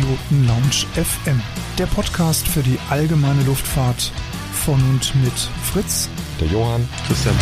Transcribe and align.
Privatpiloten 0.00 0.46
Lounge 0.46 0.86
FM, 0.94 1.40
der 1.78 1.86
Podcast 1.86 2.48
für 2.48 2.62
die 2.62 2.78
allgemeine 2.88 3.42
Luftfahrt 3.44 4.12
von 4.52 4.80
und 4.88 5.14
mit 5.22 5.32
Fritz, 5.62 6.08
der 6.40 6.48
Johann, 6.48 6.88
Christian. 7.06 7.34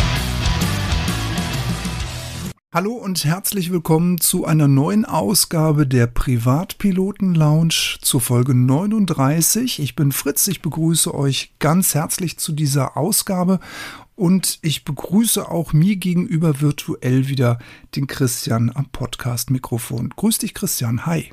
Hallo 2.73 2.93
und 2.93 3.23
herzlich 3.23 3.71
willkommen 3.71 4.19
zu 4.19 4.45
einer 4.45 4.67
neuen 4.67 5.05
Ausgabe 5.05 5.87
der 5.87 6.07
Privatpiloten 6.07 7.33
Lounge 7.33 7.97
zur 8.01 8.19
Folge 8.19 8.53
39. 8.53 9.79
Ich 9.79 9.95
bin 9.95 10.11
Fritz, 10.11 10.47
ich 10.47 10.61
begrüße 10.61 11.13
euch 11.13 11.53
ganz 11.59 11.95
herzlich 11.95 12.39
zu 12.39 12.51
dieser 12.51 12.97
Ausgabe 12.97 13.59
und 14.15 14.59
ich 14.63 14.83
begrüße 14.83 15.49
auch 15.49 15.71
mir 15.71 15.95
gegenüber 15.95 16.59
virtuell 16.59 17.29
wieder 17.29 17.59
den 17.95 18.07
Christian 18.07 18.69
am 18.73 18.89
Podcast-Mikrofon. 18.89 20.09
Grüß 20.15 20.39
dich, 20.39 20.53
Christian. 20.53 21.05
Hi. 21.05 21.31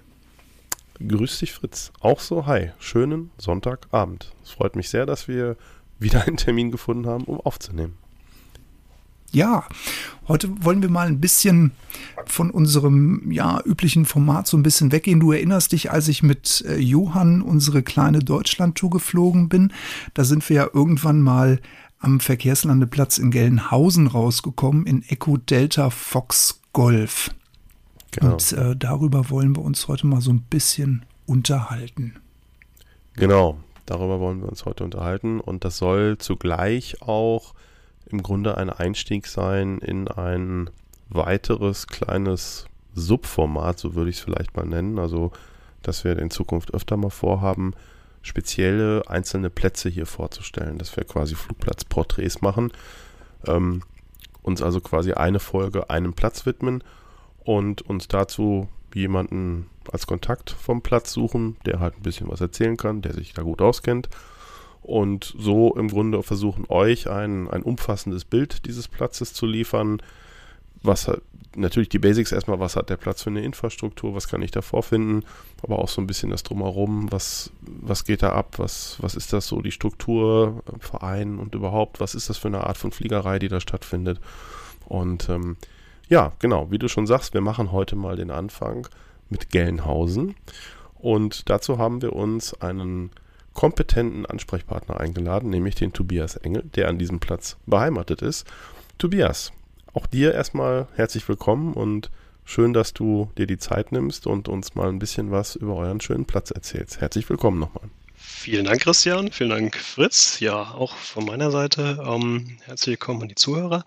Grüß 0.99 1.39
dich, 1.41 1.53
Fritz. 1.53 1.93
Auch 2.01 2.21
so, 2.21 2.47
hi. 2.47 2.71
Schönen 2.79 3.31
Sonntagabend. 3.39 4.33
Es 4.43 4.51
freut 4.51 4.77
mich 4.77 4.89
sehr, 4.89 5.07
dass 5.07 5.29
wir 5.29 5.57
wieder 5.99 6.27
einen 6.27 6.37
Termin 6.37 6.71
gefunden 6.71 7.07
haben, 7.07 7.25
um 7.25 7.41
aufzunehmen. 7.41 7.99
Ja, 9.33 9.67
heute 10.29 10.65
wollen 10.65 10.83
wir 10.83 10.89
mal 10.89 11.09
ein 11.09 11.21
bisschen 11.21 11.73
von 12.27 12.51
unserem 12.51 13.31
ja, 13.31 13.61
üblichen 13.65 14.07
Format 14.07 14.47
so 14.47 14.57
ein 14.57 14.63
bisschen 14.63 14.93
weggehen. 14.93 15.21
Du 15.21 15.33
erinnerst 15.33 15.73
dich, 15.73 15.91
als 15.91 16.09
ich 16.09 16.23
mit 16.23 16.65
äh, 16.67 16.79
Johann 16.79 17.43
unsere 17.43 17.83
kleine 17.83 18.21
Deutschlandtour 18.21 18.91
geflogen 18.91 19.49
bin, 19.49 19.73
da 20.15 20.25
sind 20.25 20.49
wir 20.49 20.57
ja 20.57 20.69
irgendwann 20.73 21.21
mal 21.21 21.61
am 21.99 22.21
Verkehrslandeplatz 22.21 23.19
in 23.19 23.31
Gelnhausen 23.31 24.07
rausgekommen, 24.07 24.87
in 24.87 25.03
Echo 25.03 25.37
Delta 25.37 25.91
Fox 25.91 26.61
Golf. 26.73 27.31
Genau. 28.17 28.33
Und 28.33 28.53
äh, 28.53 28.75
darüber 28.77 29.31
wollen 29.31 29.55
wir 29.55 29.63
uns 29.63 29.89
heute 29.89 30.07
mal 30.07 30.21
so 30.21 30.33
ein 30.33 30.41
bisschen 30.41 31.05
unterhalten. 31.27 32.19
Genau, 33.15 33.59
darüber 33.85 34.21
wollen 34.21 34.41
wir 34.41 34.49
uns 34.49 34.65
heute 34.65 34.85
unterhalten 34.85 35.39
und 35.39 35.65
das 35.65 35.79
soll 35.79 36.17
zugleich 36.19 37.03
auch 37.03 37.55
im 38.07 38.23
Grunde 38.23 38.57
ein 38.57 38.71
Einstieg 38.71 39.27
sein 39.27 39.79
in 39.79 40.09
ein 40.09 40.71
weiteres 41.09 41.87
kleines 41.87 42.67
Subformat, 42.95 43.79
so 43.79 43.95
würde 43.95 44.11
ich 44.11 44.17
es 44.17 44.23
vielleicht 44.23 44.57
mal 44.57 44.65
nennen. 44.67 44.99
Also, 44.99 45.33
dass 45.83 46.05
wir 46.05 46.19
in 46.19 46.31
Zukunft 46.31 46.73
öfter 46.73 46.97
mal 46.97 47.11
vorhaben, 47.11 47.75
spezielle 48.23 49.03
einzelne 49.09 49.51
Plätze 49.51 49.89
hier 49.89 50.07
vorzustellen, 50.07 50.79
dass 50.79 50.97
wir 50.97 51.05
quasi 51.05 51.35
Flugplatzporträts 51.35 52.41
machen, 52.41 52.73
ähm, 53.47 53.83
uns 54.43 54.63
also 54.63 54.81
quasi 54.81 55.13
eine 55.13 55.39
Folge 55.39 55.91
einem 55.91 56.15
Platz 56.15 56.47
widmen 56.47 56.83
und 57.47 57.81
uns 57.83 58.09
dazu 58.09 58.69
jemanden 58.93 59.71
als 59.91 60.07
Kontakt 60.07 60.51
vom 60.51 60.83
Platz 60.83 61.13
suchen, 61.13 61.57
der 61.65 61.81
halt 61.81 61.97
ein 61.97 62.03
bisschen 62.03 62.29
was 62.29 62.41
erzählen 62.41 62.77
kann, 62.77 63.03
der 63.03 63.15
sich 63.15 63.33
da 63.33 63.43
gut 63.43 63.63
auskennt 63.63 64.09
und 64.83 65.35
so 65.39 65.75
im 65.75 65.89
Grunde 65.89 66.23
versuchen 66.23 66.65
euch 66.69 67.09
ein, 67.09 67.49
ein 67.49 67.63
umfassendes 67.63 68.25
Bild 68.25 68.67
dieses 68.67 68.89
Platzes 68.89 69.33
zu 69.33 69.47
liefern. 69.47 70.03
Was 70.83 71.09
hat, 71.09 71.23
natürlich 71.57 71.89
die 71.89 71.99
Basics 71.99 72.33
erstmal, 72.33 72.61
was 72.61 72.77
hat 72.77 72.91
der 72.91 72.97
Platz 72.97 73.23
für 73.23 73.31
eine 73.31 73.43
Infrastruktur, 73.43 74.15
was 74.15 74.29
kann 74.29 74.43
ich 74.43 74.51
da 74.51 74.63
vorfinden, 74.63 75.25
aber 75.63 75.79
auch 75.79 75.89
so 75.89 76.01
ein 76.01 76.07
bisschen 76.07 76.31
das 76.31 76.43
drumherum, 76.43 77.11
was, 77.11 77.51
was 77.63 78.05
geht 78.05 78.23
da 78.23 78.33
ab, 78.33 78.59
was, 78.59 78.97
was 79.01 79.15
ist 79.15 79.33
das 79.33 79.47
so, 79.47 79.61
die 79.61 79.73
Struktur, 79.73 80.63
Verein 80.79 81.39
und 81.39 81.55
überhaupt, 81.55 81.99
was 81.99 82.15
ist 82.15 82.29
das 82.29 82.39
für 82.39 82.49
eine 82.49 82.65
Art 82.65 82.79
von 82.79 82.93
Fliegerei, 82.93 83.39
die 83.39 83.49
da 83.49 83.61
stattfindet. 83.61 84.21
Und 84.85 85.29
ähm, 85.29 85.57
ja, 86.09 86.33
genau, 86.39 86.71
wie 86.71 86.79
du 86.79 86.89
schon 86.89 87.07
sagst, 87.07 87.35
wir 87.35 87.41
machen 87.41 87.73
heute 87.73 87.97
mal 87.97 88.17
den 88.17 88.31
Anfang 88.31 88.87
mit 89.29 89.51
Gelnhausen. 89.51 90.35
Und 90.95 91.51
dazu 91.51 91.79
haben 91.79 92.03
wir 92.03 92.15
uns 92.15 92.61
einen 92.61 93.11
kompetenten 93.53 94.27
Ansprechpartner 94.27 95.01
eingeladen, 95.01 95.51
nämlich 95.51 95.75
den 95.75 95.93
Tobias 95.93 96.37
Engel, 96.37 96.63
der 96.75 96.89
an 96.89 96.99
diesem 96.99 97.21
Platz 97.21 97.57
beheimatet 97.67 98.23
ist. 98.23 98.47
Tobias, 98.99 99.53
auch 99.95 100.07
dir 100.07 100.35
erstmal 100.35 100.89
herzlich 100.95 101.29
willkommen 101.29 101.73
und 101.73 102.11
schön, 102.45 102.73
dass 102.73 102.93
du 102.93 103.31
dir 103.39 103.47
die 103.47 103.59
Zeit 103.59 103.93
nimmst 103.93 104.27
und 104.27 104.49
uns 104.49 104.75
mal 104.75 104.89
ein 104.89 104.99
bisschen 104.99 105.31
was 105.31 105.57
über 105.57 105.75
euren 105.75 106.01
schönen 106.01 106.27
Platz 106.27 106.51
erzählst. 106.51 107.01
Herzlich 107.01 107.29
willkommen 107.29 107.59
nochmal. 107.59 107.89
Vielen 108.29 108.65
Dank, 108.65 108.83
Christian. 108.83 109.31
Vielen 109.31 109.51
Dank, 109.51 109.77
Fritz. 109.77 110.41
Ja, 110.41 110.73
auch 110.73 110.97
von 110.97 111.25
meiner 111.25 111.53
Seite 111.53 112.03
ähm, 112.05 112.59
herzlich 112.65 112.95
willkommen 112.95 113.23
an 113.23 113.29
die 113.29 113.37
Zuhörer. 113.37 113.85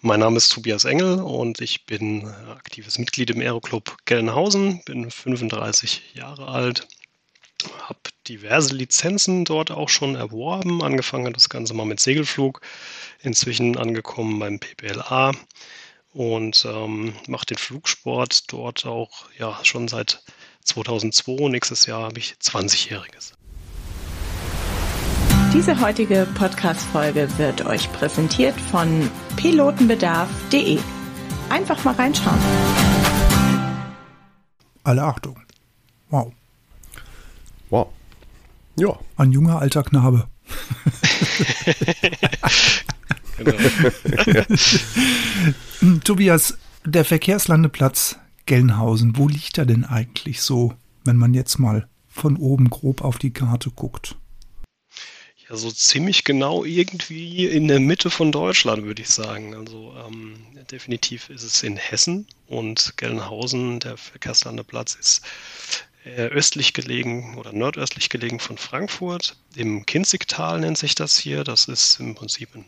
Mein 0.00 0.18
Name 0.20 0.38
ist 0.38 0.50
Tobias 0.50 0.84
Engel 0.84 1.20
und 1.20 1.60
ich 1.60 1.86
bin 1.86 2.26
aktives 2.50 2.98
Mitglied 2.98 3.30
im 3.30 3.40
Aeroclub 3.40 3.96
Gelnhausen, 4.06 4.82
bin 4.84 5.08
35 5.08 6.14
Jahre 6.14 6.48
alt, 6.48 6.88
habe 7.82 8.00
diverse 8.26 8.74
Lizenzen 8.74 9.44
dort 9.44 9.70
auch 9.70 9.88
schon 9.88 10.16
erworben. 10.16 10.82
Angefangen 10.82 11.26
hat 11.26 11.36
das 11.36 11.48
Ganze 11.48 11.72
mal 11.72 11.86
mit 11.86 12.00
Segelflug, 12.00 12.60
inzwischen 13.22 13.76
angekommen 13.76 14.40
beim 14.40 14.58
PPLA 14.58 15.30
und 16.12 16.66
ähm, 16.68 17.14
mache 17.28 17.46
den 17.46 17.58
Flugsport 17.58 18.52
dort 18.52 18.84
auch 18.84 19.26
ja 19.38 19.58
schon 19.64 19.86
seit 19.86 20.22
2002. 20.64 21.48
Nächstes 21.48 21.86
Jahr 21.86 22.02
habe 22.02 22.18
ich 22.18 22.34
20-Jähriges. 22.34 23.39
Diese 25.52 25.80
heutige 25.80 26.28
Podcast-Folge 26.36 27.28
wird 27.36 27.66
euch 27.66 27.92
präsentiert 27.92 28.54
von 28.54 29.10
pilotenbedarf.de. 29.34 30.78
Einfach 31.48 31.82
mal 31.82 31.94
reinschauen. 31.94 32.38
Alle 34.84 35.02
Achtung. 35.02 35.40
Wow. 36.08 36.32
Wow. 37.68 37.88
Ja. 38.76 38.96
Ein 39.16 39.32
junger 39.32 39.58
alter 39.58 39.82
Knabe. 39.82 40.28
genau. 43.36 43.56
Tobias, 46.04 46.58
der 46.84 47.04
Verkehrslandeplatz 47.04 48.20
Gelnhausen, 48.46 49.16
wo 49.16 49.26
liegt 49.26 49.58
er 49.58 49.66
denn 49.66 49.84
eigentlich 49.84 50.42
so, 50.42 50.74
wenn 51.04 51.16
man 51.16 51.34
jetzt 51.34 51.58
mal 51.58 51.88
von 52.06 52.36
oben 52.36 52.70
grob 52.70 53.02
auf 53.02 53.18
die 53.18 53.32
Karte 53.32 53.70
guckt? 53.70 54.16
Ja, 55.50 55.56
so 55.56 55.72
ziemlich 55.72 56.22
genau 56.22 56.64
irgendwie 56.64 57.44
in 57.44 57.66
der 57.66 57.80
Mitte 57.80 58.08
von 58.08 58.30
Deutschland, 58.30 58.84
würde 58.84 59.02
ich 59.02 59.08
sagen. 59.08 59.56
Also 59.56 59.92
ähm, 60.06 60.36
definitiv 60.70 61.28
ist 61.28 61.42
es 61.42 61.64
in 61.64 61.76
Hessen 61.76 62.28
und 62.46 62.94
Gelnhausen, 62.96 63.80
der 63.80 63.96
Verkehrslandeplatz, 63.96 64.94
ist 64.94 65.22
äh, 66.04 66.26
östlich 66.28 66.72
gelegen 66.72 67.36
oder 67.36 67.52
nordöstlich 67.52 68.10
gelegen 68.10 68.38
von 68.38 68.58
Frankfurt. 68.58 69.36
Im 69.56 69.84
Kinzigtal 69.86 70.60
nennt 70.60 70.78
sich 70.78 70.94
das 70.94 71.18
hier. 71.18 71.42
Das 71.42 71.66
ist 71.66 71.98
im 71.98 72.14
Prinzip 72.14 72.54
ein 72.54 72.66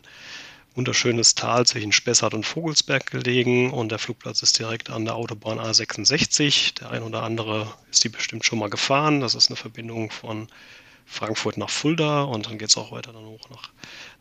wunderschönes 0.75 1.35
Tal 1.35 1.65
zwischen 1.65 1.93
Spessart 1.93 2.33
und 2.33 2.45
Vogelsberg 2.45 3.09
gelegen 3.09 3.71
und 3.71 3.93
der 3.93 3.99
Flugplatz 3.99 4.43
ist 4.43 4.59
direkt 4.59 4.89
an 4.89 5.05
der 5.05 5.15
Autobahn 5.15 5.57
A66. 5.57 6.79
Der 6.81 6.91
ein 6.91 7.03
oder 7.03 7.23
andere 7.23 7.73
ist 7.89 8.03
die 8.03 8.09
bestimmt 8.09 8.43
schon 8.43 8.59
mal 8.59 8.69
gefahren. 8.69 9.21
Das 9.21 9.35
ist 9.35 9.47
eine 9.47 9.55
Verbindung 9.55 10.11
von 10.11 10.49
Frankfurt 11.05 11.57
nach 11.57 11.69
Fulda 11.69 12.23
und 12.23 12.47
dann 12.47 12.57
geht 12.57 12.69
es 12.69 12.77
auch 12.77 12.91
weiter 12.91 13.13
dann 13.13 13.25
hoch 13.25 13.49
nach, 13.49 13.71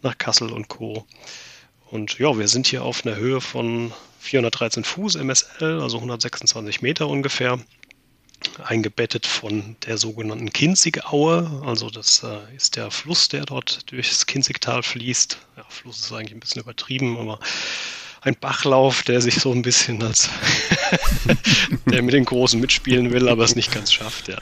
nach 0.02 0.18
Kassel 0.18 0.52
und 0.52 0.68
Co. 0.68 1.06
Und 1.90 2.18
ja, 2.18 2.38
wir 2.38 2.48
sind 2.48 2.66
hier 2.66 2.84
auf 2.84 3.04
einer 3.04 3.16
Höhe 3.16 3.40
von 3.40 3.92
413 4.20 4.84
Fuß 4.84 5.16
MSL, 5.16 5.80
also 5.80 5.98
126 5.98 6.80
Meter 6.80 7.08
ungefähr 7.08 7.58
eingebettet 8.64 9.26
von 9.26 9.76
der 9.86 9.98
sogenannten 9.98 10.52
Kinzigaue. 10.52 11.62
Also 11.64 11.90
das 11.90 12.22
äh, 12.22 12.56
ist 12.56 12.76
der 12.76 12.90
Fluss, 12.90 13.28
der 13.28 13.44
dort 13.44 13.90
durchs 13.90 14.26
Kinzigtal 14.26 14.82
fließt. 14.82 15.38
Ja, 15.56 15.64
Fluss 15.68 16.00
ist 16.00 16.12
eigentlich 16.12 16.32
ein 16.32 16.40
bisschen 16.40 16.62
übertrieben, 16.62 17.18
aber 17.18 17.38
ein 18.22 18.36
Bachlauf, 18.36 19.02
der 19.02 19.20
sich 19.20 19.36
so 19.36 19.52
ein 19.52 19.62
bisschen 19.62 20.02
als 20.02 20.30
der 21.86 22.02
mit 22.02 22.14
den 22.14 22.24
Großen 22.24 22.60
mitspielen 22.60 23.12
will, 23.12 23.28
aber 23.28 23.44
es 23.44 23.56
nicht 23.56 23.72
ganz 23.72 23.92
schafft, 23.92 24.28
ja. 24.28 24.38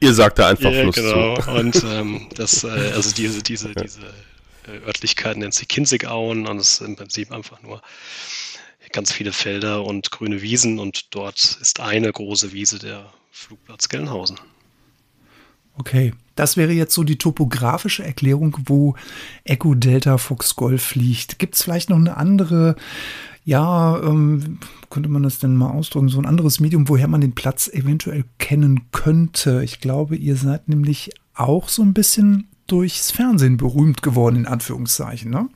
Ihr 0.00 0.14
sagt 0.14 0.38
da 0.38 0.48
einfach 0.48 0.70
ja, 0.70 0.82
Fluss 0.82 0.96
genau. 0.96 1.40
zu. 1.40 1.50
Und 1.50 1.84
ähm, 1.84 2.28
das, 2.34 2.64
äh, 2.64 2.68
also 2.68 3.12
diese, 3.14 3.42
diese, 3.42 3.74
diese 3.74 4.00
äh, 4.66 4.86
Örtlichkeit 4.86 5.36
nennt 5.36 5.54
sich 5.54 5.68
Kinzigauen 5.68 6.46
und 6.46 6.58
es 6.58 6.72
ist 6.72 6.80
im 6.82 6.96
Prinzip 6.96 7.32
einfach 7.32 7.62
nur 7.62 7.82
ganz 8.92 9.12
viele 9.12 9.32
Felder 9.32 9.84
und 9.84 10.10
grüne 10.10 10.42
Wiesen 10.42 10.78
und 10.78 11.14
dort 11.14 11.58
ist 11.60 11.80
eine 11.80 12.10
große 12.10 12.52
Wiese 12.52 12.78
der 12.78 13.12
Flugplatz 13.30 13.88
Gelnhausen. 13.88 14.38
Okay, 15.76 16.12
das 16.34 16.56
wäre 16.56 16.72
jetzt 16.72 16.94
so 16.94 17.04
die 17.04 17.18
topografische 17.18 18.04
Erklärung, 18.04 18.56
wo 18.66 18.96
Echo 19.44 19.74
Delta 19.74 20.18
Fox 20.18 20.56
Golf 20.56 20.96
liegt. 20.96 21.38
Gibt 21.38 21.54
es 21.54 21.62
vielleicht 21.62 21.88
noch 21.90 21.98
eine 21.98 22.16
andere, 22.16 22.74
ja, 23.48 23.98
ähm, 24.02 24.58
könnte 24.90 25.08
man 25.08 25.22
das 25.22 25.38
denn 25.38 25.56
mal 25.56 25.70
ausdrücken, 25.70 26.10
so 26.10 26.18
ein 26.18 26.26
anderes 26.26 26.60
Medium, 26.60 26.86
woher 26.90 27.08
man 27.08 27.22
den 27.22 27.34
Platz 27.34 27.66
eventuell 27.66 28.26
kennen 28.36 28.90
könnte? 28.92 29.64
Ich 29.64 29.80
glaube, 29.80 30.16
ihr 30.16 30.36
seid 30.36 30.68
nämlich 30.68 31.12
auch 31.32 31.70
so 31.70 31.80
ein 31.80 31.94
bisschen 31.94 32.48
durchs 32.66 33.10
Fernsehen 33.10 33.56
berühmt 33.56 34.02
geworden, 34.02 34.36
in 34.36 34.46
Anführungszeichen, 34.46 35.30
ne? 35.30 35.48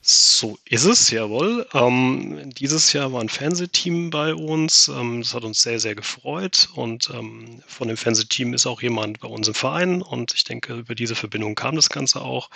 So 0.00 0.60
ist 0.64 0.84
es, 0.84 1.10
jawohl. 1.10 1.66
Ähm, 1.74 2.50
dieses 2.56 2.92
Jahr 2.92 3.12
war 3.12 3.20
ein 3.20 3.28
Fernsehteam 3.28 4.10
bei 4.10 4.32
uns. 4.32 4.86
Ähm, 4.86 5.22
das 5.22 5.34
hat 5.34 5.42
uns 5.42 5.60
sehr, 5.60 5.80
sehr 5.80 5.96
gefreut. 5.96 6.68
Und 6.76 7.10
ähm, 7.12 7.62
von 7.66 7.88
dem 7.88 7.96
Fernsehteam 7.96 8.54
ist 8.54 8.66
auch 8.66 8.80
jemand 8.80 9.18
bei 9.18 9.28
uns 9.28 9.48
im 9.48 9.54
Verein. 9.54 10.02
Und 10.02 10.34
ich 10.34 10.44
denke, 10.44 10.74
über 10.74 10.94
diese 10.94 11.16
Verbindung 11.16 11.56
kam 11.56 11.74
das 11.74 11.88
Ganze 11.88 12.20
auch. 12.20 12.48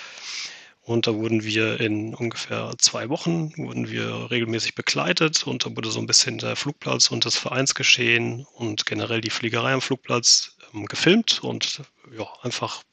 Und 0.87 1.09
da 1.09 1.15
wurden 1.17 1.43
wir 1.43 1.81
in 1.81 2.15
ungefähr 2.15 2.73
zwei 2.79 3.09
Wochen 3.09 3.53
wurden 3.57 3.91
wir 3.91 4.31
regelmäßig 4.31 4.77
begleitet 4.77 5.45
und 5.45 5.67
da 5.67 5.75
wurde 5.75 5.91
so 5.91 5.99
ein 5.99 6.07
bisschen 6.07 6.39
der 6.39 6.55
Flugplatz 6.55 7.11
und 7.11 7.25
das 7.25 7.35
Vereinsgeschehen 7.37 8.47
und 8.55 8.87
generell 8.87 9.21
die 9.21 9.31
Fliegerei 9.31 9.73
am 9.73 9.81
Flugplatz 9.81 10.57
ähm, 10.73 10.87
gefilmt 10.87 11.43
und 11.43 11.83
ja, 12.17 12.29
einfach 12.43 12.85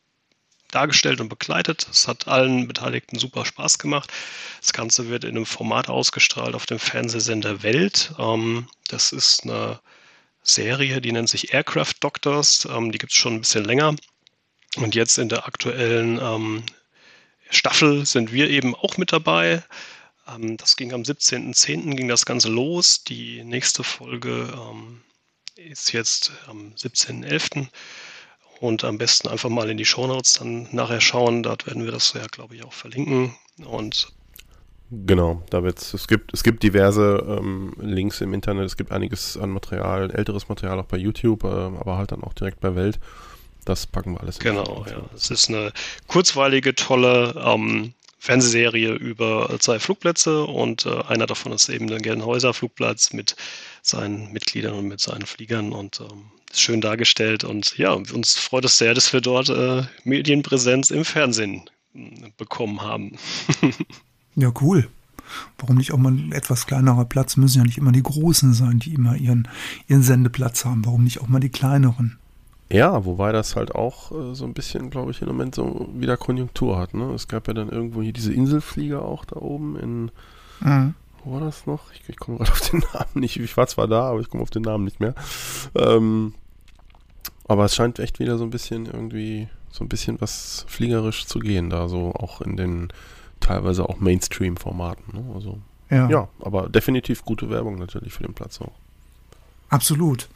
dargestellt 0.72 1.22
und 1.22 1.30
begleitet. 1.30 1.86
Es 1.92 2.08
hat 2.08 2.28
allen 2.28 2.68
Beteiligten 2.68 3.20
super 3.20 3.46
Spaß 3.46 3.78
gemacht. 3.78 4.12
Das 4.60 4.74
Ganze 4.74 5.10
wird 5.10 5.24
in 5.24 5.36
einem 5.36 5.46
Format 5.46 5.88
ausgestrahlt 5.88 6.56
auf 6.56 6.66
dem 6.66 6.80
Fernsehsender 6.80 7.62
Welt. 7.62 8.16
Ähm, 8.18 8.70
das 8.88 9.12
ist 9.12 9.44
eine 9.44 9.80
Serie, 10.42 11.00
die 11.00 11.12
nennt 11.12 11.30
sich 11.30 11.54
Aircraft 11.54 11.94
Doctors. 12.00 12.66
Ähm, 12.66 12.92
die 12.92 12.98
gibt 12.98 13.12
es 13.12 13.20
schon 13.20 13.36
ein 13.36 13.42
bisschen 13.42 13.66
länger. 13.66 13.96
Und 14.78 14.96
jetzt 14.96 15.20
in 15.20 15.30
der 15.30 15.46
aktuellen 15.46 16.20
ähm, 16.20 16.64
Staffel 17.50 18.06
sind 18.06 18.32
wir 18.32 18.50
eben 18.50 18.76
auch 18.76 18.98
mit 18.98 19.12
dabei. 19.12 19.64
Ähm, 20.28 20.58
das 20.58 20.76
ging 20.76 20.94
am 20.94 21.02
17.10. 21.02 21.96
ging 21.96 22.08
das 22.08 22.26
Ganze 22.26 22.50
los. 22.50 23.04
Die 23.04 23.44
nächste 23.44 23.84
Folge 23.84 24.54
ähm, 24.54 25.02
ist 25.56 25.94
jetzt 25.94 26.32
am 26.48 26.74
17.11. 26.76 27.68
Und 28.60 28.84
am 28.84 28.98
besten 28.98 29.28
einfach 29.28 29.50
mal 29.50 29.70
in 29.70 29.78
die 29.78 29.86
Shownotes 29.86 30.34
dann 30.34 30.70
nachher 30.72 31.02
schauen. 31.02 31.44
Dort 31.44 31.68
werden 31.68 31.84
wir 31.84 31.92
das 31.92 32.14
ja, 32.14 32.26
glaube 32.28 32.56
ich, 32.56 32.64
auch 32.64 32.74
verlinken. 32.74 33.36
Und 33.66 34.14
Genau, 35.06 35.42
da 35.50 35.64
wird's, 35.64 35.94
es 35.96 36.08
gibt, 36.08 36.34
es 36.34 36.44
gibt 36.44 36.62
diverse 36.62 37.26
ähm, 37.28 37.74
Links 37.80 38.22
im 38.22 38.32
Internet, 38.32 38.66
es 38.66 38.78
gibt 38.78 38.92
einiges 38.92 39.38
an 39.38 39.50
Material, 39.50 40.12
älteres 40.12 40.50
Material 40.50 40.80
auch 40.80 40.86
bei 40.86 40.98
YouTube, 40.98 41.46
äh, 41.46 41.48
aber 41.48 41.98
halt 41.98 42.12
dann 42.12 42.24
auch 42.24 42.34
direkt 42.34 42.60
bei 42.60 42.76
Welt. 42.76 43.00
Das 43.66 43.88
packen 43.88 44.14
wir 44.14 44.22
alles. 44.22 44.38
in 44.38 44.44
Genau, 44.44 44.86
ja. 44.90 45.02
Es 45.16 45.30
ist 45.30 45.50
eine 45.50 45.72
kurzweilige, 46.08 46.76
tolle 46.76 47.42
ähm, 47.46 47.94
Fernsehserie 48.24 48.94
über 48.94 49.58
zwei 49.60 49.80
Flugplätze 49.80 50.46
und 50.46 50.86
äh, 50.86 51.02
einer 51.08 51.26
davon 51.26 51.52
ist 51.52 51.68
eben 51.68 51.88
der 51.88 52.00
Gelnhäuser 52.00 52.54
Flugplatz 52.54 53.12
mit 53.12 53.36
seinen 53.82 54.32
Mitgliedern 54.32 54.76
und 54.76 54.88
mit 54.88 55.02
seinen 55.02 55.26
Fliegern 55.26 55.74
und 55.74 56.00
ähm, 56.00 56.32
ist 56.50 56.62
schön 56.62 56.80
dargestellt 56.80 57.44
und 57.44 57.78
ja, 57.78 57.92
uns 57.92 58.36
freut 58.36 58.64
es 58.64 58.78
sehr, 58.78 58.94
dass 58.94 59.12
wir 59.12 59.20
dort 59.20 59.50
äh, 59.50 59.84
Medienpräsenz 60.06 60.90
im 60.92 61.04
Fernsehen 61.04 61.70
äh, 61.94 62.30
bekommen 62.38 62.82
haben. 62.82 63.18
ja, 64.36 64.54
cool. 64.62 64.90
Warum 65.58 65.78
nicht 65.78 65.92
auch 65.92 65.98
mal 65.98 66.14
ein 66.14 66.32
etwas 66.32 66.66
kleinerer 66.66 67.04
Platz? 67.06 67.36
Müssen 67.36 67.58
ja 67.58 67.66
nicht 67.66 67.78
immer 67.78 67.92
die 67.92 68.04
Großen 68.04 68.54
sein, 68.54 68.80
die 68.80 68.94
immer 68.94 69.18
ihren, 69.18 69.48
ihren 69.88 70.04
Sendeplatz 70.04 70.64
haben. 70.64 70.86
Warum 70.86 71.04
nicht 71.04 71.20
auch 71.20 71.28
mal 71.28 71.40
die 71.40 71.50
kleineren? 71.50 72.20
Ja, 72.72 73.06
wobei 73.06 73.32
das 73.32 73.56
halt 73.56 73.76
auch 73.76 74.12
äh, 74.12 74.34
so 74.34 74.46
ein 74.46 74.54
bisschen, 74.54 74.90
glaube 74.90 75.12
ich, 75.12 75.22
im 75.22 75.28
Moment 75.28 75.56
so 75.56 75.88
wieder 75.94 76.18
Konjunktur 76.18 76.78
hat. 76.78 76.94
Ne? 76.94 77.12
Es 77.14 77.28
gab 77.28 77.48
ja 77.48 77.54
dann 77.54 77.70
irgendwo 77.70 78.02
hier 78.02 78.14
diese 78.14 78.34
Inselflieger 78.34 79.04
auch 79.04 79.26
da 79.26 79.38
oben 79.38 79.78
in. 79.78 80.12
Mhm. 80.62 80.96
Wo 81.24 81.34
war 81.34 81.40
das 81.40 81.66
noch? 81.66 81.92
Ich, 81.94 82.02
ich 82.08 82.18
komme 82.18 82.38
gerade 82.38 82.52
auf 82.52 82.70
den 82.70 82.84
Namen 82.94 83.12
nicht. 83.16 83.38
Ich 83.38 83.56
war 83.58 83.68
zwar 83.68 83.88
da, 83.88 84.10
aber 84.10 84.20
ich 84.20 84.30
komme 84.30 84.44
auf 84.44 84.50
den 84.50 84.64
Namen 84.64 84.84
nicht 84.86 85.00
mehr. 85.00 85.14
Ähm, 85.76 86.34
aber 87.48 87.66
es 87.66 87.76
scheint 87.76 88.00
echt 88.00 88.20
wieder 88.20 88.38
so 88.38 88.44
ein 88.44 88.50
bisschen 88.50 88.86
irgendwie, 88.86 89.48
so 89.72 89.84
ein 89.84 89.90
bisschen 89.90 90.20
was 90.22 90.66
fliegerisch 90.68 91.26
zu 91.26 91.40
gehen, 91.40 91.70
da 91.70 91.88
so 91.90 92.14
auch 92.14 92.42
in 92.42 92.58
den 92.58 92.94
teilweise 93.40 93.88
auch 93.88 94.00
Mainstream-Formaten. 94.00 95.04
Ne? 95.14 95.36
Also, 95.36 95.60
ja. 95.90 96.10
ja, 96.10 96.28
aber 96.40 96.70
definitiv 96.70 97.24
gute 97.24 97.50
Werbung 97.50 97.78
natürlich 97.78 98.14
für 98.14 98.24
den 98.24 98.34
Platz 98.34 98.62
auch. 98.62 98.72
Absolut. 99.70 100.30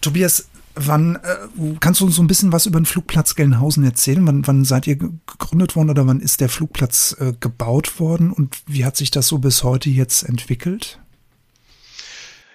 Tobias, 0.00 0.48
Wann 0.78 1.16
äh, 1.16 1.76
kannst 1.80 2.00
du 2.00 2.04
uns 2.04 2.16
so 2.16 2.22
ein 2.22 2.26
bisschen 2.26 2.52
was 2.52 2.66
über 2.66 2.78
den 2.78 2.84
Flugplatz 2.84 3.34
Gelnhausen 3.34 3.82
erzählen? 3.82 4.26
Wann, 4.26 4.46
wann 4.46 4.64
seid 4.64 4.86
ihr 4.86 4.96
gegründet 4.96 5.74
worden 5.74 5.88
oder 5.88 6.06
wann 6.06 6.20
ist 6.20 6.42
der 6.42 6.50
Flugplatz 6.50 7.16
äh, 7.18 7.32
gebaut 7.40 7.98
worden 7.98 8.30
und 8.30 8.58
wie 8.66 8.84
hat 8.84 8.96
sich 8.96 9.10
das 9.10 9.26
so 9.26 9.38
bis 9.38 9.64
heute 9.64 9.88
jetzt 9.88 10.22
entwickelt? 10.22 11.00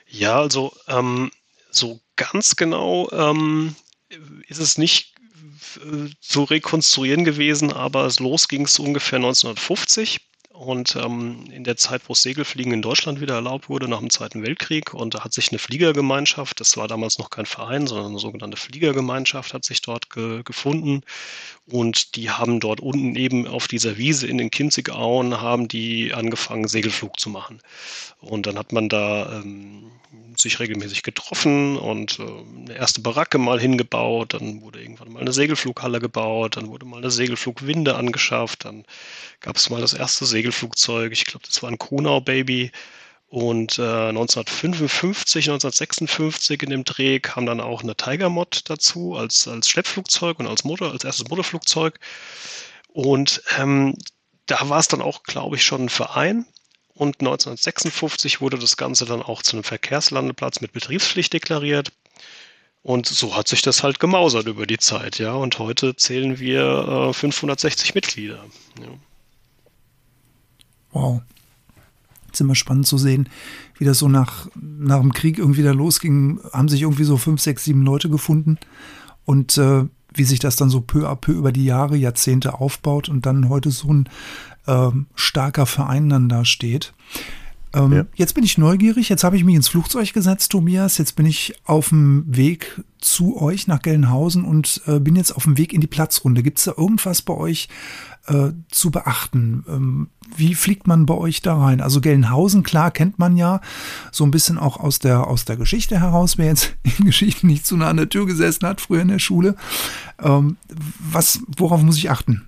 Ja, 0.08 0.40
also 0.40 0.72
ähm, 0.88 1.32
so 1.72 2.00
ganz 2.16 2.56
genau 2.56 3.10
ähm, 3.12 3.76
ist 4.48 4.60
es 4.60 4.78
nicht 4.78 5.16
äh, 5.78 6.10
zu 6.20 6.44
rekonstruieren 6.44 7.26
gewesen, 7.26 7.74
aber 7.74 8.06
es 8.06 8.20
los 8.20 8.48
ging 8.48 8.66
es 8.66 8.78
ungefähr 8.78 9.18
1950 9.18 10.20
und 10.62 10.96
ähm, 10.96 11.46
in 11.52 11.64
der 11.64 11.76
Zeit, 11.76 12.04
wo 12.08 12.14
Segelfliegen 12.14 12.72
in 12.72 12.84
Deutschland 12.84 13.20
wieder 13.20 13.34
erlaubt 13.34 13.68
wurde, 13.68 13.88
nach 13.88 13.98
dem 13.98 14.12
Zweiten 14.12 14.44
Weltkrieg, 14.44 14.94
und 14.94 15.16
da 15.16 15.24
hat 15.24 15.34
sich 15.34 15.50
eine 15.50 15.58
Fliegergemeinschaft, 15.58 16.60
das 16.60 16.78
war 16.78 16.88
damals 16.88 17.18
noch 17.18 17.32
kein 17.32 17.48
Verein, 17.48 17.88
sondern 17.88 18.12
eine 18.12 18.20
sogenannte 18.20 18.58
Fliegergemeinschaft, 18.58 19.56
hat 19.56 19.66
sich 19.66 19.82
dort 19.82 20.12
ge 20.12 20.44
gefunden. 20.44 21.02
Und 21.66 22.16
die 22.16 22.30
haben 22.30 22.60
dort 22.60 22.80
unten 22.80 23.16
eben 23.16 23.48
auf 23.48 23.68
dieser 23.68 23.98
Wiese 23.98 24.28
in 24.28 24.38
den 24.38 24.52
Kinzigauen, 24.52 25.42
haben 25.42 25.68
die 25.68 26.14
angefangen, 26.14 26.68
Segelflug 26.68 27.20
zu 27.20 27.32
machen. 27.32 27.60
Und 28.20 28.46
dann 28.46 28.60
hat 28.60 28.72
man 28.72 28.88
da 28.88 29.42
ähm, 29.42 29.90
sich 30.36 30.60
regelmäßig 30.60 31.04
getroffen 31.04 31.78
und 31.78 32.20
äh, 32.20 32.24
eine 32.24 32.76
erste 32.76 33.02
Baracke 33.02 33.38
mal 33.38 33.60
hingebaut. 33.60 34.34
Dann 34.34 34.62
wurde 34.62 34.82
irgendwann 34.82 35.12
mal 35.12 35.22
eine 35.22 35.34
Segelflughalle 35.34 36.00
gebaut. 36.00 36.58
Dann 36.58 36.68
wurde 36.68 36.86
mal 36.86 36.98
eine 36.98 37.12
Segelflugwinde 37.12 37.96
angeschafft. 37.96 38.66
Dann 38.66 38.86
gab 39.40 39.58
es 39.58 39.70
mal 39.70 39.82
das 39.82 39.94
erste 39.94 40.26
Segelflugzeug. 40.52 41.12
Ich 41.14 41.26
glaube, 41.26 41.46
das 41.48 41.64
war 41.64 41.70
ein 41.70 41.78
Kunau 41.78 42.22
Baby. 42.22 42.72
Und 43.28 43.80
äh, 43.80 44.10
1955, 44.10 45.46
1956 45.50 46.64
in 46.64 46.70
dem 46.70 46.84
Dreh 46.84 47.20
kam 47.22 47.46
dann 47.46 47.62
auch 47.62 47.82
eine 47.82 47.96
Tiger 47.96 48.30
Mod 48.30 48.70
dazu 48.70 49.16
als, 49.16 49.48
als 49.48 49.70
Schleppflugzeug 49.70 50.40
und 50.40 50.48
als 50.48 50.66
Motor, 50.66 50.92
als 50.92 51.06
erstes 51.06 51.30
Motorflugzeug. 51.30 51.98
Und 52.90 53.42
ähm, 53.58 53.96
da 54.48 54.68
war 54.68 54.80
es 54.80 54.90
dann 54.90 55.02
auch, 55.02 55.24
glaube 55.24 55.56
ich, 55.56 55.64
schon 55.64 55.86
ein 55.86 55.90
Verein. 55.90 56.46
Und 56.94 57.22
1956 57.22 58.42
wurde 58.42 58.60
das 58.60 58.76
Ganze 58.76 59.06
dann 59.06 59.22
auch 59.22 59.42
zu 59.42 59.56
einem 59.56 59.64
Verkehrslandeplatz 59.64 60.60
mit 60.60 60.74
Betriebspflicht 60.74 61.32
deklariert. 61.32 61.94
Und 62.84 63.08
so 63.08 63.38
hat 63.38 63.48
sich 63.48 63.62
das 63.62 63.82
halt 63.82 64.00
gemausert 64.02 64.48
über 64.48 64.66
die 64.68 64.78
Zeit, 64.80 65.20
ja. 65.20 65.34
Und 65.34 65.58
heute 65.58 65.96
zählen 65.96 66.38
wir 66.38 67.12
äh, 67.12 67.14
560 67.14 67.96
Mitglieder. 67.96 68.44
Ja. 68.82 68.90
Wow. 70.94 71.22
ist 72.32 72.42
immer 72.42 72.56
spannend 72.56 72.88
zu 72.88 72.98
sehen, 72.98 73.30
wie 73.78 73.86
das 73.86 74.00
so 74.00 74.08
nach, 74.08 74.48
nach 74.56 75.00
dem 75.00 75.14
Krieg 75.14 75.38
irgendwie 75.38 75.64
da 75.64 75.72
losging. 75.72 76.40
Haben 76.54 76.70
sich 76.70 76.82
irgendwie 76.82 77.04
so 77.04 77.18
fünf, 77.18 77.42
sechs, 77.42 77.64
sieben 77.64 77.84
Leute 77.84 78.10
gefunden. 78.10 78.58
Und 79.26 79.58
äh, 79.58 79.86
wie 80.14 80.24
sich 80.24 80.40
das 80.40 80.56
dann 80.56 80.70
so 80.70 80.82
peu 80.82 81.08
à 81.08 81.16
peu 81.16 81.32
über 81.32 81.52
die 81.52 81.66
Jahre, 81.66 81.96
Jahrzehnte 81.96 82.60
aufbaut 82.60 83.10
und 83.10 83.26
dann 83.26 83.50
heute 83.50 83.72
so 83.72 83.94
ein 83.94 84.10
ähm, 84.68 85.08
starker 85.16 85.66
Verein 85.66 86.10
dann 86.10 86.30
da 86.30 86.46
steht. 86.46 86.94
Ähm, 87.74 87.94
ja. 87.94 88.06
Jetzt 88.16 88.34
bin 88.34 88.44
ich 88.44 88.58
neugierig, 88.58 89.08
jetzt 89.08 89.24
habe 89.24 89.38
ich 89.38 89.44
mich 89.44 89.56
ins 89.56 89.70
Flugzeug 89.70 90.12
gesetzt, 90.14 90.52
Tobias. 90.52 90.98
Jetzt 90.98 91.16
bin 91.16 91.26
ich 91.26 91.56
auf 91.64 91.90
dem 91.90 92.26
Weg 92.28 92.82
zu 93.00 93.42
euch 93.42 93.68
nach 93.68 93.82
Gelnhausen 93.82 94.44
und 94.44 94.82
äh, 94.88 95.00
bin 95.00 95.16
jetzt 95.16 95.32
auf 95.32 95.44
dem 95.44 95.58
Weg 95.58 95.72
in 95.72 95.82
die 95.82 95.88
Platzrunde. 95.88 96.44
Gibt 96.44 96.58
es 96.58 96.66
da 96.66 96.74
irgendwas 96.76 97.22
bei 97.22 97.34
euch 97.34 97.70
äh, 98.28 98.50
zu 98.70 98.92
beachten? 98.92 99.66
Ähm, 99.68 100.10
wie 100.36 100.56
fliegt 100.56 100.88
man 100.88 101.06
bei 101.06 101.14
euch 101.14 101.42
da 101.42 101.58
rein? 101.58 101.82
Also 101.82 102.02
Gelnhausen, 102.02 102.64
klar, 102.64 102.92
kennt 102.92 103.20
man 103.20 103.38
ja 103.38 103.62
so 104.12 104.24
ein 104.24 104.32
bisschen 104.32 104.58
auch 104.58 104.80
aus 104.80 105.00
der, 105.00 105.28
aus 105.28 105.46
der 105.46 105.58
Geschichte 105.58 106.00
heraus, 106.00 106.38
wer 106.38 106.48
jetzt 106.48 106.76
in 106.98 107.06
Geschichten 107.06 107.48
nicht 107.48 107.66
zu 107.66 107.78
nah 107.78 107.90
an 107.90 107.98
der 107.98 108.10
Tür 108.10 108.26
gesessen 108.26 108.68
hat, 108.68 108.82
früher 108.82 109.02
in 109.02 109.10
der 109.10 109.20
Schule. 109.20 109.56
Ähm, 110.22 110.58
was, 111.00 111.42
worauf 111.58 111.82
muss 111.82 111.98
ich 111.98 112.10
achten? 112.10 112.48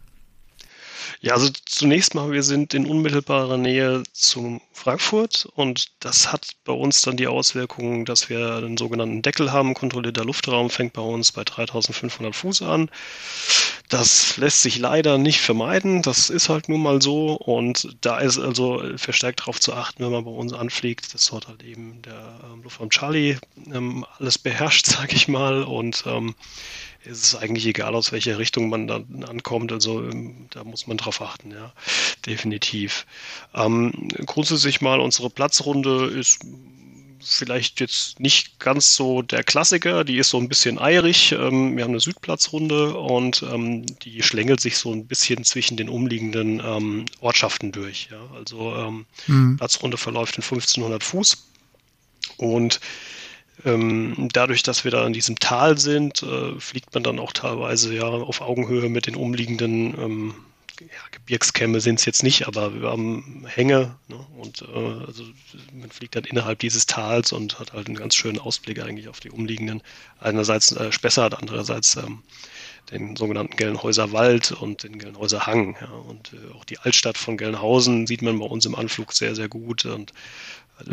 Ja, 1.21 1.33
also 1.33 1.49
zunächst 1.65 2.15
mal, 2.15 2.31
wir 2.31 2.43
sind 2.43 2.73
in 2.73 2.85
unmittelbarer 2.85 3.57
Nähe 3.57 4.03
zu 4.13 4.61
Frankfurt 4.73 5.47
und 5.55 5.87
das 5.99 6.31
hat 6.31 6.47
bei 6.65 6.73
uns 6.73 7.01
dann 7.01 7.17
die 7.17 7.27
Auswirkungen, 7.27 8.05
dass 8.05 8.29
wir 8.29 8.55
einen 8.57 8.77
sogenannten 8.77 9.21
Deckel 9.21 9.51
haben. 9.51 9.73
Kontrollierter 9.73 10.25
Luftraum 10.25 10.69
fängt 10.69 10.93
bei 10.93 11.01
uns 11.01 11.31
bei 11.31 11.43
3500 11.43 12.35
Fuß 12.35 12.61
an. 12.63 12.89
Das 13.89 14.37
lässt 14.37 14.61
sich 14.61 14.79
leider 14.79 15.17
nicht 15.17 15.39
vermeiden. 15.39 16.01
Das 16.01 16.29
ist 16.29 16.49
halt 16.49 16.67
nun 16.67 16.81
mal 16.81 17.01
so 17.01 17.35
und 17.35 17.95
da 18.01 18.19
ist 18.19 18.39
also 18.39 18.81
verstärkt 18.97 19.41
darauf 19.41 19.59
zu 19.59 19.73
achten, 19.73 20.03
wenn 20.03 20.11
man 20.11 20.25
bei 20.25 20.31
uns 20.31 20.51
anfliegt, 20.53 21.13
dass 21.13 21.27
dort 21.27 21.47
halt 21.47 21.63
eben 21.63 22.01
der 22.01 22.39
ähm, 22.43 22.63
Luftraum 22.63 22.89
Charlie 22.89 23.37
ähm, 23.71 24.05
alles 24.17 24.37
beherrscht, 24.37 24.85
sage 24.87 25.15
ich 25.15 25.27
mal 25.27 25.63
und 25.63 26.03
ähm, 26.07 26.35
ist 27.05 27.23
es 27.23 27.35
eigentlich 27.35 27.65
egal, 27.65 27.95
aus 27.95 28.11
welcher 28.11 28.37
Richtung 28.37 28.69
man 28.69 28.87
dann 28.87 29.23
ankommt. 29.23 29.71
Also 29.71 30.01
ähm, 30.01 30.47
da 30.51 30.63
muss 30.63 30.87
man 30.87 30.97
drauf 30.97 31.21
achten, 31.21 31.51
ja, 31.51 31.73
definitiv. 32.25 33.05
Ähm, 33.53 34.09
grundsätzlich 34.25 34.81
mal 34.81 34.99
unsere 34.99 35.29
Platzrunde 35.29 36.07
ist 36.07 36.39
vielleicht 37.25 37.79
jetzt 37.79 38.19
nicht 38.19 38.59
ganz 38.59 38.95
so 38.95 39.21
der 39.21 39.43
Klassiker, 39.43 40.03
die 40.03 40.17
ist 40.17 40.29
so 40.29 40.37
ein 40.37 40.49
bisschen 40.49 40.77
eierig. 40.77 41.31
Ähm, 41.31 41.75
wir 41.77 41.83
haben 41.83 41.91
eine 41.91 41.99
Südplatzrunde 41.99 42.97
und 42.97 43.43
ähm, 43.43 43.85
die 44.03 44.21
schlängelt 44.23 44.59
sich 44.59 44.77
so 44.77 44.91
ein 44.91 45.07
bisschen 45.07 45.43
zwischen 45.43 45.77
den 45.77 45.89
umliegenden 45.89 46.61
Ortschaften 47.21 47.71
durch. 47.71 48.09
Also 48.35 49.03
mhm. 49.27 49.57
Platzrunde 49.57 49.97
verläuft 49.97 50.37
in 50.37 50.43
1500 50.43 51.03
Fuß 51.03 51.47
und 52.37 52.79
dadurch, 53.63 54.63
dass 54.63 54.83
wir 54.83 54.91
da 54.91 55.05
in 55.05 55.13
diesem 55.13 55.37
Tal 55.39 55.77
sind, 55.77 56.23
äh, 56.23 56.59
fliegt 56.59 56.93
man 56.93 57.03
dann 57.03 57.19
auch 57.19 57.31
teilweise 57.31 57.93
ja 57.93 58.03
auf 58.03 58.41
Augenhöhe 58.41 58.89
mit 58.89 59.05
den 59.07 59.15
umliegenden 59.15 59.97
ähm, 59.97 60.35
ja, 60.79 60.87
Gebirgskämme 61.11 61.79
sind 61.79 61.99
es 61.99 62.05
jetzt 62.05 62.23
nicht, 62.23 62.47
aber 62.47 62.73
wir 62.73 62.89
haben 62.89 63.45
Hänge 63.47 63.95
ne? 64.07 64.25
und 64.37 64.63
äh, 64.63 65.05
also 65.05 65.23
man 65.71 65.89
fliegt 65.91 66.15
dann 66.15 66.23
innerhalb 66.23 66.59
dieses 66.59 66.85
Tals 66.85 67.31
und 67.31 67.59
hat 67.59 67.73
halt 67.73 67.87
einen 67.87 67.95
ganz 67.95 68.15
schönen 68.15 68.39
Ausblick 68.39 68.81
eigentlich 68.81 69.07
auf 69.07 69.19
die 69.19 69.29
umliegenden, 69.29 69.81
einerseits 70.19 70.71
äh, 70.71 70.91
Spessart, 70.91 71.37
andererseits 71.37 71.95
ähm, 71.95 72.23
den 72.91 73.15
sogenannten 73.15 73.55
Gelnhäuser 73.55 74.11
Wald 74.11 74.51
und 74.51 74.83
den 74.83 74.99
Gelnhäuser 74.99 75.45
Hang. 75.45 75.77
Ja? 75.79 75.87
Und 75.87 76.33
äh, 76.33 76.53
auch 76.53 76.65
die 76.65 76.79
Altstadt 76.79 77.17
von 77.17 77.37
Gelnhausen 77.37 78.07
sieht 78.07 78.21
man 78.21 78.39
bei 78.39 78.45
uns 78.45 78.65
im 78.65 78.75
Anflug 78.75 79.13
sehr, 79.13 79.35
sehr 79.35 79.47
gut 79.47 79.85
und 79.85 80.11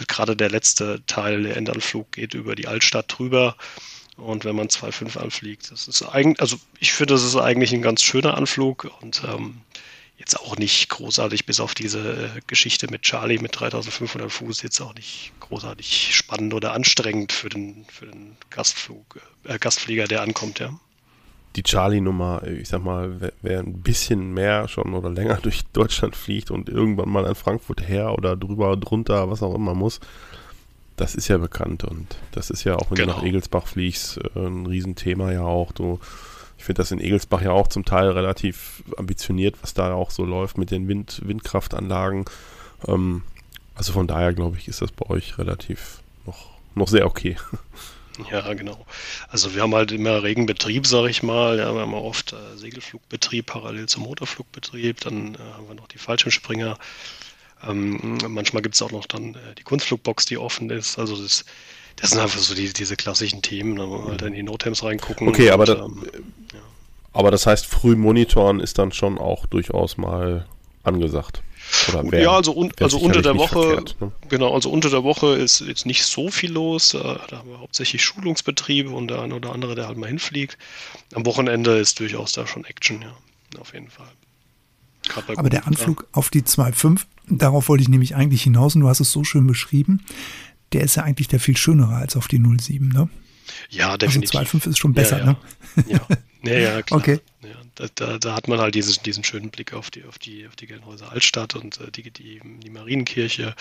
gerade 0.08 0.36
der 0.36 0.50
letzte 0.50 1.02
Teil, 1.06 1.42
der 1.42 1.56
Endanflug, 1.56 2.12
geht 2.12 2.34
über 2.34 2.54
die 2.54 2.66
Altstadt 2.66 3.06
drüber. 3.08 3.56
Und 4.16 4.44
wenn 4.44 4.56
man 4.56 4.68
2,5 4.68 5.18
anfliegt, 5.18 5.70
das 5.70 5.88
ist 5.88 6.02
eigentlich, 6.02 6.40
also 6.40 6.56
ich 6.78 6.92
finde, 6.92 7.14
das 7.14 7.24
ist 7.24 7.36
eigentlich 7.36 7.72
ein 7.72 7.82
ganz 7.82 8.02
schöner 8.02 8.36
Anflug 8.36 8.90
und 9.00 9.22
ähm, 9.26 9.62
jetzt 10.18 10.38
auch 10.38 10.56
nicht 10.58 10.90
großartig, 10.90 11.46
bis 11.46 11.60
auf 11.60 11.74
diese 11.74 12.26
äh, 12.36 12.40
Geschichte 12.46 12.88
mit 12.90 13.02
Charlie 13.02 13.38
mit 13.38 13.58
3500 13.58 14.30
Fuß, 14.30 14.62
jetzt 14.62 14.80
auch 14.80 14.94
nicht 14.94 15.32
großartig 15.40 16.14
spannend 16.14 16.52
oder 16.52 16.74
anstrengend 16.74 17.32
für 17.32 17.48
den, 17.48 17.86
für 17.86 18.06
den 18.06 18.36
Gastflug, 18.50 19.20
äh, 19.44 19.58
Gastflieger, 19.58 20.06
der 20.06 20.20
ankommt, 20.20 20.58
ja 20.58 20.78
die 21.56 21.62
Charlie-Nummer, 21.62 22.46
ich 22.46 22.68
sag 22.68 22.84
mal, 22.84 23.20
wer, 23.20 23.32
wer, 23.42 23.60
ein 23.60 23.82
bisschen 23.82 24.32
mehr 24.32 24.68
schon 24.68 24.94
oder 24.94 25.10
länger 25.10 25.36
durch 25.42 25.64
Deutschland 25.72 26.16
fliegt 26.16 26.50
und 26.50 26.68
irgendwann 26.68 27.08
mal 27.08 27.26
an 27.26 27.34
Frankfurt 27.34 27.88
her 27.88 28.14
oder 28.14 28.36
drüber, 28.36 28.76
drunter, 28.76 29.30
was 29.30 29.42
auch 29.42 29.54
immer 29.54 29.74
muss, 29.74 30.00
das 30.96 31.14
ist 31.14 31.28
ja 31.28 31.38
bekannt 31.38 31.82
und 31.84 32.16
das 32.32 32.50
ist 32.50 32.64
ja 32.64 32.76
auch, 32.76 32.90
wenn 32.90 32.96
genau. 32.96 33.14
du 33.14 33.18
nach 33.18 33.24
Egelsbach 33.24 33.66
fliegst, 33.66 34.18
äh, 34.18 34.38
ein 34.38 34.66
Riesenthema 34.66 35.32
ja 35.32 35.42
auch. 35.42 35.72
Du, 35.72 35.98
ich 36.58 36.64
finde 36.64 36.82
das 36.82 36.92
in 36.92 37.00
Egelsbach 37.00 37.40
ja 37.40 37.52
auch 37.52 37.68
zum 37.68 37.84
Teil 37.84 38.10
relativ 38.10 38.84
ambitioniert, 38.96 39.56
was 39.62 39.74
da 39.74 39.94
auch 39.94 40.10
so 40.10 40.24
läuft 40.24 40.58
mit 40.58 40.70
den 40.70 40.88
Wind, 40.88 41.22
Windkraftanlagen. 41.24 42.26
Ähm, 42.86 43.22
also 43.74 43.92
von 43.92 44.06
daher 44.06 44.34
glaube 44.34 44.58
ich, 44.58 44.68
ist 44.68 44.82
das 44.82 44.92
bei 44.92 45.08
euch 45.08 45.38
relativ 45.38 46.02
noch, 46.26 46.50
noch 46.74 46.88
sehr 46.88 47.06
okay. 47.06 47.36
Ja, 48.30 48.52
genau. 48.54 48.84
Also 49.28 49.54
wir 49.54 49.62
haben 49.62 49.74
halt 49.74 49.92
immer 49.92 50.22
regen 50.22 50.46
Betrieb, 50.46 50.86
sag 50.86 51.08
ich 51.08 51.22
mal. 51.22 51.58
Ja, 51.58 51.74
wir 51.74 51.82
haben 51.82 51.94
oft 51.94 52.32
äh, 52.32 52.56
Segelflugbetrieb 52.56 53.46
parallel 53.46 53.86
zum 53.86 54.04
Motorflugbetrieb. 54.04 55.00
Dann 55.00 55.34
äh, 55.34 55.38
haben 55.54 55.68
wir 55.68 55.74
noch 55.74 55.88
die 55.88 55.98
Fallschirmspringer. 55.98 56.76
Ähm, 57.66 58.18
manchmal 58.28 58.62
gibt 58.62 58.74
es 58.74 58.82
auch 58.82 58.90
noch 58.90 59.06
dann 59.06 59.34
äh, 59.34 59.54
die 59.58 59.62
Kunstflugbox, 59.62 60.24
die 60.24 60.38
offen 60.38 60.70
ist. 60.70 60.98
Also 60.98 61.20
das, 61.20 61.44
das 61.96 62.10
sind 62.10 62.20
einfach 62.20 62.38
so 62.38 62.54
die, 62.54 62.72
diese 62.72 62.96
klassischen 62.96 63.42
Themen, 63.42 63.76
da 63.76 63.88
wollen 63.88 64.04
wir 64.04 64.10
halt 64.12 64.22
in 64.22 64.32
die 64.32 64.42
Notems 64.42 64.82
reingucken. 64.82 65.28
Okay, 65.28 65.50
aber, 65.50 65.62
und, 65.62 65.68
da, 65.68 65.84
ähm, 65.84 66.06
ja. 66.54 66.60
aber 67.12 67.30
das 67.30 67.46
heißt, 67.46 67.66
früh 67.66 67.96
monitoren 67.96 68.60
ist 68.60 68.78
dann 68.78 68.92
schon 68.92 69.18
auch 69.18 69.46
durchaus 69.46 69.98
mal 69.98 70.46
angesagt. 70.82 71.42
Wer, 72.02 72.22
ja, 72.22 72.30
also, 72.32 72.52
un, 72.52 72.72
also 72.80 72.98
unter 72.98 73.22
der 73.22 73.36
Woche, 73.36 73.62
verkehrt, 73.62 73.96
ne? 74.00 74.12
genau, 74.28 74.54
also 74.54 74.70
unter 74.70 74.90
der 74.90 75.04
Woche 75.04 75.36
ist 75.36 75.60
jetzt 75.60 75.86
nicht 75.86 76.04
so 76.04 76.30
viel 76.30 76.52
los. 76.52 76.90
Da 76.90 77.28
haben 77.30 77.48
wir 77.48 77.60
hauptsächlich 77.60 78.04
Schulungsbetriebe 78.04 78.90
und 78.90 79.08
der 79.08 79.22
eine 79.22 79.34
oder 79.34 79.52
andere, 79.52 79.74
der 79.74 79.86
halt 79.86 79.96
mal 79.96 80.08
hinfliegt. 80.08 80.58
Am 81.14 81.24
Wochenende 81.26 81.78
ist 81.78 82.00
durchaus 82.00 82.32
da 82.32 82.46
schon 82.46 82.64
Action, 82.64 83.02
ja, 83.02 83.60
auf 83.60 83.72
jeden 83.72 83.90
Fall. 83.90 84.08
Aber 85.36 85.48
der 85.48 85.66
Anflug 85.66 86.06
auf 86.12 86.30
die 86.30 86.42
2.5, 86.42 87.02
darauf 87.28 87.68
wollte 87.68 87.82
ich 87.82 87.88
nämlich 87.88 88.14
eigentlich 88.14 88.42
hinaus 88.42 88.74
und 88.74 88.82
du 88.82 88.88
hast 88.88 89.00
es 89.00 89.12
so 89.12 89.24
schön 89.24 89.46
beschrieben, 89.46 90.02
der 90.72 90.82
ist 90.82 90.96
ja 90.96 91.02
eigentlich 91.02 91.28
der 91.28 91.40
viel 91.40 91.56
schönere 91.56 91.94
als 91.94 92.16
auf 92.16 92.28
die 92.28 92.38
07, 92.38 92.88
ne? 92.88 93.08
Ja, 93.68 93.96
definitiv. 93.96 94.34
Also 94.34 94.58
2.5 94.58 94.70
ist 94.70 94.78
schon 94.78 94.94
besser, 94.94 95.18
ja, 95.18 95.24
ja. 95.24 95.32
ne? 95.32 96.16
Ja, 96.42 96.52
ja, 96.52 96.58
ja 96.58 96.82
klar. 96.82 97.00
Okay. 97.00 97.20
Ja, 97.42 97.48
da, 97.74 97.86
da, 97.94 98.18
da, 98.18 98.34
hat 98.34 98.48
man 98.48 98.58
halt 98.58 98.74
dieses, 98.74 99.00
diesen 99.00 99.24
schönen 99.24 99.50
Blick 99.50 99.72
auf 99.72 99.90
die, 99.90 100.04
auf 100.04 100.18
die, 100.18 100.46
auf 100.46 100.56
die 100.56 100.66
Gelnhäuser 100.66 101.10
Altstadt 101.10 101.54
und 101.54 101.80
äh, 101.80 101.90
die, 101.90 102.10
die, 102.10 102.40
die 102.42 102.70
Marienkirche. 102.70 103.54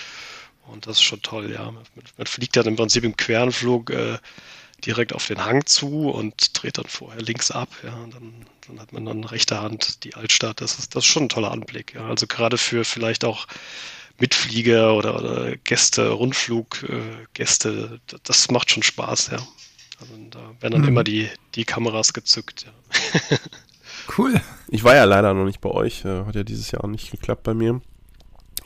Und 0.68 0.88
das 0.88 0.98
ist 0.98 1.04
schon 1.04 1.22
toll, 1.22 1.52
ja. 1.52 1.72
Man, 1.72 1.84
man 2.18 2.28
fliegt 2.28 2.56
dann 2.56 2.68
im 2.68 2.76
Prinzip 2.76 3.04
im 3.04 3.18
Querenflug 3.18 3.90
äh, 3.90 4.18
direkt 4.86 5.14
auf 5.14 5.28
den 5.28 5.44
Hang 5.44 5.66
zu 5.66 6.10
und 6.10 6.62
dreht 6.62 6.78
dann 6.78 6.88
vorher 6.88 7.22
links 7.22 7.52
ab, 7.52 7.70
ja. 7.84 7.96
Und 7.96 8.14
dann, 8.14 8.34
dann 8.68 8.80
hat 8.80 8.94
man 8.94 9.06
dann 9.06 9.24
rechter 9.24 9.62
Hand 9.62 10.04
die 10.04 10.16
Altstadt. 10.16 10.62
Das 10.62 10.80
ist, 10.80 10.96
das 10.96 11.04
ist 11.04 11.10
schon 11.10 11.24
ein 11.24 11.30
toller 11.30 11.52
Anblick, 11.52 11.94
ja. 11.96 12.08
Also 12.08 12.28
gerade 12.28 12.58
für 12.58 12.86
vielleicht 12.86 13.26
auch 13.26 13.48
Mitflieger 14.20 14.96
oder, 14.96 15.16
oder 15.16 15.56
Gäste, 15.58 16.10
Rundfluggäste, 16.10 18.00
äh, 18.12 18.16
das 18.24 18.52
macht 18.52 18.72
schon 18.72 18.84
Spaß, 18.84 19.32
ja. 19.32 19.38
Also 20.00 20.14
da 20.30 20.40
werden 20.62 20.74
dann 20.74 20.82
mhm. 20.82 20.88
immer 20.88 21.04
die, 21.04 21.30
die 21.56 21.66
Kameras 21.66 22.14
gezückt, 22.14 22.66
ja. 22.66 23.38
Cool. 24.18 24.42
Ich 24.70 24.84
war 24.84 24.96
ja 24.96 25.04
leider 25.04 25.34
noch 25.34 25.46
nicht 25.46 25.62
bei 25.62 25.70
euch. 25.70 26.04
Äh, 26.06 26.26
hat 26.26 26.36
ja 26.36 26.44
dieses 26.44 26.72
Jahr 26.72 26.88
nicht 26.88 27.12
geklappt 27.12 27.44
bei 27.44 27.54
mir. 27.54 27.82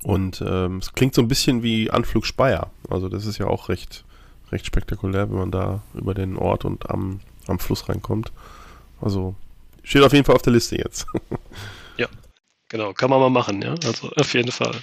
Und 0.03 0.43
ähm, 0.45 0.77
es 0.77 0.93
klingt 0.93 1.15
so 1.15 1.21
ein 1.21 1.27
bisschen 1.27 1.63
wie 1.63 1.89
Anflug 1.89 2.25
Speyer. 2.25 2.71
Also 2.89 3.09
das 3.09 3.25
ist 3.25 3.37
ja 3.37 3.47
auch 3.47 3.69
recht, 3.69 4.03
recht 4.51 4.65
spektakulär, 4.65 5.29
wenn 5.29 5.37
man 5.37 5.51
da 5.51 5.81
über 5.93 6.13
den 6.13 6.37
Ort 6.37 6.65
und 6.65 6.89
am, 6.89 7.21
am 7.47 7.59
Fluss 7.59 7.89
reinkommt. 7.89 8.31
Also 9.01 9.35
steht 9.83 10.03
auf 10.03 10.13
jeden 10.13 10.25
Fall 10.25 10.35
auf 10.35 10.41
der 10.41 10.53
Liste 10.53 10.77
jetzt. 10.77 11.07
ja, 11.97 12.07
genau. 12.69 12.93
Kann 12.93 13.09
man 13.09 13.19
mal 13.19 13.29
machen, 13.29 13.61
ja. 13.61 13.75
Also 13.85 14.11
auf 14.15 14.33
jeden 14.33 14.51
Fall. 14.51 14.75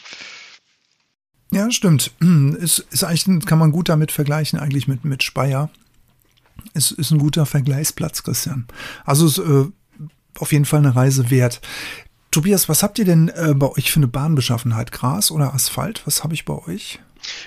Ja, 1.53 1.71
stimmt. 1.71 2.13
Ist, 2.59 2.79
ist 2.91 3.05
eigentlich, 3.05 3.45
kann 3.45 3.59
man 3.59 3.73
gut 3.73 3.89
damit 3.89 4.13
vergleichen, 4.13 4.59
eigentlich 4.59 4.87
mit, 4.89 5.05
mit 5.05 5.23
Speyer. 5.23 5.69
Ist, 6.75 6.93
ist 6.93 7.11
ein 7.11 7.19
guter 7.19 7.47
Vergleichsplatz, 7.47 8.23
Christian. 8.23 8.67
Also 9.05 9.27
es 9.27 9.39
äh, 9.39 9.67
auf 10.39 10.53
jeden 10.53 10.65
Fall 10.65 10.81
eine 10.81 10.95
Reise 10.95 11.31
wert. 11.31 11.61
Tobias, 12.31 12.69
was 12.69 12.83
habt 12.83 12.99
ihr 12.99 13.05
denn 13.05 13.29
äh, 13.29 13.55
bei 13.55 13.69
euch 13.69 13.91
für 13.91 13.99
eine 13.99 14.09
Bahnbeschaffenheit? 14.09 14.93
Gras 14.93 15.31
oder 15.31 15.53
Asphalt? 15.53 16.03
Was 16.05 16.23
habe 16.23 16.35
ich 16.35 16.45
bei 16.45 16.55
euch? 16.55 17.01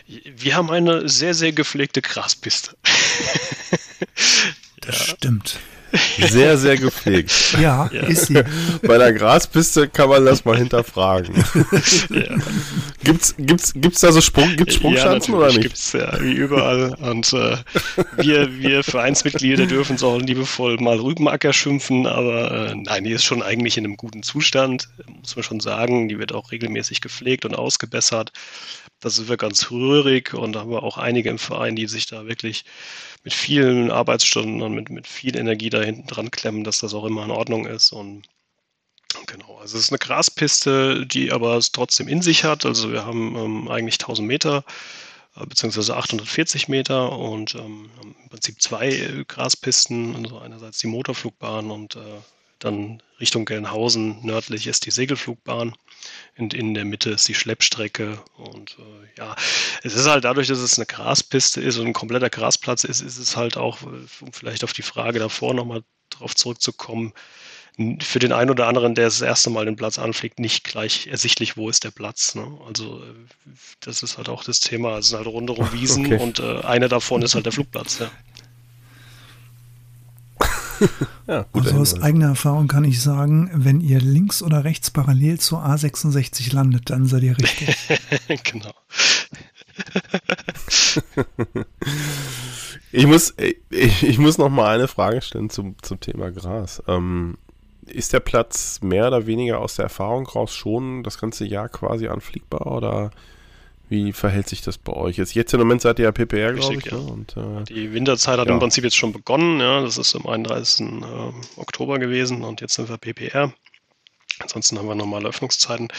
Wir 0.07 0.55
haben 0.55 0.69
eine 0.69 1.07
sehr, 1.09 1.33
sehr 1.33 1.51
gepflegte 1.51 2.01
Graspiste. 2.01 2.75
Das 4.81 4.99
ja. 4.99 5.15
stimmt. 5.15 5.59
Sehr, 6.17 6.57
sehr 6.57 6.77
gepflegt. 6.77 7.55
Ja, 7.61 7.89
ja, 7.93 8.01
ist 8.03 8.27
sie. 8.27 8.43
Bei 8.81 8.97
der 8.97 9.13
Graspiste 9.13 9.87
kann 9.87 10.09
man 10.09 10.25
das 10.25 10.43
mal 10.43 10.57
hinterfragen. 10.57 11.35
Ja. 12.09 12.35
Gibt's, 13.03 13.35
gibt's, 13.37 13.73
gibt's 13.75 14.01
da 14.01 14.11
so 14.11 14.21
Sprung, 14.21 14.55
gibt's 14.55 14.75
Sprungschanzen 14.75 15.33
ja, 15.33 15.39
oder 15.39 15.47
nicht? 15.47 15.61
Gibt's 15.61 15.93
ja, 15.93 16.19
wie 16.21 16.31
überall. 16.31 16.95
Und 16.95 17.33
äh, 17.33 17.57
wir, 18.17 18.59
wir 18.59 18.83
Vereinsmitglieder 18.83 19.65
dürfen 19.65 19.97
so 19.97 20.17
liebevoll 20.17 20.77
mal 20.77 20.97
Rübenacker 20.97 21.53
schimpfen, 21.53 22.07
aber 22.07 22.69
äh, 22.69 22.75
nein, 22.75 23.03
die 23.03 23.11
ist 23.11 23.23
schon 23.23 23.43
eigentlich 23.43 23.77
in 23.77 23.85
einem 23.85 23.97
guten 23.97 24.23
Zustand, 24.23 24.89
muss 25.19 25.35
man 25.35 25.43
schon 25.43 25.59
sagen. 25.59 26.07
Die 26.09 26.17
wird 26.17 26.33
auch 26.33 26.51
regelmäßig 26.51 27.01
gepflegt 27.01 27.45
und 27.45 27.55
ausgebessert. 27.55 28.31
Das 28.99 29.17
ist 29.17 29.29
wir 29.29 29.37
ganz 29.37 29.69
rührig 29.69 30.33
und 30.33 30.53
da 30.53 30.61
haben 30.61 30.71
wir 30.71 30.83
auch 30.83 30.97
einige 30.97 31.29
im 31.29 31.39
Verein, 31.39 31.75
die 31.75 31.87
sich 31.87 32.07
da 32.07 32.25
wirklich 32.25 32.63
mit 33.23 33.33
vielen 33.33 33.91
Arbeitsstunden 33.91 34.61
und 34.61 34.73
mit, 34.73 34.89
mit 34.89 35.07
viel 35.07 35.37
Energie 35.37 35.69
da 35.69 35.81
hinten 35.81 36.07
dran 36.07 36.31
klemmen, 36.31 36.63
dass 36.63 36.79
das 36.79 36.93
auch 36.93 37.05
immer 37.05 37.23
in 37.23 37.31
Ordnung 37.31 37.65
ist. 37.65 37.91
Und 37.91 38.23
genau, 39.27 39.57
also 39.59 39.77
es 39.77 39.85
ist 39.85 39.91
eine 39.91 39.99
Graspiste, 39.99 41.05
die 41.05 41.31
aber 41.31 41.55
es 41.57 41.71
trotzdem 41.71 42.07
in 42.07 42.21
sich 42.21 42.43
hat. 42.43 42.65
Also 42.65 42.91
wir 42.91 43.05
haben 43.05 43.35
ähm, 43.35 43.67
eigentlich 43.69 43.95
1000 43.95 44.27
Meter 44.27 44.65
äh, 45.35 45.45
beziehungsweise 45.45 45.95
840 45.95 46.67
Meter 46.67 47.17
und 47.17 47.55
ähm, 47.55 47.89
im 48.01 48.29
Prinzip 48.29 48.61
zwei 48.61 48.89
äh, 48.89 49.23
Graspisten, 49.25 50.15
also 50.15 50.39
einerseits 50.39 50.79
die 50.79 50.87
Motorflugbahn 50.87 51.71
und 51.71 51.95
äh, 51.95 51.99
dann 52.59 53.01
Richtung 53.19 53.45
Gelnhausen 53.45 54.23
nördlich 54.25 54.67
ist 54.67 54.85
die 54.85 54.91
Segelflugbahn. 54.91 55.75
In, 56.35 56.49
in 56.51 56.73
der 56.73 56.85
Mitte 56.85 57.11
ist 57.11 57.27
die 57.27 57.35
Schleppstrecke. 57.35 58.21
Und 58.37 58.77
äh, 58.79 59.19
ja, 59.19 59.35
es 59.83 59.95
ist 59.95 60.07
halt 60.07 60.23
dadurch, 60.23 60.47
dass 60.47 60.59
es 60.59 60.77
eine 60.77 60.85
Graspiste 60.85 61.61
ist 61.61 61.77
und 61.77 61.87
ein 61.87 61.93
kompletter 61.93 62.29
Grasplatz 62.29 62.83
ist, 62.83 63.01
ist 63.01 63.17
es 63.17 63.37
halt 63.37 63.57
auch, 63.57 63.81
um 63.83 64.33
vielleicht 64.33 64.63
auf 64.63 64.73
die 64.73 64.81
Frage 64.81 65.19
davor 65.19 65.53
nochmal 65.53 65.83
drauf 66.09 66.35
zurückzukommen, 66.35 67.13
für 68.01 68.19
den 68.19 68.31
einen 68.33 68.51
oder 68.51 68.67
anderen, 68.67 68.93
der 68.93 69.05
das 69.05 69.21
erste 69.21 69.49
Mal 69.49 69.65
den 69.65 69.75
Platz 69.75 69.97
anfliegt, 69.97 70.39
nicht 70.39 70.63
gleich 70.63 71.07
ersichtlich, 71.07 71.57
wo 71.57 71.69
ist 71.69 71.83
der 71.83 71.89
Platz. 71.89 72.35
Ne? 72.35 72.59
Also 72.67 72.99
äh, 72.99 73.13
das 73.79 74.03
ist 74.03 74.17
halt 74.17 74.29
auch 74.29 74.43
das 74.43 74.59
Thema. 74.59 74.99
Es 74.99 75.09
sind 75.09 75.17
halt 75.17 75.27
rundherum 75.27 75.71
Wiesen 75.73 76.05
okay. 76.05 76.19
und 76.19 76.39
äh, 76.39 76.61
einer 76.61 76.87
davon 76.87 77.23
ist 77.23 77.33
halt 77.33 77.45
der 77.45 77.53
Flugplatz. 77.53 77.99
Ja. 77.99 78.11
ja, 81.27 81.45
also 81.53 81.75
aus 81.77 82.01
eigener 82.01 82.27
Erfahrung 82.27 82.67
kann 82.67 82.83
ich 82.83 83.01
sagen, 83.01 83.49
wenn 83.53 83.81
ihr 83.81 83.99
links 83.99 84.41
oder 84.41 84.63
rechts 84.63 84.91
parallel 84.91 85.39
zur 85.39 85.65
A66 85.65 86.53
landet, 86.53 86.89
dann 86.89 87.05
seid 87.05 87.23
ihr 87.23 87.37
richtig. 87.37 87.77
genau. 88.43 88.73
ich 92.91 93.07
muss, 93.07 93.33
ich, 93.37 94.03
ich 94.03 94.17
muss 94.19 94.37
noch 94.37 94.49
mal 94.49 94.75
eine 94.75 94.87
Frage 94.87 95.21
stellen 95.21 95.49
zum, 95.49 95.75
zum 95.81 95.99
Thema 95.99 96.31
Gras. 96.31 96.83
Ähm, 96.87 97.37
ist 97.85 98.13
der 98.13 98.21
Platz 98.21 98.79
mehr 98.81 99.07
oder 99.07 99.25
weniger 99.25 99.59
aus 99.59 99.75
der 99.75 99.83
Erfahrung 99.83 100.25
raus 100.27 100.53
schon 100.53 101.03
das 101.03 101.17
ganze 101.17 101.45
Jahr 101.45 101.69
quasi 101.69 102.07
anfliegbar 102.07 102.67
oder 102.67 103.11
wie 103.93 104.11
verhält 104.11 104.49
sich 104.49 104.61
das 104.61 104.79
bei 104.79 104.91
euch? 104.91 105.17
Jetzt, 105.17 105.35
jetzt 105.35 105.53
im 105.53 105.59
Moment 105.59 105.81
seid 105.81 105.99
ihr 105.99 106.05
ja 106.05 106.11
PPR, 106.11 106.53
glaube 106.53 106.75
ich. 106.75 106.85
Ja. 106.85 106.97
Ne? 106.97 107.03
Und, 107.03 107.37
äh, 107.37 107.63
die 107.65 107.93
Winterzeit 107.93 108.39
hat 108.39 108.47
ja. 108.47 108.53
im 108.53 108.59
Prinzip 108.59 108.83
jetzt 108.83 108.97
schon 108.97 109.13
begonnen. 109.13 109.59
Ja, 109.59 109.81
das 109.81 109.99
ist 109.99 110.15
am 110.15 110.25
31. 110.25 111.03
Äh, 111.03 111.31
Oktober 111.57 111.99
gewesen 111.99 112.43
und 112.43 112.59
jetzt 112.59 112.73
sind 112.73 112.89
wir 112.89 112.97
PPR. 112.97 113.53
Ansonsten 114.39 114.79
haben 114.79 114.87
wir 114.87 114.95
normale 114.95 115.29
Öffnungszeiten. 115.29 115.89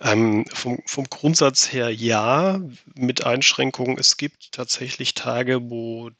Ähm, 0.00 0.44
vom, 0.54 0.78
vom, 0.86 1.06
Grundsatz 1.06 1.72
her 1.72 1.92
ja, 1.92 2.60
mit 2.94 3.26
Einschränkungen. 3.26 3.98
Es 3.98 4.16
gibt 4.16 4.52
tatsächlich 4.52 5.14
Tage, 5.14 5.70
wo 5.70 6.10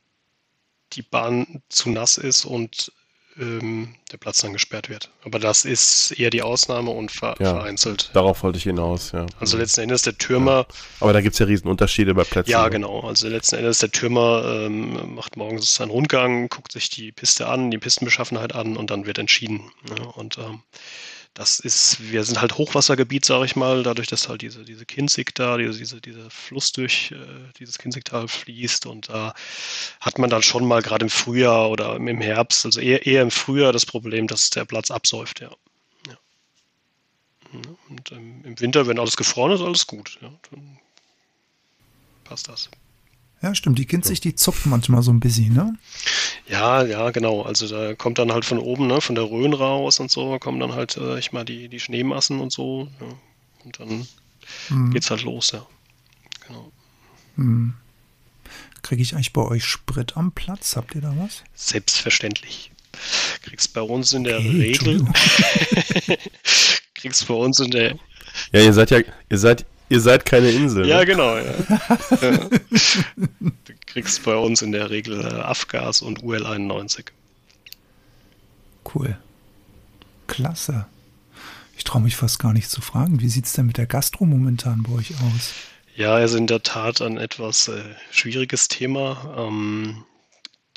die 0.95 1.03
Bahn 1.03 1.63
zu 1.69 1.91
nass 1.91 2.19
ist 2.19 2.45
und 2.45 2.93
ähm, 3.39 3.95
der 4.13 4.17
Platz 4.17 4.41
dann 4.41 4.53
gesperrt 4.53 4.89
wird. 4.89 5.11
Aber 5.25 5.39
das 5.39 5.65
ist 5.65 6.13
eher 6.13 6.31
die 6.31 6.43
Ausnahme 6.43 6.91
und 6.91 7.11
ver 7.11 7.35
ja, 7.39 7.55
vereinzelt. 7.55 8.11
Darauf 8.13 8.43
wollte 8.43 8.59
ich 8.59 8.65
hinaus, 8.65 9.13
ja. 9.13 9.27
Also 9.41 9.57
letzten 9.59 9.83
Endes 9.83 10.03
der 10.03 10.17
Türmer. 10.17 10.67
Ja. 10.69 10.75
Aber 11.01 11.13
da 11.13 11.21
gibt 11.21 11.35
es 11.35 11.39
ja 11.39 11.47
Riesenunterschiede 11.47 12.15
bei 12.15 12.25
Plätzen. 12.25 12.51
Ja, 12.51 12.65
ne? 12.65 12.71
genau. 12.71 13.01
Also 13.01 13.29
letzten 13.29 13.57
Endes 13.57 13.79
der 13.79 13.91
Türmer 13.91 14.43
ähm, 14.67 15.15
macht 15.15 15.37
morgens 15.37 15.75
seinen 15.75 15.91
Rundgang, 15.91 16.49
guckt 16.49 16.73
sich 16.73 16.91
die 16.91 17.13
Piste 17.13 17.49
an, 17.49 17.71
die 17.71 17.79
Pistenbeschaffenheit 17.79 18.55
an 18.55 18.77
und 18.77 18.91
dann 18.91 19.07
wird 19.07 19.19
entschieden. 19.19 19.71
Ja, 19.89 20.05
und 20.05 20.39
ähm, 20.39 20.63
das 21.35 21.61
ist, 21.61 22.11
wir 22.11 22.25
sind 22.25 22.41
halt 22.41 22.59
Hochwassergebiet, 22.59 23.25
sage 23.25 23.45
ich 23.45 23.55
mal, 23.55 23.83
dadurch, 23.83 24.09
dass 24.09 24.29
halt 24.29 24.43
diese, 24.43 24.65
diese 24.65 24.85
Kinzig 24.87 25.35
da, 25.35 25.57
diese, 25.57 25.79
diese, 25.79 26.01
dieser 26.01 26.31
Fluss 26.31 26.73
durch 26.73 27.13
äh, 27.13 27.53
dieses 27.59 27.79
Kinzigtal 27.79 28.27
fließt 28.27 28.87
und 28.87 29.09
da 29.09 29.35
hat 30.01 30.19
man 30.19 30.31
dann 30.31 30.43
schon 30.43 30.67
mal 30.67 30.83
gerade 30.83 31.05
im 31.05 31.11
Frühjahr 31.11 31.71
oder 31.71 31.97
im 31.97 32.21
Herbst, 32.21 32.65
also 32.65 32.81
eher, 32.81 33.07
eher 33.07 33.23
im 33.23 33.31
Frühjahr 33.31 33.73
das 33.73 33.87
Problem, 33.87 34.27
dass 34.27 34.51
der 34.51 34.65
Platz 34.65 34.91
absäuft, 34.91 35.41
ja. 35.41 35.51
ja. 36.09 36.17
Und 37.89 38.13
ähm, 38.13 38.43
im 38.45 38.59
Winter, 38.59 38.87
wenn 38.87 38.99
alles 38.99 39.17
gefroren 39.17 39.53
ist, 39.53 39.61
alles 39.61 39.87
gut, 39.87 40.19
ja, 40.21 40.33
dann 40.51 40.79
passt 42.25 42.49
das. 42.49 42.69
Ja, 43.41 43.55
stimmt. 43.55 43.79
Die 43.79 43.87
Kinzig, 43.87 44.21
die 44.21 44.35
zuckt 44.35 44.67
manchmal 44.67 45.03
so 45.03 45.13
ein 45.13 45.21
bisschen, 45.21 45.55
ne? 45.55 45.77
Ja, 46.49 46.85
ja, 46.85 47.11
genau. 47.11 47.43
Also 47.43 47.69
da 47.69 47.95
kommt 47.95 48.19
dann 48.19 48.33
halt 48.33 48.45
von 48.45 48.59
oben, 48.59 48.87
ne, 48.87 49.01
von 49.01 49.15
der 49.15 49.25
Rhön 49.25 49.53
raus 49.53 50.01
und 50.01 50.11
so, 50.11 50.39
kommen 50.39 50.59
dann 50.59 50.73
halt, 50.73 50.97
äh, 50.97 51.19
ich 51.19 51.33
mal, 51.33 51.45
die, 51.45 51.69
die 51.69 51.81
Schneemassen 51.81 52.41
und 52.41 52.53
so. 52.53 52.89
Ja. 53.01 53.07
Und 53.65 53.81
dann 53.81 54.09
hm. 54.69 54.91
geht's 54.93 55.11
halt 55.11 55.23
los, 55.23 55.53
ja. 55.53 55.65
Genau. 56.47 56.73
Hm. 57.37 57.75
Kriege 58.83 59.03
ich 59.03 59.15
eigentlich 59.15 59.33
bei 59.33 59.43
euch 59.43 59.65
Sprit 59.65 60.17
am 60.17 60.33
Platz? 60.33 60.77
Habt 60.77 60.95
ihr 60.95 61.01
da 61.01 61.15
was? 61.17 61.45
Selbstverständlich. 61.55 62.73
Kriegst 63.43 63.73
bei 63.73 63.83
uns 63.83 64.13
in 64.13 64.25
der 64.25 64.39
okay, 64.39 64.49
Regel. 64.49 65.05
kriegst 66.95 67.29
bei 67.29 67.35
uns 67.35 67.61
in 67.61 67.71
der. 67.71 67.99
Ja, 68.53 68.61
ihr 68.61 68.73
seid 68.73 68.91
ja, 68.91 69.01
ihr 69.31 69.39
seid, 69.39 69.65
Ihr 69.89 70.01
seid 70.01 70.25
keine 70.25 70.51
Insel. 70.51 70.87
Ja, 70.87 70.99
ne? 70.99 71.07
genau. 71.07 71.37
Ja. 71.37 71.45
du 73.17 73.75
kriegst 73.87 74.23
bei 74.25 74.37
uns 74.37 74.63
in 74.63 74.73
der 74.73 74.91
Regel 74.91 75.21
äh, 75.21 75.41
Afgas 75.41 76.03
und 76.03 76.23
UL 76.23 76.45
91. 76.45 77.07
Cool. 78.95 79.17
Klasse. 80.27 80.87
Ich 81.77 81.85
traue 81.85 82.03
mich 82.03 82.17
fast 82.17 82.39
gar 82.39 82.53
nicht 82.53 82.71
zu 82.71 82.81
fragen. 82.81 83.21
Wie 83.21 83.29
sieht 83.29 83.47
es 83.47 83.53
denn 83.53 83.67
mit 83.67 83.79
der 83.79 83.87
Gastro 83.87 84.25
momentan 84.27 84.83
bei 84.83 84.93
euch 84.93 85.13
aus? 85.13 85.55
Ja, 85.95 86.15
also 86.15 86.37
in 86.37 86.47
der 86.47 86.63
Tat 86.63 87.01
ein 87.01 87.17
etwas 87.17 87.69
äh, 87.69 87.83
schwieriges 88.11 88.69
Thema. 88.69 89.35
Ähm, 89.37 90.05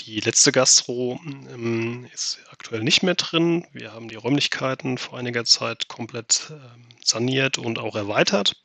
die 0.05 0.19
letzte 0.19 0.51
Gastro 0.51 1.19
ähm, 1.25 2.07
ist 2.13 2.39
aktuell 2.51 2.83
nicht 2.83 3.03
mehr 3.03 3.15
drin. 3.15 3.67
Wir 3.71 3.93
haben 3.93 4.09
die 4.09 4.15
Räumlichkeiten 4.15 4.97
vor 4.97 5.17
einiger 5.17 5.45
Zeit 5.45 5.87
komplett 5.87 6.51
ähm, 6.51 6.85
saniert 7.03 7.57
und 7.57 7.79
auch 7.79 7.95
erweitert. 7.95 8.55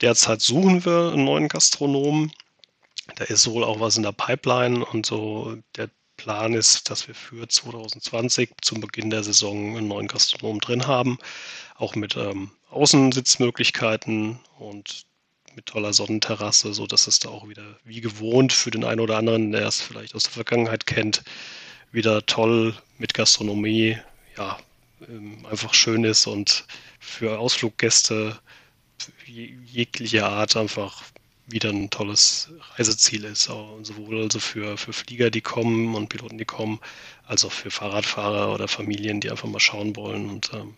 Derzeit 0.00 0.40
suchen 0.40 0.84
wir 0.84 1.12
einen 1.12 1.24
neuen 1.24 1.48
Gastronomen. 1.48 2.32
Da 3.16 3.24
ist 3.24 3.48
wohl 3.48 3.64
auch 3.64 3.80
was 3.80 3.96
in 3.96 4.02
der 4.02 4.12
Pipeline 4.12 4.84
und 4.84 5.06
so 5.06 5.56
der 5.76 5.90
Plan 6.16 6.54
ist, 6.54 6.90
dass 6.90 7.06
wir 7.08 7.14
für 7.14 7.48
2020 7.48 8.50
zum 8.62 8.80
Beginn 8.80 9.10
der 9.10 9.24
Saison 9.24 9.76
einen 9.76 9.88
neuen 9.88 10.08
Gastronomen 10.08 10.60
drin 10.60 10.86
haben, 10.86 11.18
auch 11.76 11.94
mit 11.94 12.16
ähm, 12.16 12.50
Außensitzmöglichkeiten 12.70 14.38
und 14.58 15.06
mit 15.56 15.66
toller 15.66 15.92
Sonnenterrasse, 15.92 16.74
so 16.74 16.86
dass 16.86 17.06
es 17.06 17.18
da 17.18 17.28
auch 17.28 17.48
wieder 17.48 17.78
wie 17.84 18.00
gewohnt 18.00 18.52
für 18.52 18.70
den 18.70 18.84
einen 18.84 19.00
oder 19.00 19.16
anderen, 19.16 19.52
der 19.52 19.66
es 19.66 19.80
vielleicht 19.80 20.14
aus 20.14 20.24
der 20.24 20.32
Vergangenheit 20.32 20.86
kennt, 20.86 21.22
wieder 21.92 22.26
toll 22.26 22.74
mit 22.98 23.14
Gastronomie, 23.14 23.98
ja, 24.36 24.58
ähm, 25.08 25.44
einfach 25.46 25.74
schön 25.74 26.04
ist 26.04 26.26
und 26.26 26.64
für 26.98 27.38
Ausfluggäste 27.38 28.38
jeglicher 29.26 30.28
Art 30.28 30.56
einfach 30.56 31.02
wieder 31.46 31.70
ein 31.70 31.90
tolles 31.90 32.50
Reiseziel 32.76 33.24
ist. 33.24 33.44
Sowohl 33.44 34.22
also 34.22 34.40
für, 34.40 34.76
für 34.76 34.92
Flieger, 34.92 35.30
die 35.30 35.40
kommen 35.40 35.94
und 35.94 36.08
Piloten, 36.08 36.38
die 36.38 36.44
kommen, 36.44 36.80
als 37.26 37.44
auch 37.44 37.52
für 37.52 37.70
Fahrradfahrer 37.70 38.52
oder 38.52 38.68
Familien, 38.68 39.20
die 39.20 39.30
einfach 39.30 39.48
mal 39.48 39.60
schauen 39.60 39.94
wollen. 39.96 40.30
Und 40.30 40.52
ähm, 40.54 40.74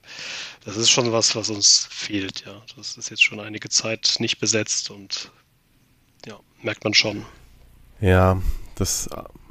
das 0.65 0.77
ist 0.77 0.91
schon 0.91 1.13
was, 1.13 1.37
was 1.37 1.51
uns 1.51 1.89
fehlt, 1.91 2.45
ja. 2.47 2.63
Das 2.77 2.97
ist 2.97 3.11
jetzt 3.11 3.23
schon 3.23 3.41
einige 3.41 3.69
Zeit 3.69 4.17
nicht 4.19 4.39
besetzt 4.39 4.91
und 4.91 5.31
ja, 6.27 6.39
merkt 6.63 6.85
man 6.85 6.95
schon. 6.95 7.25
Ja, 8.01 8.41
das, 8.75 9.09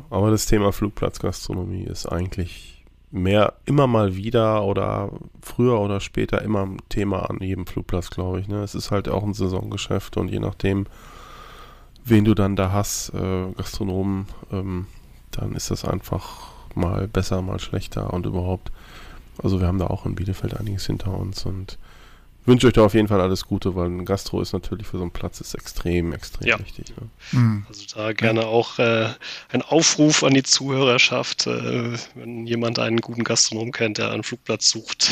aber 0.09 0.31
das 0.31 0.45
Thema 0.45 0.71
Flugplatzgastronomie 0.71 1.85
ist 1.85 2.05
eigentlich 2.05 2.74
mehr 3.15 3.53
immer 3.65 3.87
mal 3.87 4.15
wieder 4.15 4.63
oder 4.63 5.11
früher 5.41 5.79
oder 5.79 5.99
später 5.99 6.41
immer 6.41 6.65
ein 6.65 6.77
Thema 6.89 7.29
an 7.29 7.39
jedem 7.39 7.65
Flugplatz, 7.65 8.09
glaube 8.09 8.39
ich. 8.39 8.47
Ne? 8.47 8.61
Es 8.61 8.75
ist 8.75 8.91
halt 8.91 9.09
auch 9.09 9.23
ein 9.23 9.33
Saisongeschäft 9.33 10.17
und 10.17 10.29
je 10.29 10.39
nachdem, 10.39 10.85
wen 12.03 12.25
du 12.25 12.35
dann 12.35 12.55
da 12.55 12.71
hast, 12.71 13.13
äh, 13.13 13.51
Gastronomen, 13.55 14.27
ähm, 14.51 14.87
dann 15.31 15.53
ist 15.53 15.71
das 15.71 15.85
einfach 15.85 16.49
mal 16.75 17.07
besser, 17.07 17.41
mal 17.41 17.59
schlechter 17.59 18.13
und 18.13 18.25
überhaupt. 18.25 18.71
Also 19.41 19.59
wir 19.59 19.67
haben 19.67 19.79
da 19.79 19.87
auch 19.87 20.05
in 20.05 20.15
Bielefeld 20.15 20.57
einiges 20.59 20.85
hinter 20.85 21.17
uns 21.17 21.45
und 21.45 21.77
wünsche 22.45 22.67
euch 22.67 22.73
da 22.73 22.85
auf 22.85 22.93
jeden 22.93 23.07
Fall 23.07 23.21
alles 23.21 23.45
Gute, 23.45 23.75
weil 23.75 23.87
ein 23.87 24.05
Gastro 24.05 24.41
ist 24.41 24.53
natürlich 24.53 24.87
für 24.87 24.97
so 24.97 25.03
einen 25.03 25.11
Platz 25.11 25.41
ist 25.41 25.53
extrem, 25.53 26.13
extrem 26.13 26.47
ja. 26.47 26.59
wichtig. 26.59 26.93
Ne? 26.95 27.09
Mhm. 27.31 27.65
Also 27.67 27.83
da 27.95 28.13
gerne 28.13 28.41
ja. 28.41 28.47
auch 28.47 28.79
äh, 28.79 29.09
ein 29.51 29.61
Aufruf 29.61 30.23
an 30.23 30.33
die 30.33 30.43
Zuhörerschaft, 30.43 31.47
äh, 31.47 31.93
wenn 32.15 32.45
jemand 32.45 32.79
einen 32.79 33.01
guten 33.01 33.23
Gastronom 33.23 33.71
kennt, 33.71 33.97
der 33.97 34.11
einen 34.11 34.23
Flugplatz 34.23 34.69
sucht. 34.69 35.09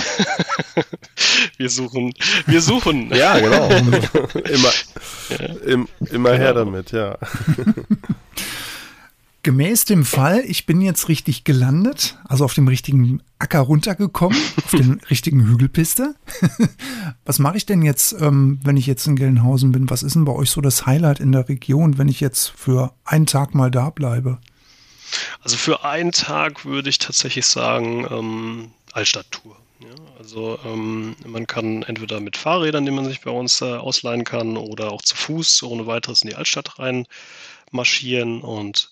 wir 1.57 1.69
suchen, 1.69 2.13
wir 2.45 2.61
suchen. 2.61 3.09
ja, 3.15 3.39
genau. 3.39 3.69
immer, 4.49 4.71
ja. 5.29 5.45
Im, 5.65 5.87
immer 6.11 6.31
genau. 6.31 6.43
her 6.43 6.53
damit, 6.53 6.91
ja. 6.91 7.17
Gemäß 9.43 9.83
dem 9.83 10.05
Fall, 10.05 10.41
ich 10.47 10.65
bin 10.65 10.79
jetzt 10.79 11.09
richtig 11.09 11.43
gelandet, 11.43 12.17
also 12.23 12.45
auf 12.45 12.53
dem 12.53 12.69
richtigen 12.69 13.21
Acker 13.39 13.59
runtergekommen, 13.59 14.37
auf 14.63 14.71
den 14.71 15.01
richtigen 15.09 15.45
Hügelpiste. 15.45 16.15
was 17.25 17.39
mache 17.39 17.57
ich 17.57 17.65
denn 17.65 17.81
jetzt, 17.81 18.13
ähm, 18.13 18.61
wenn 18.63 18.77
ich 18.77 18.87
jetzt 18.87 19.05
in 19.05 19.17
Gelnhausen 19.17 19.73
bin? 19.73 19.89
Was 19.89 20.01
ist 20.01 20.15
denn 20.15 20.23
bei 20.23 20.31
euch 20.31 20.49
so 20.49 20.61
das 20.61 20.85
Highlight 20.85 21.19
in 21.19 21.33
der 21.33 21.49
Region, 21.49 21.97
wenn 21.97 22.07
ich 22.07 22.21
jetzt 22.21 22.53
für 22.55 22.93
einen 23.03 23.25
Tag 23.25 23.53
mal 23.53 23.69
da 23.69 23.89
bleibe? 23.89 24.39
Also 25.41 25.57
für 25.57 25.83
einen 25.83 26.13
Tag 26.13 26.63
würde 26.63 26.89
ich 26.89 26.97
tatsächlich 26.97 27.45
sagen, 27.45 28.07
ähm, 28.09 28.71
Altstadttour. 28.93 29.57
Ja, 29.81 29.89
also 30.19 30.57
ähm, 30.63 31.17
man 31.25 31.47
kann 31.47 31.83
entweder 31.83 32.21
mit 32.21 32.37
Fahrrädern, 32.37 32.85
die 32.85 32.91
man 32.91 33.03
sich 33.03 33.19
bei 33.19 33.31
uns 33.31 33.59
äh, 33.59 33.65
ausleihen 33.65 34.23
kann, 34.23 34.55
oder 34.55 34.93
auch 34.93 35.01
zu 35.01 35.17
Fuß 35.17 35.63
ohne 35.63 35.85
weiteres 35.85 36.21
in 36.21 36.29
die 36.29 36.35
Altstadt 36.35 36.79
rein 36.79 37.07
marschieren 37.71 38.39
und 38.39 38.89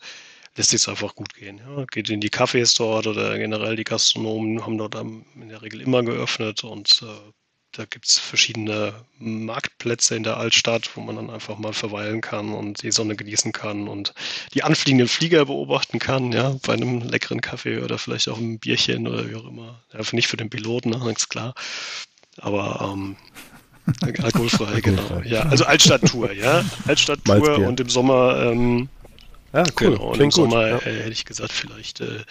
lässt 0.55 0.71
sich 0.71 0.87
einfach 0.87 1.15
gut 1.15 1.33
gehen. 1.33 1.59
Ja. 1.59 1.85
Geht 1.85 2.09
in 2.09 2.21
die 2.21 2.29
Cafés 2.29 2.75
dort 2.77 3.07
oder 3.07 3.37
generell 3.37 3.75
die 3.75 3.83
Gastronomen 3.83 4.65
haben 4.65 4.77
dort 4.77 4.95
in 4.95 5.49
der 5.49 5.61
Regel 5.61 5.81
immer 5.81 6.03
geöffnet 6.03 6.63
und 6.63 7.01
äh, 7.03 7.31
da 7.73 7.85
gibt 7.85 8.05
es 8.05 8.19
verschiedene 8.19 8.93
Marktplätze 9.17 10.15
in 10.15 10.23
der 10.23 10.35
Altstadt, 10.35 10.89
wo 10.95 11.01
man 11.01 11.15
dann 11.15 11.29
einfach 11.29 11.57
mal 11.57 11.71
verweilen 11.71 12.19
kann 12.19 12.53
und 12.53 12.83
die 12.83 12.91
Sonne 12.91 13.15
genießen 13.15 13.53
kann 13.53 13.87
und 13.87 14.13
die 14.53 14.63
anfliegenden 14.63 15.07
Flieger 15.07 15.45
beobachten 15.45 15.97
kann, 15.97 16.33
ja, 16.33 16.57
bei 16.65 16.73
einem 16.73 17.01
leckeren 17.01 17.39
Kaffee 17.39 17.79
oder 17.79 17.97
vielleicht 17.97 18.27
auch 18.27 18.37
einem 18.37 18.59
Bierchen 18.59 19.07
oder 19.07 19.29
wie 19.29 19.35
auch 19.35 19.47
immer. 19.47 19.81
Ja, 19.93 20.01
nicht 20.11 20.27
für 20.27 20.37
den 20.37 20.49
Piloten, 20.49 20.91
ist 21.15 21.29
klar. 21.29 21.53
Aber 22.37 22.91
ähm, 22.93 23.15
alkoholfrei, 24.21 24.81
genau. 24.81 25.21
Ja, 25.23 25.43
also 25.43 25.63
Altstadttour, 25.63 26.33
ja. 26.33 26.65
Altstadttour 26.87 27.59
und 27.59 27.79
im 27.79 27.89
Sommer 27.89 28.51
ähm, 28.51 28.89
ja, 29.53 29.63
cool. 29.79 29.91
Genau. 29.91 30.11
Und 30.11 30.19
im 30.19 30.31
Sommer 30.31 30.67
ja. 30.67 30.77
äh, 30.77 31.03
hätte 31.03 31.11
ich 31.11 31.25
gesagt, 31.25 31.51
vielleicht, 31.51 32.01
äh, 32.01 32.23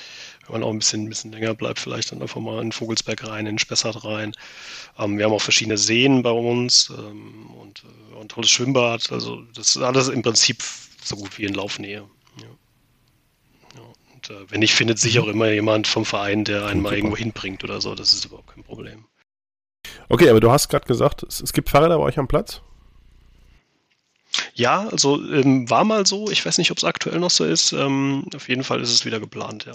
wenn 0.46 0.52
man 0.52 0.62
auch 0.62 0.70
ein 0.70 0.78
bisschen, 0.78 1.04
ein 1.04 1.08
bisschen 1.08 1.32
länger 1.32 1.54
bleibt, 1.54 1.78
vielleicht 1.78 2.12
dann 2.12 2.22
einfach 2.22 2.40
mal 2.40 2.62
in 2.62 2.72
Vogelsberg 2.72 3.26
rein, 3.26 3.46
in 3.46 3.58
Spessart 3.58 4.04
rein. 4.04 4.32
Ähm, 4.98 5.18
wir 5.18 5.26
haben 5.26 5.32
auch 5.32 5.42
verschiedene 5.42 5.78
Seen 5.78 6.22
bei 6.22 6.30
uns 6.30 6.90
ähm, 6.90 7.50
und 7.60 7.84
äh, 7.84 8.20
ein 8.20 8.28
tolles 8.28 8.50
Schwimmbad. 8.50 9.12
Also 9.12 9.42
das 9.54 9.76
ist 9.76 9.78
alles 9.78 10.08
im 10.08 10.22
Prinzip 10.22 10.62
so 11.02 11.16
gut 11.16 11.38
wie 11.38 11.44
in 11.44 11.54
Laufnähe. 11.54 12.04
Ja. 12.36 12.46
Ja, 13.76 13.82
und 14.14 14.50
wenn 14.50 14.60
nicht, 14.60 14.74
findet 14.74 14.98
sich 14.98 15.18
auch 15.18 15.26
immer 15.26 15.50
jemand 15.50 15.86
vom 15.86 16.04
Verein, 16.04 16.44
der 16.44 16.66
einen 16.66 16.82
mal 16.82 16.94
irgendwo 16.94 17.16
hinbringt 17.16 17.64
oder 17.64 17.80
so. 17.80 17.94
Das 17.94 18.12
ist 18.12 18.24
überhaupt 18.24 18.54
kein 18.54 18.64
Problem. 18.64 19.04
Okay, 20.08 20.28
aber 20.28 20.40
du 20.40 20.50
hast 20.50 20.68
gerade 20.68 20.86
gesagt, 20.86 21.22
es, 21.22 21.40
es, 21.40 21.52
gibt 21.52 21.70
Fahrräder 21.70 21.98
bei 21.98 22.04
euch 22.04 22.18
am 22.18 22.28
Platz? 22.28 22.62
Ja, 24.60 24.88
also 24.88 25.16
ähm, 25.32 25.70
war 25.70 25.84
mal 25.84 26.04
so. 26.04 26.30
Ich 26.30 26.44
weiß 26.44 26.58
nicht, 26.58 26.70
ob 26.70 26.76
es 26.76 26.84
aktuell 26.84 27.18
noch 27.18 27.30
so 27.30 27.46
ist. 27.46 27.72
Ähm, 27.72 28.26
auf 28.34 28.46
jeden 28.46 28.62
Fall 28.62 28.82
ist 28.82 28.92
es 28.92 29.06
wieder 29.06 29.18
geplant, 29.18 29.64
ja. 29.64 29.72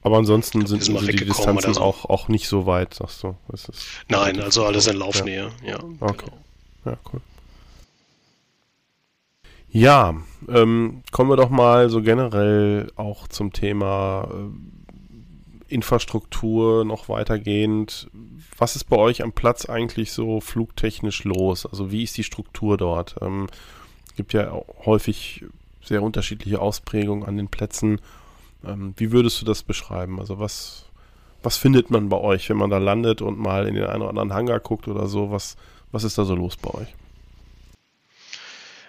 Aber 0.00 0.16
ansonsten 0.16 0.60
glaub, 0.60 0.68
sind, 0.70 0.84
sind 0.84 1.20
die 1.20 1.26
Distanzen 1.26 1.74
so. 1.74 1.80
auch, 1.82 2.06
auch 2.06 2.28
nicht 2.28 2.48
so 2.48 2.64
weit, 2.64 2.94
sagst 2.94 3.22
du? 3.22 3.36
Nein, 4.08 4.40
also 4.40 4.64
alles 4.64 4.86
in 4.86 4.96
Laufnähe, 4.96 5.50
ja. 5.62 5.72
ja 5.72 5.80
okay. 6.00 6.24
Genau. 6.24 6.38
Ja, 6.86 6.98
cool. 7.12 7.20
Ja, 9.70 10.14
ähm, 10.48 11.02
kommen 11.12 11.28
wir 11.28 11.36
doch 11.36 11.50
mal 11.50 11.90
so 11.90 12.00
generell 12.00 12.90
auch 12.96 13.28
zum 13.28 13.52
Thema 13.52 14.28
äh, 14.32 14.77
Infrastruktur 15.68 16.84
noch 16.84 17.08
weitergehend. 17.08 18.08
Was 18.56 18.76
ist 18.76 18.84
bei 18.84 18.96
euch 18.96 19.22
am 19.22 19.32
Platz 19.32 19.66
eigentlich 19.66 20.12
so 20.12 20.40
flugtechnisch 20.40 21.24
los? 21.24 21.66
Also 21.66 21.90
wie 21.90 22.02
ist 22.02 22.16
die 22.16 22.24
Struktur 22.24 22.76
dort? 22.76 23.16
Ähm, 23.20 23.48
es 24.08 24.16
gibt 24.16 24.32
ja 24.32 24.52
häufig 24.84 25.44
sehr 25.82 26.02
unterschiedliche 26.02 26.60
Ausprägungen 26.60 27.26
an 27.26 27.36
den 27.36 27.48
Plätzen. 27.48 28.00
Ähm, 28.64 28.94
wie 28.96 29.12
würdest 29.12 29.40
du 29.40 29.44
das 29.44 29.62
beschreiben? 29.62 30.18
Also 30.18 30.38
was, 30.38 30.86
was 31.42 31.56
findet 31.56 31.90
man 31.90 32.08
bei 32.08 32.18
euch, 32.18 32.48
wenn 32.48 32.56
man 32.56 32.70
da 32.70 32.78
landet 32.78 33.22
und 33.22 33.38
mal 33.38 33.66
in 33.66 33.74
den 33.74 33.84
einen 33.84 34.02
oder 34.02 34.10
anderen 34.10 34.32
Hangar 34.32 34.60
guckt 34.60 34.88
oder 34.88 35.06
so? 35.06 35.30
Was, 35.30 35.56
was 35.92 36.04
ist 36.04 36.18
da 36.18 36.24
so 36.24 36.34
los 36.34 36.56
bei 36.56 36.70
euch? 36.72 36.94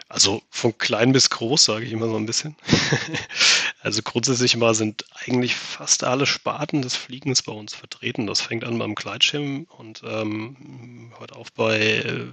Also 0.08 0.42
von 0.50 0.76
klein 0.78 1.12
bis 1.12 1.30
groß, 1.30 1.66
sage 1.66 1.86
ich 1.86 1.92
immer 1.92 2.08
so 2.08 2.16
ein 2.16 2.26
bisschen. 2.26 2.56
also 3.82 4.02
grundsätzlich 4.04 4.58
mal 4.58 4.76
sind 4.76 5.06
eigentlich 5.26 5.56
fast 5.56 6.04
alle 6.04 6.26
Sparten 6.26 6.82
des 6.82 6.96
Fliegens 6.96 7.42
bei 7.44 7.54
uns 7.54 7.74
vertreten. 7.74 8.28
Das 8.28 8.42
fängt 8.42 8.66
an 8.66 8.78
beim 8.78 8.94
Gleitschirm 8.94 9.68
und 9.78 10.02
ähm, 10.06 11.14
hört 11.18 11.34
auf 11.34 11.52
bei 11.54 11.80
äh, 11.80 12.26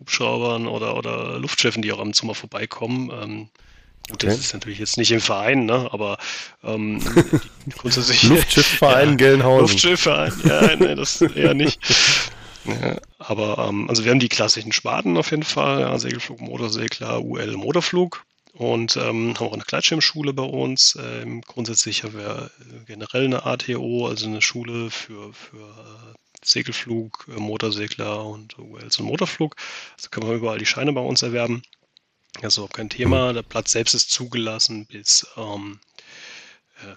Hubschraubern 0.00 0.66
oder, 0.66 0.96
oder 0.96 1.38
Luftschiffen, 1.38 1.82
die 1.82 1.92
auch 1.92 2.00
am 2.00 2.12
Zimmer 2.12 2.34
vorbeikommen. 2.34 3.10
Ähm, 3.10 3.48
Gut, 4.10 4.22
das 4.22 4.34
okay. 4.34 4.40
ist 4.40 4.52
natürlich 4.52 4.78
jetzt 4.80 4.98
nicht 4.98 5.12
im 5.12 5.20
Verein, 5.20 5.64
ne? 5.64 5.88
aber 5.90 6.18
ähm, 6.62 7.00
grundsätzlich. 7.78 8.24
Luftschiffverein 8.24 9.10
ja, 9.10 9.16
Gelnhausen. 9.16 9.68
Luftschiffverein, 9.68 10.32
ja, 10.44 10.76
nee, 10.76 10.94
das 10.94 11.22
eher 11.34 11.54
nicht. 11.54 11.80
Ja, 12.66 12.96
aber 13.18 13.66
ähm, 13.68 13.88
also 13.88 14.04
wir 14.04 14.10
haben 14.10 14.20
die 14.20 14.28
klassischen 14.28 14.72
Sparten 14.72 15.16
auf 15.16 15.30
jeden 15.30 15.42
Fall, 15.42 15.80
ja, 15.80 15.98
Segelflug, 15.98 16.40
Motorsegler, 16.40 17.22
UL, 17.22 17.56
Motorflug 17.56 18.24
und 18.54 18.96
ähm, 18.96 19.34
haben 19.34 19.48
auch 19.48 19.52
eine 19.52 19.64
Gleitschirmschule 19.64 20.32
bei 20.32 20.44
uns. 20.44 20.96
Ähm, 21.00 21.40
grundsätzlich 21.42 22.04
haben 22.04 22.16
wir 22.16 22.50
generell 22.86 23.24
eine 23.24 23.44
ATO, 23.44 24.06
also 24.06 24.26
eine 24.26 24.42
Schule 24.42 24.90
für, 24.90 25.32
für 25.32 25.58
äh, 25.58 26.14
Segelflug, 26.44 27.26
äh, 27.28 27.40
Motorsegler 27.40 28.24
und 28.24 28.56
ULs 28.58 29.00
und 29.00 29.06
Motorflug. 29.06 29.56
Also 29.96 30.08
können 30.10 30.28
wir 30.28 30.36
überall 30.36 30.58
die 30.58 30.66
Scheine 30.66 30.92
bei 30.92 31.00
uns 31.00 31.22
erwerben. 31.22 31.62
Also 32.42 32.68
kein 32.68 32.90
Thema. 32.90 33.32
Der 33.32 33.42
Platz 33.42 33.72
selbst 33.72 33.94
ist 33.94 34.12
zugelassen 34.12 34.86
bis 34.86 35.26
ähm, 35.36 35.80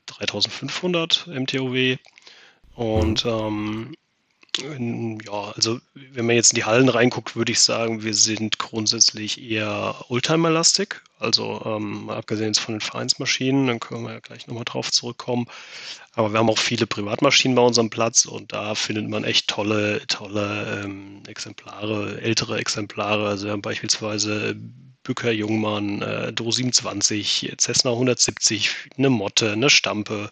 3500 0.05 1.27
äh, 1.27 1.39
MTOW. 1.39 1.97
Und 2.75 3.25
ähm, 3.25 3.95
ja, 4.57 5.51
also 5.55 5.79
wenn 5.93 6.25
man 6.25 6.35
jetzt 6.35 6.51
in 6.51 6.55
die 6.55 6.65
Hallen 6.65 6.89
reinguckt, 6.89 7.35
würde 7.35 7.51
ich 7.51 7.59
sagen, 7.59 8.03
wir 8.03 8.13
sind 8.13 8.59
grundsätzlich 8.59 9.41
eher 9.41 9.95
Oldtimer-lastig. 10.09 11.01
Also 11.19 11.63
ähm, 11.65 12.09
abgesehen 12.09 12.53
von 12.53 12.75
den 12.75 12.81
Vereinsmaschinen, 12.81 13.67
dann 13.67 13.79
können 13.79 14.03
wir 14.03 14.13
ja 14.13 14.19
gleich 14.19 14.47
nochmal 14.47 14.65
drauf 14.65 14.91
zurückkommen. 14.91 15.47
Aber 16.13 16.31
wir 16.31 16.39
haben 16.39 16.49
auch 16.49 16.59
viele 16.59 16.87
Privatmaschinen 16.87 17.55
bei 17.55 17.61
unserem 17.61 17.89
Platz 17.89 18.25
und 18.25 18.53
da 18.53 18.75
findet 18.75 19.09
man 19.09 19.23
echt 19.23 19.47
tolle, 19.47 20.05
tolle 20.07 20.83
ähm, 20.83 21.23
Exemplare, 21.27 22.21
ältere 22.21 22.57
Exemplare. 22.57 23.27
Also 23.27 23.45
wir 23.45 23.51
haben 23.53 23.61
beispielsweise 23.61 24.55
Bücker 25.07 25.31
Jungmann, 25.31 26.01
äh, 26.01 26.33
Do 26.33 26.51
27, 26.51 27.55
Cessna 27.57 27.91
170, 27.91 28.89
eine 28.97 29.09
Motte, 29.09 29.53
eine 29.53 29.69
Stampe, 29.69 30.29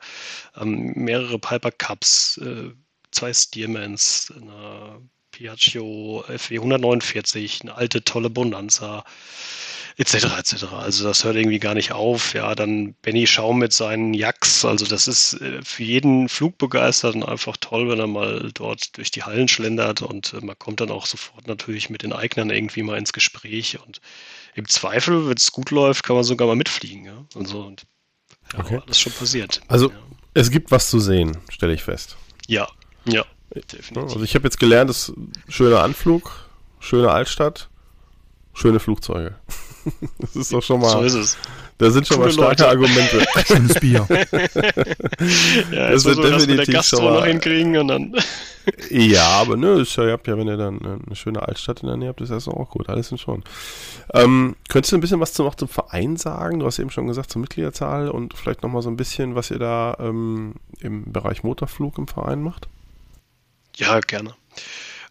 ähm, 0.59 0.91
mehrere 0.95 1.39
Piper 1.39 1.71
Cups, 1.71 2.37
äh, 2.37 2.71
zwei 3.15 3.33
Stearmans, 3.33 4.33
eine 4.35 5.01
Piaggio 5.31 6.23
FW 6.27 6.57
149, 6.57 7.61
eine 7.61 7.75
alte 7.75 8.03
tolle 8.03 8.29
Bonanza, 8.29 9.03
etc. 9.97 10.25
etc. 10.37 10.63
Also 10.73 11.03
das 11.03 11.23
hört 11.23 11.35
irgendwie 11.35 11.59
gar 11.59 11.73
nicht 11.73 11.91
auf. 11.91 12.33
Ja, 12.33 12.55
dann 12.55 12.93
Benny 13.01 13.27
Schaum 13.27 13.59
mit 13.59 13.73
seinen 13.73 14.13
Jacks. 14.13 14.63
Also 14.63 14.85
das 14.85 15.07
ist 15.07 15.33
äh, 15.41 15.61
für 15.61 15.83
jeden 15.83 16.29
Flugbegeisterten 16.29 17.23
einfach 17.23 17.57
toll, 17.57 17.89
wenn 17.89 17.99
er 17.99 18.07
mal 18.07 18.49
dort 18.53 18.97
durch 18.97 19.11
die 19.11 19.23
Hallen 19.23 19.47
schlendert 19.47 20.01
und 20.01 20.33
äh, 20.33 20.41
man 20.41 20.57
kommt 20.57 20.79
dann 20.81 20.91
auch 20.91 21.05
sofort 21.05 21.47
natürlich 21.47 21.89
mit 21.89 22.03
den 22.03 22.13
Eignern 22.13 22.49
irgendwie 22.49 22.83
mal 22.83 22.97
ins 22.97 23.13
Gespräch 23.13 23.79
und 23.85 23.99
im 24.53 24.67
Zweifel, 24.67 25.27
wenn 25.27 25.37
es 25.37 25.51
gut 25.51 25.71
läuft, 25.71 26.03
kann 26.03 26.15
man 26.15 26.23
sogar 26.23 26.47
mal 26.47 26.55
mitfliegen. 26.55 27.05
Ja? 27.05 27.25
Also 27.35 27.61
und, 27.61 27.83
ja, 28.53 28.59
okay. 28.59 28.81
alles 28.85 28.99
schon 28.99 29.11
passiert. 29.13 29.61
Also 29.67 29.89
ja. 29.89 29.97
es 30.33 30.49
gibt 30.49 30.71
was 30.71 30.89
zu 30.89 30.99
sehen, 30.99 31.37
stelle 31.49 31.73
ich 31.73 31.83
fest. 31.83 32.15
Ja, 32.47 32.69
ja, 33.05 33.25
definitiv. 33.53 33.97
Also 33.97 34.23
ich 34.23 34.35
habe 34.35 34.45
jetzt 34.45 34.59
gelernt, 34.59 34.89
es 34.89 35.09
ist 35.09 35.15
schöner 35.49 35.81
Anflug, 35.81 36.31
schöne 36.79 37.11
Altstadt, 37.11 37.69
schöne 38.53 38.79
Flugzeuge. 38.79 39.35
das 40.19 40.35
ist 40.35 40.53
doch 40.53 40.63
schon 40.63 40.81
mal. 40.81 40.91
So 40.91 41.01
ist 41.01 41.13
es. 41.13 41.37
Da 41.77 41.91
sind 41.91 42.07
schon 42.07 42.17
Coole 42.17 42.33
mal 42.33 42.53
starke 42.53 42.63
Leute. 42.63 42.69
Argumente. 42.69 43.25
Schönes 43.45 43.79
Bier. 43.81 44.07
ja, 45.71 45.91
das 45.91 46.05
wird 46.05 46.15
so, 46.15 46.21
definitiv 46.21 46.73
der 46.73 46.83
schon 46.83 47.03
mal. 47.03 47.15
noch 47.15 47.25
hinkriegen 47.25 47.77
und 47.77 47.87
dann. 47.89 48.15
ja, 48.89 49.27
aber 49.27 49.57
ne, 49.57 49.81
ist 49.81 49.95
ja, 49.97 50.05
ihr 50.05 50.13
habt 50.13 50.25
ja, 50.27 50.37
wenn 50.37 50.47
ihr 50.47 50.55
dann 50.55 50.79
eine 50.79 51.15
schöne 51.15 51.45
Altstadt 51.45 51.81
in 51.81 51.87
der 51.87 51.97
Nähe 51.97 52.09
habt, 52.09 52.21
ist 52.21 52.31
das 52.31 52.47
auch 52.47 52.69
gut. 52.69 52.87
Alles 52.87 53.09
sind 53.09 53.19
schon. 53.19 53.43
Ähm, 54.13 54.55
könntest 54.69 54.93
du 54.93 54.97
ein 54.97 55.01
bisschen 55.01 55.19
was 55.19 55.33
zum, 55.33 55.47
auch 55.47 55.55
zum 55.55 55.67
Verein 55.67 56.15
sagen? 56.15 56.59
Du 56.59 56.65
hast 56.65 56.79
eben 56.79 56.91
schon 56.91 57.07
gesagt 57.07 57.29
zur 57.31 57.41
Mitgliederzahl 57.41 58.09
und 58.09 58.37
vielleicht 58.37 58.63
nochmal 58.63 58.81
so 58.81 58.89
ein 58.89 58.95
bisschen, 58.95 59.35
was 59.35 59.51
ihr 59.51 59.59
da 59.59 59.97
ähm, 59.99 60.53
im 60.79 61.11
Bereich 61.11 61.43
Motorflug 61.43 61.97
im 61.97 62.07
Verein 62.07 62.41
macht? 62.41 62.69
Ja, 63.77 63.99
gerne. 63.99 64.35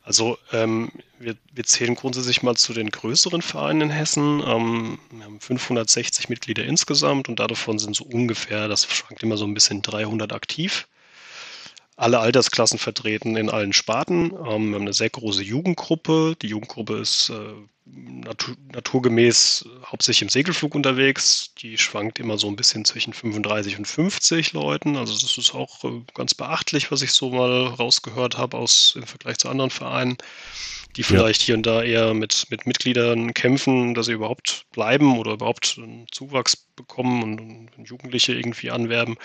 Also 0.03 0.39
ähm, 0.53 0.91
wir, 1.19 1.37
wir, 1.53 1.65
zählen 1.65 1.95
grundsätzlich 1.95 2.43
mal 2.43 2.57
zu 2.57 2.75
den 2.75 2.91
größeren 2.91 3.41
Vereinen 3.41 3.83
in 3.83 3.91
Hessen. 3.91 4.43
Ähm, 4.47 4.99
wir 5.11 5.25
haben 5.25 5.41
560 5.41 6.29
Mitglieder 6.29 6.65
insgesamt 6.65 7.29
und 7.29 7.41
davon 7.41 7.79
sind 7.79 7.97
so 7.97 8.05
ungefähr, 8.05 8.69
das 8.69 8.85
schwankt 8.85 9.23
immer 9.23 9.39
so 9.39 9.47
ein 9.47 9.55
bisschen, 9.55 9.81
300 9.81 10.33
aktiv 10.33 10.87
alle 11.97 12.19
Altersklassen 12.19 12.79
vertreten 12.79 13.37
in 13.37 13.51
allen 13.51 13.73
Sparten. 13.73 14.33
Ähm, 14.33 14.71
wir 14.71 14.75
haben 14.75 14.75
eine 14.75 14.93
sehr 14.93 15.11
große 15.11 15.43
Jugendgruppe. 15.43 16.37
Die 16.41 16.49
Jugendgruppe 16.49 16.99
ist 16.99 17.31
äh, 17.31 17.53
natur, 17.87 18.57
naturgemäß 18.73 19.69
hauptsächlich 19.85 20.23
im 20.23 20.29
Segelflug 20.29 20.75
unterwegs. 20.75 21.53
Die 21.59 21.79
schwankt 21.79 22.19
immer 22.19 22.39
so 22.39 22.49
ein 22.49 22.57
bisschen 22.57 22.85
zwischen 22.85 23.13
35 23.13 23.79
und 23.79 23.87
50 23.87 24.53
Leuten. 24.53 24.97
Also 24.97 25.13
das 25.13 25.37
ist 25.37 25.55
auch 25.55 25.85
äh, 25.85 26.01
ganz 26.15 26.35
beachtlich, 26.35 26.91
was 26.91 27.03
ich 27.03 27.13
so 27.13 27.31
mal 27.31 27.67
rausgehört 27.67 28.39
habe 28.39 28.57
aus 28.57 28.95
im 28.97 29.07
Vergleich 29.07 29.39
zu 29.39 29.49
anderen 29.49 29.71
Vereinen, 29.71 30.17
die 30.97 31.03
vielleicht 31.03 31.43
ja. 31.43 31.47
hier 31.47 31.55
und 31.57 31.67
da 31.67 31.83
eher 31.83 32.15
mit, 32.15 32.47
mit 32.51 32.67
Mitgliedern 32.67 33.35
kämpfen, 33.35 33.95
dass 33.95 34.07
sie 34.07 34.13
überhaupt 34.13 34.65
bleiben 34.73 35.19
oder 35.19 35.33
überhaupt 35.33 35.77
einen 35.79 36.07
Zuwachs 36.11 36.57
bekommen 36.57 37.23
und, 37.23 37.69
und 37.77 37.89
Jugendliche 37.89 38.33
irgendwie 38.33 38.71
anwerben. 38.71 39.17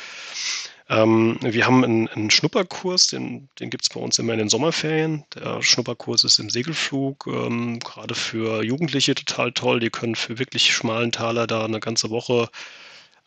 Ähm, 0.90 1.38
wir 1.42 1.68
haben 1.68 1.84
einen, 1.84 2.08
einen, 2.08 2.32
Schnupperkurs, 2.32 3.08
den, 3.08 3.48
den 3.60 3.70
gibt 3.70 3.84
es 3.84 3.90
bei 3.90 4.00
uns 4.00 4.18
immer 4.18 4.34
in 4.34 4.40
den 4.40 4.50
Sommerferien. 4.50 5.24
Der 5.36 5.62
Schnupperkurs 5.62 6.24
ist 6.24 6.40
im 6.40 6.50
Segelflug, 6.50 7.28
ähm, 7.28 7.80
gerade 7.80 8.16
für 8.16 8.64
Jugendliche 8.64 9.14
total 9.14 9.52
toll. 9.52 9.80
Die 9.80 9.92
können 9.92 10.16
für 10.16 10.40
wirklich 10.40 10.74
schmalen 10.74 11.12
Taler 11.12 11.46
da 11.46 11.64
eine 11.66 11.80
ganze 11.80 12.10
Woche 12.10 12.50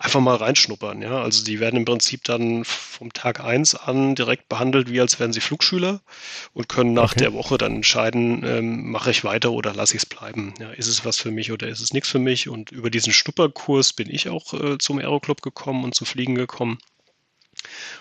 einfach 0.02 0.20
mal 0.20 0.36
reinschnuppern. 0.36 1.00
Ja? 1.02 1.22
Also 1.22 1.44
die 1.44 1.60
werden 1.60 1.76
im 1.76 1.84
Prinzip 1.84 2.24
dann 2.24 2.64
vom 2.64 3.12
Tag 3.12 3.40
1 3.40 3.76
an 3.76 4.16
direkt 4.16 4.48
behandelt, 4.48 4.90
wie 4.90 5.00
als 5.00 5.20
wären 5.20 5.32
sie 5.32 5.40
Flugschüler 5.40 6.00
und 6.54 6.68
können 6.68 6.92
nach 6.92 7.12
okay. 7.12 7.20
der 7.20 7.32
Woche 7.32 7.58
dann 7.58 7.76
entscheiden, 7.76 8.42
ähm, 8.44 8.90
mache 8.90 9.12
ich 9.12 9.22
weiter 9.22 9.52
oder 9.52 9.72
lasse 9.72 9.96
ich 9.96 10.02
es 10.02 10.06
bleiben. 10.06 10.54
Ja, 10.58 10.70
ist 10.70 10.88
es 10.88 11.04
was 11.04 11.18
für 11.18 11.30
mich 11.30 11.52
oder 11.52 11.68
ist 11.68 11.80
es 11.80 11.92
nichts 11.92 12.08
für 12.08 12.18
mich? 12.18 12.48
Und 12.48 12.72
über 12.72 12.90
diesen 12.90 13.12
Schnupperkurs 13.12 13.92
bin 13.92 14.10
ich 14.10 14.28
auch 14.28 14.52
äh, 14.54 14.78
zum 14.78 14.98
Aeroclub 14.98 15.42
gekommen 15.42 15.84
und 15.84 15.94
zu 15.94 16.04
Fliegen 16.04 16.34
gekommen. 16.34 16.78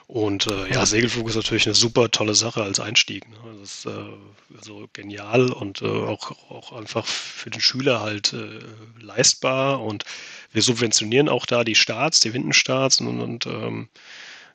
Und 0.08 0.48
äh, 0.48 0.74
ja, 0.74 0.86
Segelflug 0.86 1.30
ist 1.30 1.36
natürlich 1.36 1.66
eine 1.66 1.76
super 1.76 2.12
tolle 2.12 2.36
Sache 2.36 2.64
als 2.64 2.80
Einstieg. 2.80 3.30
Ne? 3.30 3.38
Das 3.60 3.72
ist 3.72 3.86
äh, 3.86 4.56
also 4.58 4.88
genial 4.94 5.52
und 5.52 5.82
äh, 5.82 5.86
auch, 5.86 6.32
auch 6.50 6.74
einfach 6.74 7.06
für 7.06 7.50
den 7.50 7.62
Schüler 7.62 8.02
halt 8.02 8.34
äh, 8.34 8.60
leistbar. 9.00 9.82
Und 9.82 10.06
wir 10.52 10.62
subventionieren 10.62 11.30
auch 11.30 11.46
da 11.46 11.64
die 11.64 11.76
Starts, 11.76 12.20
die 12.20 12.34
Windenstarts 12.34 13.00
und, 13.00 13.22
und 13.22 13.46
ähm, 13.46 13.90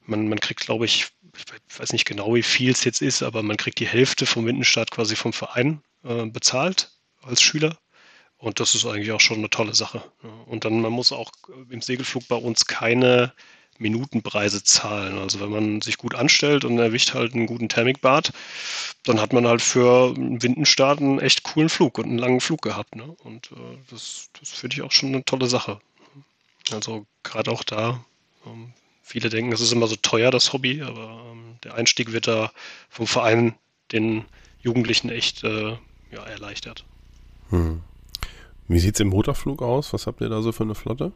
man, 0.05 0.29
man 0.29 0.41
kriegt, 0.41 0.61
glaube 0.61 0.85
ich, 0.85 1.07
ich 1.69 1.79
weiß 1.81 1.93
nicht 1.93 2.07
genau, 2.07 2.35
wie 2.35 2.43
viel 2.43 2.71
es 2.71 2.85
jetzt 2.85 3.03
ist, 3.03 3.23
aber 3.23 3.43
man 3.43 3.57
kriegt 3.57 3.79
die 3.79 3.87
Hälfte 3.87 4.27
vom 4.27 4.47
Windenstart 4.47 4.91
quasi 4.91 5.17
vom 5.17 5.33
Verein 5.33 5.83
äh, 6.05 6.27
bezahlt 6.27 6.91
als 7.23 7.43
Schüler 7.43 7.79
Und 8.39 8.61
das 8.61 8.75
ist 8.75 8.87
eigentlich 8.87 9.13
auch 9.13 9.21
schon 9.21 9.39
eine 9.39 9.51
tolle 9.51 9.75
Sache. 9.75 10.03
Und 10.47 10.65
dann, 10.65 10.81
man 10.81 10.93
muss 10.93 11.13
auch 11.13 11.31
im 11.71 11.81
Segelflug 11.81 12.29
bei 12.29 12.37
uns 12.37 12.67
keine 12.67 13.33
Minutenpreise 13.79 14.63
zahlen. 14.63 15.19
Also 15.19 15.41
wenn 15.41 15.51
man 15.51 15.81
sich 15.81 15.99
gut 15.99 16.15
anstellt 16.15 16.65
und 16.65 16.79
erwischt 16.79 17.15
halt 17.15 17.35
einen 17.35 17.47
guten 17.47 17.69
Thermikbad, 17.69 18.33
dann 19.05 19.21
hat 19.21 19.33
man 19.33 19.47
halt 19.47 19.63
für 19.63 20.15
einen 20.15 20.43
Windenstart 20.43 21.01
einen 21.01 21.21
echt 21.21 21.43
coolen 21.43 21.69
Flug 21.69 21.99
und 21.99 22.07
einen 22.07 22.19
langen 22.19 22.41
Flug 22.41 22.63
gehabt. 22.63 22.97
Ne? 22.97 23.05
Und 23.25 23.53
äh, 23.53 23.79
das, 23.91 24.31
das 24.39 24.51
finde 24.51 24.77
ich 24.77 24.83
auch 24.83 24.93
schon 24.93 25.11
eine 25.11 25.25
tolle 25.25 25.47
Sache. 25.47 25.81
Also 26.73 27.07
gerade 27.23 27.51
auch 27.51 27.63
da, 27.63 28.05
ähm, 28.47 28.73
viele 29.03 29.29
denken, 29.29 29.53
es 29.53 29.61
ist 29.61 29.73
immer 29.73 29.87
so 29.87 29.97
teuer, 29.97 30.31
das 30.31 30.53
Hobby, 30.53 30.83
aber 30.83 31.23
ähm, 31.31 31.57
der 31.63 31.75
Einstieg 31.75 32.13
wird 32.13 32.27
da 32.27 32.51
vom 32.89 33.07
Verein 33.07 33.55
den 33.93 34.25
Jugendlichen 34.61 35.11
echt 35.11 35.45
äh, 35.45 35.77
ja, 36.11 36.25
erleichtert. 36.25 36.85
Hm. 37.51 37.83
Wie 38.69 38.81
sieht 38.81 38.97
es 38.97 39.01
im 39.01 39.09
Motorflug 39.09 39.63
aus? 39.63 39.93
Was 39.93 40.07
habt 40.09 40.21
ihr 40.21 40.29
da 40.29 40.43
so 40.43 40.51
für 40.51 40.65
eine 40.65 40.75
Flotte? 40.75 41.13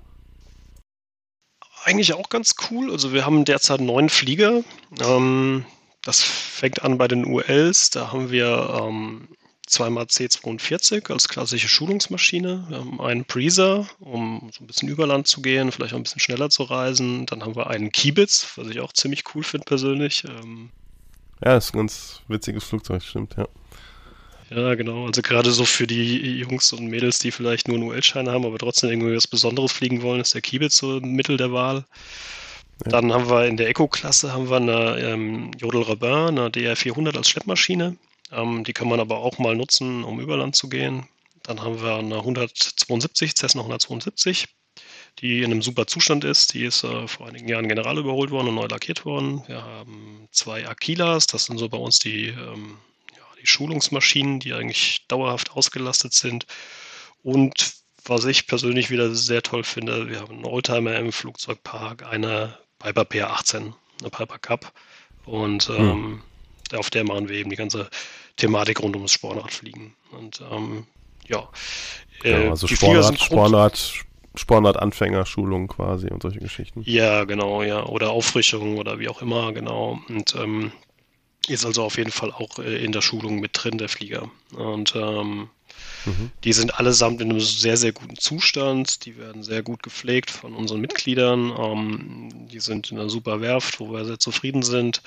Eigentlich 1.91 2.15
auch 2.15 2.29
ganz 2.29 2.55
cool. 2.71 2.93
Also 2.93 3.13
wir 3.13 3.27
haben 3.27 3.45
derzeit 3.45 3.81
neun 3.81 4.09
Flieger. 4.11 4.63
Ähm, 5.01 5.65
das 6.03 6.23
fängt 6.23 6.83
an 6.83 6.99
bei 6.99 7.09
den 7.09 7.25
ULs. 7.25 7.91
Da 7.91 8.13
haben 8.13 8.31
wir 8.31 8.81
ähm, 8.81 9.27
zweimal 9.67 10.05
C42 10.05 11.11
als 11.11 11.29
klassische 11.29 11.67
Schulungsmaschine. 11.69 12.67
Wir 12.69 12.79
haben 12.79 13.01
einen 13.01 13.25
Preezer, 13.25 13.89
um 13.99 14.51
so 14.53 14.63
ein 14.63 14.69
bisschen 14.69 14.89
über 14.89 15.05
Land 15.05 15.27
zu 15.27 15.43
gehen, 15.43 15.73
vielleicht 15.73 15.93
auch 15.93 15.97
ein 15.97 16.05
bisschen 16.05 16.21
schneller 16.21 16.49
zu 16.49 16.63
reisen. 16.63 17.27
Dann 17.27 17.43
haben 17.43 17.57
wir 17.57 17.67
einen 17.67 17.91
Kiebitz, 17.91 18.53
was 18.55 18.69
ich 18.69 18.79
auch 18.79 18.93
ziemlich 18.93 19.25
cool 19.35 19.43
finde 19.43 19.65
persönlich. 19.65 20.23
Ähm, 20.25 20.71
ja, 21.45 21.57
ist 21.57 21.75
ein 21.75 21.79
ganz 21.79 22.21
witziges 22.29 22.63
Flugzeug, 22.63 23.03
stimmt, 23.03 23.35
ja. 23.37 23.49
Ja, 24.51 24.75
genau. 24.75 25.07
Also 25.07 25.23
gerade 25.23 25.53
so 25.53 25.65
für 25.65 25.87
die 25.87 26.39
Jungs 26.39 26.73
und 26.73 26.89
Mädels, 26.89 27.21
die 27.21 27.31
vielleicht 27.31 27.69
nur 27.69 27.77
einen 27.77 27.87
UL-Schein 27.87 28.29
haben, 28.29 28.45
aber 28.45 28.59
trotzdem 28.59 28.91
irgendwie 28.91 29.15
was 29.15 29.29
Besonderes 29.29 29.71
fliegen 29.71 30.03
wollen, 30.03 30.21
ist 30.21 30.35
der 30.35 30.41
Kiebitz 30.41 30.77
so 30.77 31.01
Mittel 31.01 31.37
der 31.37 31.53
Wahl. 31.53 31.85
Ja. 32.85 32.91
Dann 32.91 33.13
haben 33.13 33.31
wir 33.31 33.47
in 33.47 33.57
der 33.57 33.69
Eco-Klasse 33.69 34.33
haben 34.33 34.51
wir 34.51 34.57
eine 34.57 34.99
ähm, 34.99 35.53
Jodel 35.57 35.83
Rabin, 35.83 36.39
eine 36.39 36.49
DR400 36.49 37.17
als 37.17 37.29
Schleppmaschine. 37.29 37.97
Ähm, 38.33 38.65
die 38.65 38.73
kann 38.73 38.89
man 38.89 38.99
aber 38.99 39.19
auch 39.19 39.39
mal 39.39 39.55
nutzen, 39.55 40.03
um 40.03 40.19
über 40.19 40.37
Land 40.37 40.57
zu 40.57 40.69
gehen. 40.69 41.07
Dann 41.45 41.63
haben 41.63 41.81
wir 41.81 41.97
eine 41.97 42.17
172, 42.17 43.37
Cessna 43.37 43.61
172, 43.61 44.49
die 45.21 45.43
in 45.43 45.53
einem 45.53 45.63
super 45.63 45.87
Zustand 45.87 46.25
ist. 46.25 46.55
Die 46.55 46.65
ist 46.65 46.83
äh, 46.83 47.07
vor 47.07 47.29
einigen 47.29 47.49
Jahren 47.49 47.69
general 47.69 47.99
überholt 47.99 48.31
worden 48.33 48.49
und 48.49 48.57
neu 48.57 48.67
lackiert 48.67 49.05
worden. 49.05 49.45
Wir 49.47 49.63
haben 49.63 50.29
zwei 50.33 50.67
Aquilas, 50.67 51.29
das 51.29 51.45
sind 51.45 51.59
so 51.59 51.69
bei 51.69 51.79
uns 51.79 52.01
die 52.01 52.29
ähm, 52.29 52.79
die 53.41 53.47
Schulungsmaschinen, 53.47 54.41
die 54.41 54.53
eigentlich 54.53 55.05
dauerhaft 55.09 55.53
ausgelastet 55.53 56.13
sind. 56.13 56.47
Und 57.23 57.75
was 58.05 58.25
ich 58.25 58.47
persönlich 58.47 58.91
wieder 58.91 59.15
sehr 59.15 59.43
toll 59.43 59.65
finde, 59.65 60.09
wir 60.09 60.21
haben 60.21 60.37
einen 60.37 60.45
Oldtimer 60.45 60.97
im 60.97 61.13
Flugzeugpark, 61.13 62.07
eine 62.07 62.57
Piper 62.79 63.03
PR18, 63.03 63.73
eine 64.01 64.11
Piper 64.11 64.39
Cup. 64.39 64.73
Und 65.25 65.69
hm. 65.69 65.77
ähm, 65.77 66.23
auf 66.75 66.91
der 66.91 67.05
machen 67.05 67.29
wir 67.29 67.37
eben 67.37 67.51
die 67.51 67.57
ganze 67.57 67.89
Thematik 68.37 68.83
rund 68.83 68.97
ums 68.97 69.13
Spornradfliegen. 69.13 69.95
Und 70.13 70.43
ähm, 70.51 70.87
ja, 71.29 71.49
äh, 72.25 72.45
ja, 72.45 72.51
also 72.51 72.67
die 72.67 72.77
Spornrad, 72.77 73.21
Spornrad, 73.21 73.93
Spornrad-Anfängerschulung 74.35 75.69
quasi 75.69 76.09
und 76.09 76.23
solche 76.23 76.39
Geschichten. 76.39 76.83
Ja, 76.85 77.25
genau, 77.25 77.63
ja. 77.63 77.85
Oder 77.85 78.11
Auffrischung 78.11 78.79
oder 78.79 78.99
wie 78.99 79.09
auch 79.09 79.23
immer, 79.23 79.53
genau. 79.53 80.01
Und 80.09 80.35
ähm, 80.37 80.73
ist 81.49 81.65
also 81.65 81.83
auf 81.85 81.97
jeden 81.97 82.11
Fall 82.11 82.33
auch 82.33 82.59
äh, 82.59 82.85
in 82.85 82.93
der 82.93 83.03
Schulung 83.03 83.41
mit 83.41 83.51
drin, 83.55 83.79
der 83.79 83.89
Flieger. 83.89 84.31
Und 84.55 84.95
ähm, 84.95 85.49
mhm. 86.05 86.31
die 86.45 86.53
sind 86.53 86.79
allesamt 86.79 87.21
in 87.21 87.31
einem 87.31 87.41
sehr, 87.41 87.77
sehr 87.77 87.93
guten 87.93 88.17
Zustand. 88.17 89.05
Die 89.07 89.17
werden 89.17 89.43
sehr 89.43 89.63
gut 89.63 89.83
gepflegt 89.83 90.31
von 90.31 90.55
unseren 90.55 90.81
Mitgliedern. 90.81 91.53
Ähm, 91.59 92.49
die 92.49 92.61
sind 92.61 92.91
in 92.91 92.99
einer 92.99 93.11
super 93.11 93.41
Werft, 93.41 93.81
wo 93.81 93.93
wir 93.93 94.05
sehr 94.05 94.19
zufrieden 94.19 94.63
sind. 94.63 95.03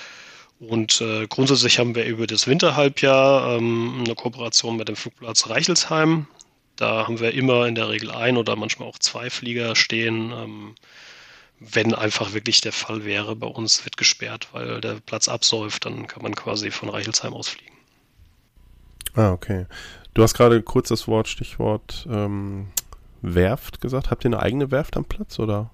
Und 0.60 1.02
äh, 1.02 1.28
grundsätzlich 1.28 1.80
haben 1.80 1.96
wir 1.96 2.06
über 2.06 2.26
das 2.26 2.48
Winterhalbjahr 2.48 3.58
ähm, 3.58 4.04
eine 4.06 4.16
Kooperation 4.16 4.78
mit 4.78 4.88
dem 4.88 4.96
Flugplatz 4.96 5.50
Reichelsheim. 5.50 6.28
Da 6.76 7.08
haben 7.08 7.20
wir 7.20 7.34
immer 7.34 7.68
in 7.68 7.76
der 7.76 7.90
Regel 7.90 8.12
ein 8.12 8.38
oder 8.38 8.56
manchmal 8.56 8.88
auch 8.88 8.98
zwei 8.98 9.30
Flieger 9.30 9.76
stehen. 9.76 10.32
Ähm, 10.32 10.76
wenn 11.72 11.94
einfach 11.94 12.34
wirklich 12.34 12.62
der 12.62 12.72
Fall 12.72 13.06
wäre, 13.06 13.36
bei 13.36 13.48
uns 13.48 13.86
wird 13.86 13.98
gesperrt, 13.98 14.50
weil 14.52 14.82
der 14.82 14.96
Platz 15.06 15.28
absäuft, 15.28 15.86
dann 15.86 16.08
kann 16.08 16.24
man 16.24 16.36
quasi 16.36 16.72
von 16.72 16.90
Reichelsheim 16.90 17.34
ausfliegen. 17.34 17.74
Ah, 19.16 19.32
okay. 19.32 19.66
Du 20.14 20.24
hast 20.24 20.34
gerade 20.34 20.62
kurz 20.62 20.90
das 20.90 21.08
Wort, 21.08 21.28
Stichwort 21.28 22.08
ähm, 22.10 22.68
Werft 23.22 23.82
gesagt. 23.82 24.12
Habt 24.12 24.26
ihr 24.26 24.30
eine 24.30 24.40
eigene 24.40 24.72
Werft 24.72 24.98
am 24.98 25.06
Platz 25.06 25.40
oder? 25.40 25.70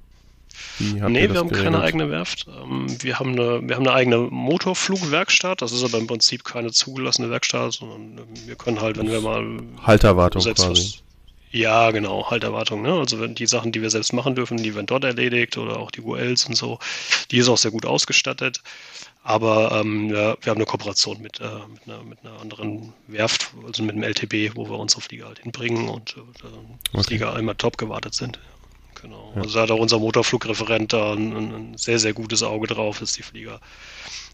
nee, 0.80 0.95
wir 0.95 1.04
haben 1.04 1.49
geregelt? 1.49 1.63
keine 1.63 1.82
eigene 1.82 2.10
Werft. 2.10 2.47
Ähm, 2.47 2.88
wir, 3.02 3.19
haben 3.19 3.32
eine, 3.32 3.67
wir 3.67 3.75
haben 3.75 3.88
eine 3.88 3.93
eigene 3.93 4.17
Motorflugwerkstatt. 4.17 5.62
Das 5.62 5.71
ist 5.71 5.84
aber 5.84 5.97
im 5.97 6.08
Prinzip 6.08 6.43
keine 6.43 6.71
zugelassene 6.71 7.30
Werkstatt, 7.30 7.73
sondern 7.73 8.28
wir 8.45 8.56
können 8.56 8.82
halt, 8.82 8.97
wenn 8.97 9.10
wir 9.10 9.21
mal 9.21 9.60
Halterwartung 9.84 10.41
quasi. 10.41 10.99
Ja, 11.52 11.90
genau, 11.92 12.30
Halterwartung. 12.30 12.84
Ne? 12.84 12.94
Also 12.94 13.26
die 13.26 13.48
Sachen, 13.48 13.72
die 13.72 13.82
wir 13.82 13.90
selbst 13.90 14.14
machen 14.14 14.36
dürfen, 14.36 14.58
die 14.58 14.76
werden 14.76 14.86
dort 14.86 15.04
erledigt 15.04 15.58
oder 15.58 15.78
auch 15.78 15.90
die 15.90 16.02
ULs 16.02 16.46
und 16.46 16.56
so. 16.56 16.80
Die 17.32 17.38
ist 17.38 17.50
auch 17.50 17.58
sehr 17.58 17.72
gut 17.72 17.86
ausgestattet. 17.86 18.62
Aber 19.24 19.72
ähm, 19.74 20.10
ja, 20.10 20.38
wir 20.42 20.50
haben 20.50 20.58
eine 20.58 20.66
Kooperation 20.66 21.22
mit, 21.22 21.40
äh, 21.40 21.44
mit, 21.72 21.88
einer, 21.88 22.04
mit, 22.04 22.20
einer, 22.24 22.40
anderen 22.40 22.94
Werft, 23.08 23.52
also 23.66 23.84
mit 23.84 23.96
dem 23.96 24.04
LTB, 24.04 24.56
wo 24.56 24.70
wir 24.70 24.78
unsere 24.80 25.02
Flieger 25.02 25.26
halt 25.26 25.40
hinbringen 25.40 25.90
und 25.90 26.16
äh, 26.18 26.22
die 26.42 26.98
okay. 26.98 27.04
Flieger 27.04 27.36
einmal 27.36 27.56
top 27.56 27.78
gewartet 27.78 28.14
sind. 28.14 28.40
Genau. 29.02 29.34
Ja. 29.36 29.42
Also 29.42 29.56
da 29.56 29.62
hat 29.64 29.72
auch 29.72 29.80
unser 29.80 30.00
Motorflugreferent 30.00 30.94
da 30.94 31.14
ein, 31.14 31.34
ein, 31.36 31.78
sehr, 31.78 32.00
sehr 32.00 32.14
gutes 32.14 32.44
Auge 32.44 32.68
drauf, 32.68 33.00
dass 33.00 33.14
die 33.14 33.24
Flieger 33.24 33.60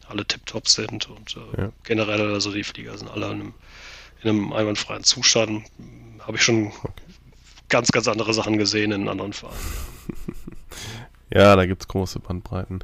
alle 0.07 0.25
tiptop 0.25 0.67
sind 0.67 1.09
und 1.09 1.35
äh, 1.35 1.61
ja. 1.61 1.71
generell, 1.83 2.33
also 2.33 2.51
die 2.51 2.63
Flieger 2.63 2.97
sind 2.97 3.09
alle 3.09 3.25
in 3.27 3.31
einem, 3.31 3.53
in 4.25 4.31
einem 4.31 4.53
einwandfreien 4.53 5.03
Zustand. 5.03 5.65
Habe 6.19 6.37
ich 6.37 6.43
schon 6.43 6.71
ganz, 7.69 7.91
ganz 7.91 8.07
andere 8.07 8.33
Sachen 8.33 8.57
gesehen 8.57 8.91
in 8.91 9.07
anderen 9.07 9.33
Vereinen. 9.33 9.59
ja, 11.31 11.55
da 11.55 11.65
gibt 11.65 11.83
es 11.83 11.87
große 11.87 12.19
Bandbreiten. 12.19 12.79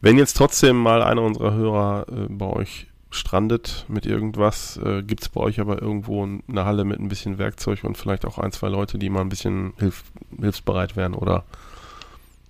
Wenn 0.00 0.18
jetzt 0.18 0.36
trotzdem 0.36 0.76
mal 0.76 1.02
einer 1.02 1.22
unserer 1.22 1.54
Hörer 1.54 2.06
äh, 2.08 2.26
bei 2.28 2.46
euch 2.46 2.86
strandet 3.10 3.86
mit 3.88 4.06
irgendwas, 4.06 4.76
äh, 4.76 5.02
gibt 5.02 5.22
es 5.22 5.28
bei 5.28 5.40
euch 5.40 5.58
aber 5.58 5.80
irgendwo 5.80 6.22
eine 6.22 6.64
Halle 6.64 6.84
mit 6.84 7.00
ein 7.00 7.08
bisschen 7.08 7.38
Werkzeug 7.38 7.82
und 7.82 7.96
vielleicht 7.96 8.24
auch 8.24 8.38
ein, 8.38 8.52
zwei 8.52 8.68
Leute, 8.68 8.98
die 8.98 9.10
mal 9.10 9.22
ein 9.22 9.28
bisschen 9.28 9.72
hilf 9.78 10.04
hilfsbereit 10.38 10.96
wären, 10.96 11.14
oder? 11.14 11.44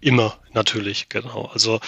Immer, 0.01 0.37
natürlich, 0.53 1.09
genau. 1.09 1.51
Also 1.53 1.81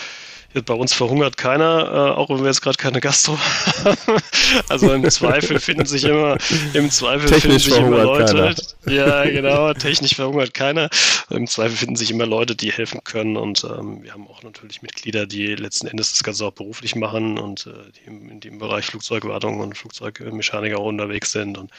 bei 0.65 0.75
uns 0.75 0.95
verhungert 0.95 1.37
keiner, 1.37 2.15
äh, 2.15 2.19
auch 2.19 2.31
wenn 2.31 2.39
wir 2.39 2.47
jetzt 2.47 2.63
gerade 2.63 2.79
keine 2.79 3.01
Gastro 3.01 3.39
haben. 3.85 3.99
also 4.69 4.93
im 4.93 5.09
Zweifel 5.11 5.61
finden 5.61 5.85
sich 5.85 6.05
immer, 6.05 6.39
im 6.73 6.91
Zweifel 6.91 7.29
technisch 7.29 7.65
finden 7.65 7.75
sich 7.75 7.77
immer 7.77 8.03
Leute. 8.03 8.55
Keiner. 8.85 8.95
Ja, 8.95 9.25
genau, 9.25 9.75
technisch 9.75 10.15
verhungert 10.15 10.55
keiner. 10.55 10.89
Im 11.29 11.47
Zweifel 11.47 11.77
finden 11.77 11.97
sich 11.97 12.11
immer 12.11 12.25
Leute, 12.25 12.57
die 12.57 12.73
helfen 12.73 13.05
können. 13.05 13.37
Und 13.37 13.65
ähm, 13.65 14.03
wir 14.03 14.15
haben 14.15 14.27
auch 14.27 14.43
natürlich 14.43 14.81
Mitglieder, 14.81 15.27
die 15.27 15.55
letzten 15.55 15.87
Endes 15.87 16.13
das 16.13 16.23
Ganze 16.23 16.47
auch 16.47 16.53
beruflich 16.53 16.97
machen 16.97 17.39
und 17.39 17.67
äh, 17.67 17.93
die 17.93 18.07
im, 18.07 18.31
in 18.31 18.41
dem 18.41 18.59
Bereich 18.59 18.87
Flugzeugwartung 18.87 19.61
und 19.61 19.77
Flugzeugmechaniker 19.77 20.81
unterwegs 20.81 21.33
sind. 21.33 21.59
Und 21.59 21.71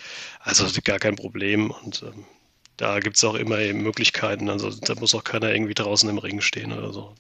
also 0.42 0.66
gar 0.84 1.00
kein 1.00 1.16
Problem. 1.16 1.72
Und 1.72 2.04
ähm, 2.04 2.26
da 2.78 3.00
gibt 3.00 3.18
es 3.18 3.24
auch 3.24 3.36
immer 3.36 3.58
Möglichkeiten. 3.74 4.48
Also 4.48 4.70
da 4.70 4.94
muss 4.94 5.16
auch 5.16 5.24
keiner 5.24 5.52
irgendwie 5.52 5.74
draußen 5.74 6.08
im 6.08 6.20
Ring 6.20 6.40
stehen 6.40 6.72
oder 6.72 6.94
so. 6.94 7.16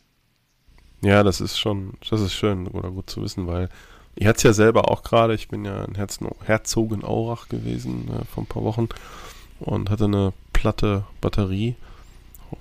Ja, 1.01 1.23
das 1.23 1.39
ist 1.39 1.57
schon, 1.57 1.93
das 2.09 2.21
ist 2.21 2.33
schön 2.33 2.67
oder 2.67 2.91
gut 2.91 3.09
zu 3.09 3.21
wissen, 3.21 3.47
weil 3.47 3.69
ich 4.15 4.27
hatte 4.27 4.37
es 4.37 4.43
ja 4.43 4.53
selber 4.53 4.91
auch 4.91 5.03
gerade, 5.03 5.33
ich 5.33 5.47
bin 5.47 5.63
ja 5.63 5.85
in 5.85 5.95
Herzogenaurach 5.95 7.47
gewesen 7.47 8.09
äh, 8.09 8.25
vor 8.25 8.43
ein 8.43 8.47
paar 8.47 8.63
Wochen 8.63 8.89
und 9.61 9.89
hatte 9.89 10.05
eine 10.05 10.33
platte 10.51 11.05
Batterie 11.21 11.75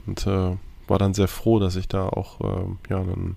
und 0.07 0.27
äh, 0.27 0.57
war 0.87 0.99
dann 0.99 1.15
sehr 1.15 1.29
froh, 1.29 1.59
dass 1.59 1.77
ich 1.77 1.89
da 1.89 2.09
auch 2.09 2.41
äh, 2.41 2.65
ja 2.91 2.99
einen 2.99 3.37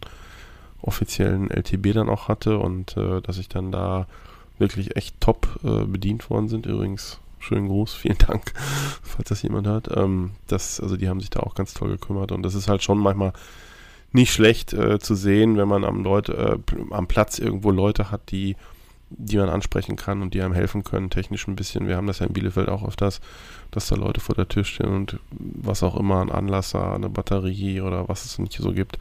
offiziellen 0.81 1.49
LTB 1.49 1.93
dann 1.93 2.09
auch 2.09 2.27
hatte 2.27 2.59
und 2.59 2.95
äh, 2.97 3.21
dass 3.21 3.37
ich 3.37 3.49
dann 3.49 3.71
da 3.71 4.07
wirklich 4.59 4.95
echt 4.95 5.19
top 5.19 5.59
äh, 5.63 5.85
bedient 5.85 6.29
worden 6.29 6.47
sind. 6.47 6.65
Übrigens, 6.65 7.19
schönen 7.39 7.67
Gruß, 7.67 7.93
vielen 7.95 8.17
Dank, 8.19 8.53
falls 9.01 9.29
das 9.29 9.41
jemand 9.41 9.67
hört. 9.67 9.89
Ähm, 9.95 10.31
das, 10.47 10.79
also 10.79 10.95
die 10.95 11.09
haben 11.09 11.19
sich 11.19 11.31
da 11.31 11.39
auch 11.41 11.55
ganz 11.55 11.73
toll 11.73 11.89
gekümmert 11.89 12.31
und 12.31 12.43
das 12.43 12.53
ist 12.53 12.67
halt 12.67 12.83
schon 12.83 12.99
manchmal 12.99 13.33
nicht 14.11 14.33
schlecht 14.33 14.73
äh, 14.73 14.99
zu 14.99 15.15
sehen, 15.15 15.57
wenn 15.57 15.67
man 15.67 15.83
am, 15.83 16.03
Leute, 16.03 16.61
äh, 16.69 16.93
am 16.93 17.07
Platz 17.07 17.39
irgendwo 17.39 17.71
Leute 17.71 18.11
hat, 18.11 18.31
die, 18.31 18.55
die 19.09 19.37
man 19.37 19.49
ansprechen 19.49 19.95
kann 19.95 20.21
und 20.21 20.33
die 20.33 20.41
einem 20.41 20.53
helfen 20.53 20.83
können, 20.83 21.09
technisch 21.09 21.47
ein 21.47 21.55
bisschen. 21.55 21.87
Wir 21.87 21.97
haben 21.97 22.07
das 22.07 22.19
ja 22.19 22.25
in 22.25 22.33
Bielefeld 22.33 22.69
auch 22.69 22.87
öfters, 22.87 23.21
dass 23.71 23.87
da 23.87 23.95
Leute 23.95 24.19
vor 24.19 24.35
der 24.35 24.47
Tür 24.47 24.63
stehen 24.63 24.93
und 24.93 25.19
was 25.31 25.83
auch 25.83 25.95
immer, 25.95 26.21
ein 26.21 26.31
Anlasser, 26.31 26.93
eine 26.93 27.09
Batterie 27.09 27.81
oder 27.81 28.07
was 28.09 28.25
es 28.25 28.39
nicht 28.39 28.57
so 28.57 28.73
gibt. 28.73 28.97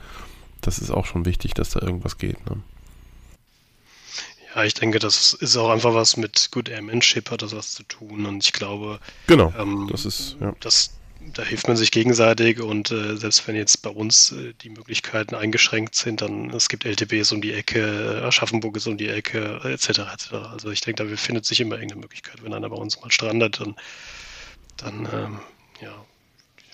Das 0.61 0.79
ist 0.79 0.91
auch 0.91 1.07
schon 1.07 1.25
wichtig, 1.25 1.55
dass 1.55 1.71
da 1.71 1.81
irgendwas 1.81 2.19
geht. 2.19 2.45
Ne? 2.49 2.59
Ja, 4.55 4.65
ich 4.65 4.75
denke, 4.75 4.99
das 4.99 5.33
ist 5.33 5.57
auch 5.57 5.71
einfach 5.71 5.95
was 5.95 6.17
mit 6.17 6.51
Good 6.53 6.69
Airmanship 6.69 7.31
hat 7.31 7.43
das 7.43 7.55
was 7.55 7.73
zu 7.73 7.83
tun 7.85 8.27
und 8.27 8.45
ich 8.45 8.53
glaube, 8.53 8.99
Genau, 9.27 9.53
ähm, 9.57 9.89
das 9.91 10.05
ist, 10.05 10.37
ja. 10.41 10.53
das, 10.61 10.93
da 11.35 11.43
hilft 11.43 11.69
man 11.69 11.77
sich 11.77 11.91
gegenseitig 11.91 12.61
und 12.61 12.91
äh, 12.91 13.17
selbst 13.17 13.47
wenn 13.47 13.55
jetzt 13.55 13.83
bei 13.83 13.91
uns 13.91 14.33
äh, 14.33 14.55
die 14.63 14.71
Möglichkeiten 14.71 15.35
eingeschränkt 15.35 15.95
sind, 15.95 16.23
dann 16.23 16.51
es 16.51 16.69
gibt 16.69 16.85
LTBs 16.85 17.33
um 17.33 17.41
die 17.41 17.53
Ecke, 17.53 18.23
Aschaffenburg 18.25 18.77
ist 18.77 18.87
um 18.87 18.97
die 18.97 19.09
Ecke, 19.09 19.61
äh, 19.65 19.73
etc. 19.73 19.89
etc. 20.13 20.33
Also 20.53 20.71
ich 20.71 20.81
denke, 20.81 21.05
da 21.05 21.17
findet 21.17 21.45
sich 21.45 21.61
immer 21.61 21.77
irgendeine 21.77 22.01
Möglichkeit, 22.01 22.43
wenn 22.43 22.55
einer 22.55 22.69
bei 22.69 22.77
uns 22.77 23.01
mal 23.01 23.11
strandet, 23.11 23.61
dann, 23.61 23.77
dann 24.79 25.09
ähm, 25.13 25.41
ja. 25.81 26.05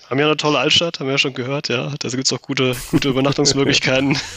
Haben 0.09 0.19
ja 0.19 0.25
eine 0.27 0.37
tolle 0.37 0.59
Altstadt, 0.59 0.99
haben 0.99 1.07
wir 1.07 1.13
ja 1.13 1.17
schon 1.17 1.33
gehört, 1.33 1.67
ja. 1.67 1.93
Da 1.99 2.09
gibt 2.09 2.25
es 2.25 2.31
auch 2.31 2.41
gute, 2.41 2.75
gute 2.91 3.09
Übernachtungsmöglichkeiten. 3.09 4.17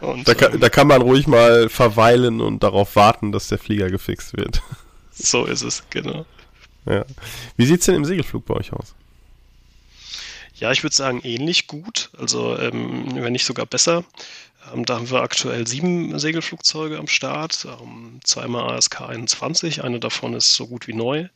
Und, 0.00 0.26
Da 0.26 0.34
kann, 0.34 0.54
ähm, 0.54 0.60
da 0.60 0.68
kann 0.70 0.86
man 0.86 1.02
ruhig 1.02 1.26
mal 1.26 1.68
verweilen 1.68 2.40
und 2.40 2.62
darauf 2.62 2.96
warten, 2.96 3.32
dass 3.32 3.48
der 3.48 3.58
Flieger 3.58 3.90
gefixt 3.90 4.34
wird. 4.36 4.62
so 5.12 5.44
ist 5.44 5.62
es, 5.62 5.82
genau. 5.90 6.24
Ja. 6.86 7.04
Wie 7.56 7.66
sieht's 7.66 7.86
denn 7.86 7.94
im 7.94 8.04
Segelflug 8.04 8.44
bei 8.46 8.54
euch 8.54 8.72
aus? 8.72 8.94
Ja, 10.54 10.72
ich 10.72 10.82
würde 10.82 10.94
sagen, 10.94 11.20
ähnlich 11.22 11.66
gut, 11.66 12.10
also 12.18 12.58
ähm, 12.58 13.14
wenn 13.14 13.32
nicht 13.32 13.46
sogar 13.46 13.66
besser. 13.66 14.04
Ähm, 14.72 14.84
da 14.84 14.96
haben 14.96 15.10
wir 15.10 15.22
aktuell 15.22 15.66
sieben 15.66 16.18
Segelflugzeuge 16.18 16.98
am 16.98 17.06
Start, 17.06 17.66
ähm, 17.80 18.20
zweimal 18.24 18.74
ASK 18.76 19.00
21, 19.00 19.82
eine 19.82 20.00
davon 20.00 20.34
ist 20.34 20.54
so 20.54 20.66
gut 20.66 20.86
wie 20.86 20.92
neu, 20.92 21.28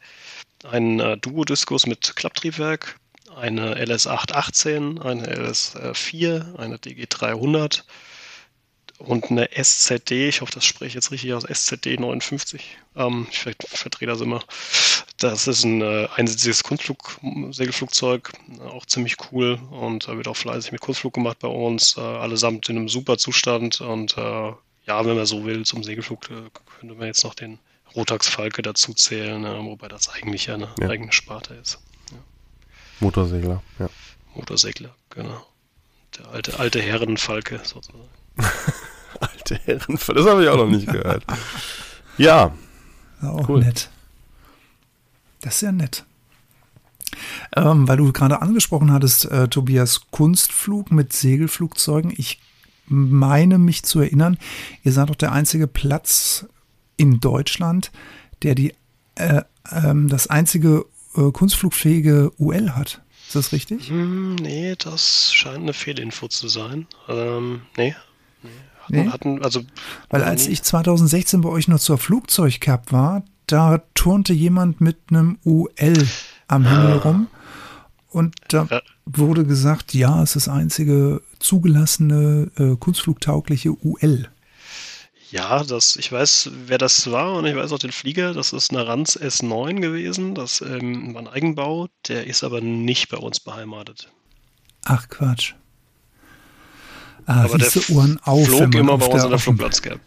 ein 0.71 1.01
äh, 1.01 1.17
Duo-Diskus 1.17 1.87
mit 1.87 2.17
Klapptriebwerk, 2.17 2.99
eine 3.35 3.75
LS 3.83 4.07
818, 4.07 5.01
eine 5.01 5.27
LS 5.27 5.77
4, 5.95 6.55
eine 6.59 6.79
DG 6.79 7.07
300 7.09 7.85
und 8.99 9.31
eine 9.31 9.51
SZD, 9.53 10.29
ich 10.29 10.41
hoffe, 10.41 10.53
das 10.53 10.65
spreche 10.65 10.89
ich 10.89 10.95
jetzt 10.95 11.11
richtig 11.11 11.35
aus, 11.35 11.45
SZD 11.45 11.97
59. 11.99 12.77
Ähm, 12.97 13.27
ich 13.31 13.39
ver- 13.41 13.53
verdrehe 13.67 14.09
das 14.09 14.21
immer. 14.21 14.41
Das 15.19 15.47
ist 15.47 15.65
ein 15.65 15.81
äh, 15.83 16.09
einsitziges 16.17 16.63
Kunstflug-Segelflugzeug, 16.65 18.33
äh, 18.59 18.63
auch 18.63 18.87
ziemlich 18.87 19.17
cool 19.33 19.59
und 19.71 20.09
da 20.09 20.17
wird 20.17 20.29
auch 20.29 20.37
fleißig 20.37 20.73
mit 20.73 20.81
Kunstflug 20.81 21.15
gemacht 21.15 21.39
bei 21.41 21.49
uns, 21.49 21.97
äh, 21.97 22.01
allesamt 22.01 22.69
in 22.69 22.77
einem 22.77 22.89
super 22.89 23.19
Zustand 23.19 23.81
und 23.81 24.17
äh, 24.17 24.53
ja, 24.87 25.05
wenn 25.07 25.17
man 25.17 25.27
so 25.27 25.45
will, 25.45 25.65
zum 25.65 25.83
Segelflug 25.83 26.31
äh, 26.31 26.51
könnte 26.81 26.95
man 26.95 27.07
jetzt 27.07 27.25
noch 27.25 27.35
den 27.35 27.59
Rotax 27.97 28.29
Falke 28.29 28.61
dazu 28.63 28.93
zählen, 28.93 29.45
äh, 29.45 29.65
wobei 29.65 29.89
das 29.89 30.09
eigentlich 30.09 30.47
ja 30.47 30.55
eine 30.55 30.69
Ja. 30.81 30.89
eigene 30.89 31.13
Sparte 31.13 31.55
ist. 31.55 31.79
Motorsegler, 33.01 33.63
ja. 33.79 33.89
Motorsegler, 34.35 34.95
genau. 35.11 35.45
Der 36.19 36.29
alte, 36.29 36.59
alte 36.59 36.81
Herrenfalke 36.81 37.61
sozusagen. 37.65 38.09
Alte 39.21 39.57
Herren, 39.65 39.99
das 39.99 40.27
habe 40.27 40.43
ich 40.43 40.49
auch 40.49 40.57
noch 40.57 40.69
nicht 40.69 40.87
gehört. 40.91 41.25
Ja, 42.19 42.53
Ja, 43.23 43.31
auch 43.31 43.49
Cool. 43.49 43.61
nett. 43.61 43.89
Das 45.41 45.57
ist 45.57 45.61
ja 45.63 45.73
nett. 45.73 46.05
Ähm, 47.57 47.87
weil 47.87 47.97
du 47.99 48.13
gerade 48.13 48.43
angesprochen 48.43 48.93
hattest, 48.93 49.27
äh, 49.27 49.49
Tobias, 49.49 50.03
Kunstflug 50.11 50.91
mit 50.91 51.13
Segelflugzeugen. 51.13 52.13
Ich 52.17 52.41
meine 52.87 53.59
mich 53.59 53.83
zu 53.85 54.01
erinnern, 54.01 54.39
ihr 54.83 54.93
seid 54.93 55.09
doch 55.11 55.15
der 55.15 55.33
einzige 55.33 55.67
Platz 55.67 56.47
in 56.97 57.21
Deutschland, 57.21 57.93
der 58.43 58.55
die, 58.55 58.75
äh, 59.15 59.43
ähm, 59.71 60.09
das 60.09 60.27
einzige 60.27 60.85
äh, 61.17 61.31
kunstflugfähige 61.31 62.33
UL 62.39 62.71
hat. 62.73 63.01
Ist 63.27 63.37
das 63.37 63.53
richtig? 63.53 63.89
Hm, 63.89 64.35
nee, 64.37 64.75
das 64.77 65.33
scheint 65.33 65.59
eine 65.59 65.73
Fehlinfo 65.73 66.29
zu 66.29 66.49
sein. 66.49 66.87
Ähm, 67.09 67.63
nee. 67.77 67.95
Nee. 68.89 69.09
Hatten, 69.09 69.43
also. 69.43 69.63
Weil 70.11 70.23
als 70.23 70.47
ich 70.47 70.63
2016 70.63 71.41
bei 71.41 71.49
euch 71.49 71.69
noch 71.69 71.79
zur 71.79 71.99
Flugzeugcup 71.99 72.93
war, 72.93 73.25
da 73.47 73.83
turnte 73.95 74.33
jemand 74.33 74.81
mit 74.81 74.97
einem 75.11 75.39
UL 75.45 76.09
am 76.49 76.67
Himmel 76.67 76.99
rum 76.99 77.27
und 78.15 78.37
da 78.49 78.69
wurde 79.07 79.45
gesagt, 79.45 79.93
ja, 79.93 80.23
es 80.23 80.37
ist 80.37 80.47
das 80.47 80.55
einzige 80.55 81.21
zugelassene 81.41 82.51
äh, 82.57 82.77
kunstflugtaugliche 82.77 83.73
UL. 83.73 84.29
Ja, 85.31 85.65
das, 85.65 85.97
ich 85.97 86.13
weiß, 86.13 86.51
wer 86.67 86.79
das 86.79 87.11
war 87.11 87.35
und 87.35 87.47
ich 87.47 87.57
weiß 87.57 87.73
auch 87.73 87.81
den 87.81 87.91
Flieger. 87.91 88.33
Das 88.35 88.53
ist 88.53 88.71
eine 88.71 88.87
Ranz 88.87 89.17
S9 89.17 89.81
gewesen. 89.81 90.37
Das 90.37 90.61
ähm, 90.61 91.13
war 91.13 91.23
ein 91.23 91.29
Eigenbau. 91.29 91.89
Der 92.07 92.29
ist 92.29 92.45
aber 92.45 92.61
nicht 92.61 93.09
bei 93.09 93.17
uns 93.17 93.41
beheimatet. 93.41 94.13
Ach 94.85 95.09
Quatsch. 95.09 95.55
Ah, 97.27 97.45
aber 97.45 97.59
der 97.59 97.71
Ohren 97.91 98.19
auf. 98.25 98.47
flog 98.47 98.75
immer 98.75 98.93
auf 98.93 99.01
bei 99.01 99.07
uns 99.07 99.23
an 99.23 99.29
der 99.31 99.37
auf 99.37 99.45
dem- 99.45 99.57
Flugplatzcap. 99.57 100.01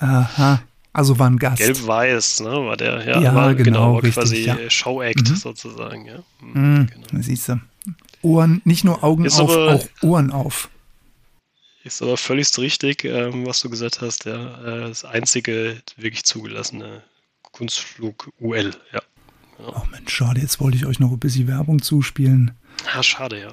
Ja. 0.00 0.06
Aha, 0.06 0.62
also 0.92 1.18
war 1.18 1.28
ein 1.28 1.38
Gast. 1.38 1.58
Gelb-Weiß, 1.58 2.40
ne, 2.40 2.50
war 2.50 2.76
der. 2.76 3.06
Ja, 3.06 3.20
Ja, 3.20 3.34
war, 3.34 3.54
genau, 3.54 3.94
war 3.94 4.02
richtig, 4.02 4.14
quasi 4.14 4.36
ja. 4.44 4.56
Show-Act 4.70 5.30
Mhm. 5.30 5.34
sozusagen. 5.36 6.06
Ja. 6.06 6.18
Mm, 6.40 6.58
Mhm, 6.78 6.86
genau. 6.86 7.22
Siehst 7.22 7.48
du. 7.48 7.60
Ohren, 8.22 8.60
nicht 8.64 8.84
nur 8.84 9.02
Augen 9.02 9.24
Ist 9.24 9.40
auf, 9.40 9.50
aber- 9.50 9.74
auch 9.74 9.86
Ohren 10.02 10.30
auf. 10.30 10.68
Ist 11.82 12.02
aber 12.02 12.16
völlig 12.18 12.56
richtig, 12.58 13.04
ähm, 13.04 13.46
was 13.46 13.60
du 13.62 13.70
gesagt 13.70 14.00
hast. 14.02 14.26
Ja. 14.26 14.60
Äh, 14.64 14.88
das 14.88 15.04
einzige 15.04 15.80
wirklich 15.96 16.24
zugelassene 16.24 17.02
Kunstflug 17.52 18.30
UL. 18.38 18.74
Ja. 18.92 19.00
Oh 19.66 19.82
Mensch, 19.90 20.14
schade, 20.14 20.40
jetzt 20.40 20.60
wollte 20.60 20.76
ich 20.76 20.86
euch 20.86 21.00
noch 21.00 21.10
ein 21.10 21.18
bisschen 21.18 21.46
Werbung 21.48 21.82
zuspielen. 21.82 22.52
Ah, 22.92 23.02
schade, 23.02 23.40
ja. 23.40 23.52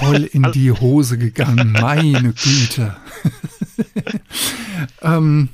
voll 0.00 0.24
in 0.24 0.42
die 0.52 0.70
Hose 0.72 1.18
gegangen. 1.18 1.72
Meine 1.72 2.32
Güte. 2.32 2.96
ähm, 5.02 5.48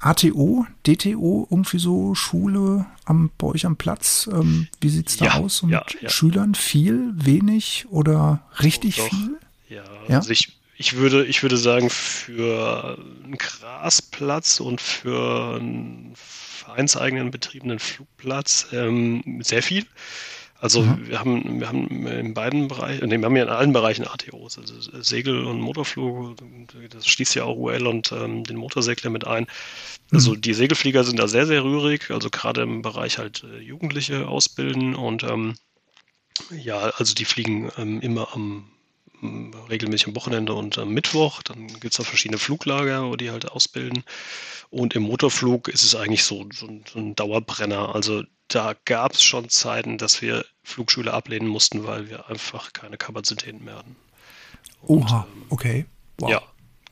ATO, 0.00 0.66
DTO, 0.86 1.48
irgendwie 1.50 1.78
so 1.78 2.14
Schule 2.14 2.86
am, 3.04 3.30
bei 3.38 3.46
euch 3.48 3.64
am 3.64 3.76
Platz. 3.76 4.28
Ähm, 4.30 4.68
wie 4.80 4.88
sieht's 4.90 5.16
da 5.16 5.26
Ja, 5.26 5.34
aus? 5.34 5.62
Und 5.62 5.70
ja, 5.70 5.84
ja. 6.00 6.08
Schülern 6.10 6.54
viel, 6.54 7.12
wenig 7.14 7.86
oder 7.88 8.42
richtig 8.62 8.96
Doch. 8.96 9.08
viel? 9.08 9.38
Ja, 9.68 9.84
Ja? 10.08 10.16
also 10.18 10.30
ich, 10.30 10.58
ich 10.76 10.96
würde, 10.96 11.24
ich 11.24 11.42
würde 11.42 11.56
sagen, 11.56 11.88
für 11.88 12.98
einen 13.24 13.38
Grasplatz 13.38 14.60
und 14.60 14.80
für 14.80 15.56
einen 15.58 16.12
vereinseigenen 16.16 17.30
betriebenen 17.30 17.78
Flugplatz 17.78 18.66
ähm, 18.72 19.40
sehr 19.42 19.62
viel. 19.62 19.86
Also 20.64 20.80
Mhm. 20.80 21.08
wir 21.08 21.20
haben, 21.20 21.60
wir 21.60 21.68
haben 21.68 22.06
in 22.06 22.32
beiden 22.32 22.68
Bereichen, 22.68 23.06
nee, 23.10 23.18
wir 23.18 23.26
haben 23.26 23.36
ja 23.36 23.42
in 23.42 23.50
allen 23.50 23.74
Bereichen 23.74 24.06
ATOs, 24.06 24.56
also 24.58 24.74
Segel- 25.02 25.44
und 25.44 25.60
Motorflug, 25.60 26.36
das 26.88 27.06
schließt 27.06 27.34
ja 27.34 27.44
auch 27.44 27.56
UL 27.58 27.86
und 27.86 28.12
ähm, 28.12 28.44
den 28.44 28.56
Motorsegler 28.56 29.10
mit 29.10 29.26
ein. 29.26 29.46
Also 30.12 30.34
Mhm. 30.34 30.40
die 30.40 30.54
Segelflieger 30.54 31.04
sind 31.04 31.18
da 31.18 31.28
sehr, 31.28 31.46
sehr 31.46 31.64
rührig, 31.64 32.10
also 32.10 32.30
gerade 32.30 32.62
im 32.62 32.80
Bereich 32.82 33.18
halt 33.18 33.44
äh, 33.44 33.58
Jugendliche 33.60 34.26
ausbilden 34.28 34.94
und 34.94 35.22
ähm, 35.24 35.54
ja, 36.50 36.78
also 36.96 37.14
die 37.14 37.24
fliegen 37.24 37.70
ähm, 37.76 38.00
immer 38.00 38.32
am 38.34 38.70
regelmäßig 39.70 40.08
am 40.08 40.16
Wochenende 40.16 40.52
und 40.54 40.76
am 40.78 40.90
Mittwoch. 40.92 41.42
Dann 41.42 41.66
gibt 41.68 41.86
es 41.92 41.96
da 41.96 42.04
verschiedene 42.04 42.38
Fluglager, 42.38 43.06
wo 43.08 43.16
die 43.16 43.30
halt 43.30 43.50
ausbilden. 43.50 44.04
Und 44.70 44.94
im 44.96 45.04
Motorflug 45.04 45.68
ist 45.68 45.82
es 45.84 45.94
eigentlich 45.94 46.24
so, 46.24 46.46
so, 46.52 46.66
ein, 46.66 46.84
so 46.92 46.98
ein 46.98 47.16
Dauerbrenner. 47.16 47.94
Also 47.94 48.24
da 48.48 48.74
gab 48.84 49.12
es 49.12 49.22
schon 49.22 49.48
Zeiten, 49.48 49.98
dass 49.98 50.22
wir 50.22 50.44
Flugschule 50.62 51.12
ablehnen 51.12 51.48
mussten, 51.48 51.84
weil 51.84 52.08
wir 52.08 52.28
einfach 52.28 52.72
keine 52.72 52.96
Kapazitäten 52.96 53.64
mehr 53.64 53.78
hatten. 53.78 53.96
Und, 54.82 55.04
Oha, 55.04 55.26
ähm, 55.34 55.42
okay. 55.48 55.86
Wow. 56.18 56.30
Ja, 56.30 56.42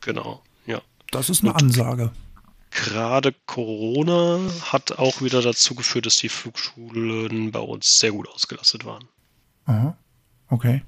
genau. 0.00 0.42
Ja. 0.66 0.80
Das 1.10 1.30
ist 1.30 1.42
eine 1.42 1.54
Ansage. 1.54 2.10
Gerade 2.70 3.34
Corona 3.46 4.40
hat 4.62 4.98
auch 4.98 5.20
wieder 5.20 5.42
dazu 5.42 5.74
geführt, 5.74 6.06
dass 6.06 6.16
die 6.16 6.30
Flugschulen 6.30 7.52
bei 7.52 7.60
uns 7.60 7.98
sehr 7.98 8.12
gut 8.12 8.28
ausgelastet 8.28 8.86
waren. 8.86 9.04
Aha, 9.66 9.96
okay. 10.48 10.82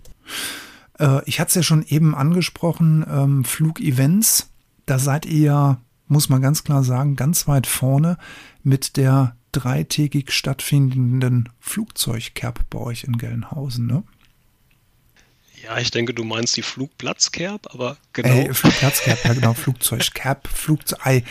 Äh, 0.98 1.20
ich 1.26 1.40
hatte 1.40 1.48
es 1.48 1.54
ja 1.56 1.62
schon 1.62 1.84
eben 1.86 2.14
angesprochen, 2.14 3.04
ähm, 3.08 3.44
Flugevents. 3.44 4.50
Da 4.86 4.98
seid 4.98 5.26
ihr 5.26 5.40
ja, 5.40 5.80
muss 6.08 6.30
man 6.30 6.40
ganz 6.40 6.64
klar 6.64 6.84
sagen, 6.84 7.16
ganz 7.16 7.46
weit 7.48 7.66
vorne 7.66 8.16
mit 8.62 8.96
der 8.96 9.36
dreitägig 9.54 10.32
stattfindenden 10.32 11.48
Flugzeugcap 11.60 12.68
bei 12.70 12.78
euch 12.78 13.04
in 13.04 13.18
Gelnhausen, 13.18 13.86
ne? 13.86 14.02
Ja, 15.64 15.78
ich 15.78 15.90
denke, 15.90 16.12
du 16.12 16.24
meinst 16.24 16.56
die 16.58 16.62
Flugplatzkerb, 16.62 17.72
aber 17.72 17.96
genau. 18.12 18.28
Äh, 18.28 18.52
Flugplatzcap, 18.52 19.24
ja 19.24 19.32
genau, 19.32 19.54
Flugzeugcap, 19.54 20.46
Flugzeug, 20.48 21.00
äh, 21.06 21.22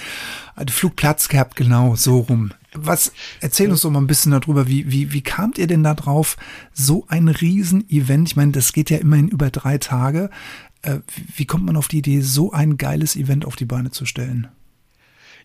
Flugplatzcap, 0.67 1.55
genau, 1.55 1.95
so 1.95 2.19
rum. 2.19 2.51
Was, 2.73 3.13
erzähl 3.41 3.69
uns 3.69 3.81
doch 3.81 3.91
mal 3.91 4.01
ein 4.01 4.07
bisschen 4.07 4.31
darüber, 4.31 4.67
wie, 4.67 4.91
wie, 4.91 5.13
wie 5.13 5.21
kamt 5.21 5.59
ihr 5.59 5.67
denn 5.67 5.83
da 5.83 5.93
drauf, 5.93 6.37
so 6.73 7.05
ein 7.09 7.27
Riesen-Event, 7.27 8.29
ich 8.29 8.35
meine, 8.35 8.53
das 8.53 8.73
geht 8.73 8.89
ja 8.89 8.97
immerhin 8.97 9.27
über 9.27 9.51
drei 9.51 9.77
Tage, 9.77 10.31
äh, 10.81 10.99
wie 11.35 11.45
kommt 11.45 11.65
man 11.65 11.77
auf 11.77 11.87
die 11.87 11.99
Idee, 11.99 12.21
so 12.21 12.51
ein 12.51 12.77
geiles 12.77 13.15
Event 13.15 13.45
auf 13.45 13.55
die 13.55 13.65
Beine 13.65 13.91
zu 13.91 14.07
stellen? 14.07 14.47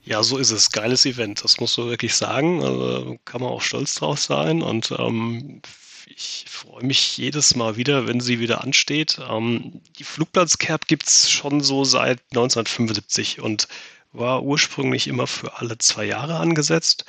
Ja, 0.08 0.22
so 0.22 0.38
ist 0.38 0.52
es. 0.52 0.70
Geiles 0.72 1.04
Event, 1.04 1.44
das 1.44 1.60
musst 1.60 1.76
du 1.76 1.86
wirklich 1.86 2.14
sagen. 2.14 2.64
Also 2.64 3.18
kann 3.26 3.42
man 3.42 3.50
auch 3.50 3.60
stolz 3.60 3.94
drauf 3.96 4.18
sein. 4.18 4.62
Und 4.62 4.90
ähm, 4.98 5.60
ich 6.06 6.46
freue 6.48 6.82
mich 6.82 7.18
jedes 7.18 7.54
Mal 7.54 7.76
wieder, 7.76 8.06
wenn 8.06 8.20
sie 8.20 8.40
wieder 8.40 8.64
ansteht. 8.64 9.20
Ähm, 9.28 9.82
die 9.98 10.04
Flugplatzcap 10.04 10.86
gibt 10.86 11.08
es 11.08 11.30
schon 11.30 11.60
so 11.60 11.84
seit 11.84 12.20
1975 12.30 13.42
und 13.42 13.68
war 14.12 14.42
ursprünglich 14.42 15.08
immer 15.08 15.26
für 15.26 15.58
alle 15.58 15.76
zwei 15.76 16.06
Jahre 16.06 16.36
angesetzt. 16.38 17.04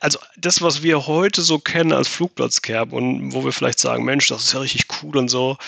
Also 0.00 0.18
das, 0.36 0.62
was 0.62 0.82
wir 0.82 1.06
heute 1.06 1.42
so 1.42 1.60
kennen 1.60 1.92
als 1.92 2.08
Flugplatzcamp 2.08 2.92
und 2.92 3.32
wo 3.34 3.44
wir 3.44 3.52
vielleicht 3.52 3.78
sagen, 3.78 4.04
Mensch, 4.04 4.26
das 4.26 4.46
ist 4.46 4.52
ja 4.52 4.58
richtig 4.58 4.86
cool 5.00 5.16
und 5.16 5.28
so, 5.28 5.58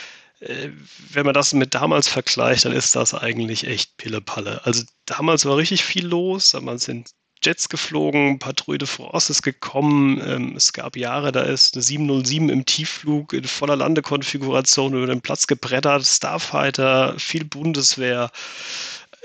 wenn 0.40 1.24
man 1.24 1.34
das 1.34 1.52
mit 1.52 1.74
damals 1.74 2.08
vergleicht, 2.08 2.64
dann 2.64 2.72
ist 2.72 2.94
das 2.96 3.14
eigentlich 3.14 3.66
echt 3.66 3.96
Pillepalle. 3.96 4.60
Also 4.64 4.82
damals 5.06 5.44
war 5.44 5.56
richtig 5.56 5.84
viel 5.84 6.06
los, 6.06 6.50
damals 6.50 6.84
sind 6.84 7.10
Jets 7.42 7.68
geflogen, 7.68 8.38
Patrouille 8.38 8.78
de 8.78 8.88
France 8.88 9.30
ist 9.30 9.42
gekommen. 9.42 10.20
Ähm, 10.26 10.56
es 10.56 10.72
gab 10.72 10.96
Jahre, 10.96 11.30
da 11.30 11.42
ist 11.42 11.74
eine 11.74 11.82
707 11.82 12.48
im 12.48 12.64
Tiefflug 12.64 13.32
in 13.34 13.44
voller 13.44 13.76
Landekonfiguration 13.76 14.94
über 14.94 15.06
den 15.06 15.20
Platz 15.20 15.46
gebrettert, 15.46 16.06
Starfighter, 16.06 17.18
viel 17.18 17.44
Bundeswehr. 17.44 18.30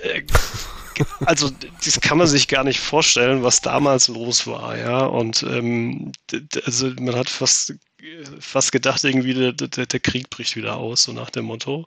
Äh, 0.03 0.23
also 1.25 1.49
das 1.85 2.01
kann 2.01 2.17
man 2.17 2.27
sich 2.27 2.49
gar 2.49 2.65
nicht 2.65 2.81
vorstellen, 2.81 3.41
was 3.41 3.61
damals 3.61 4.09
los 4.09 4.45
war, 4.47 4.77
ja. 4.77 5.05
Und 5.05 5.43
ähm, 5.43 6.11
also 6.65 6.91
man 6.99 7.15
hat 7.15 7.29
fast 7.29 7.73
fast 8.39 8.71
gedacht, 8.71 9.03
irgendwie 9.03 9.33
der, 9.33 9.51
der, 9.53 9.85
der, 9.85 9.99
Krieg 9.99 10.29
bricht 10.29 10.55
wieder 10.55 10.77
aus, 10.77 11.03
so 11.03 11.13
nach 11.13 11.29
dem 11.29 11.45
Motto. 11.45 11.85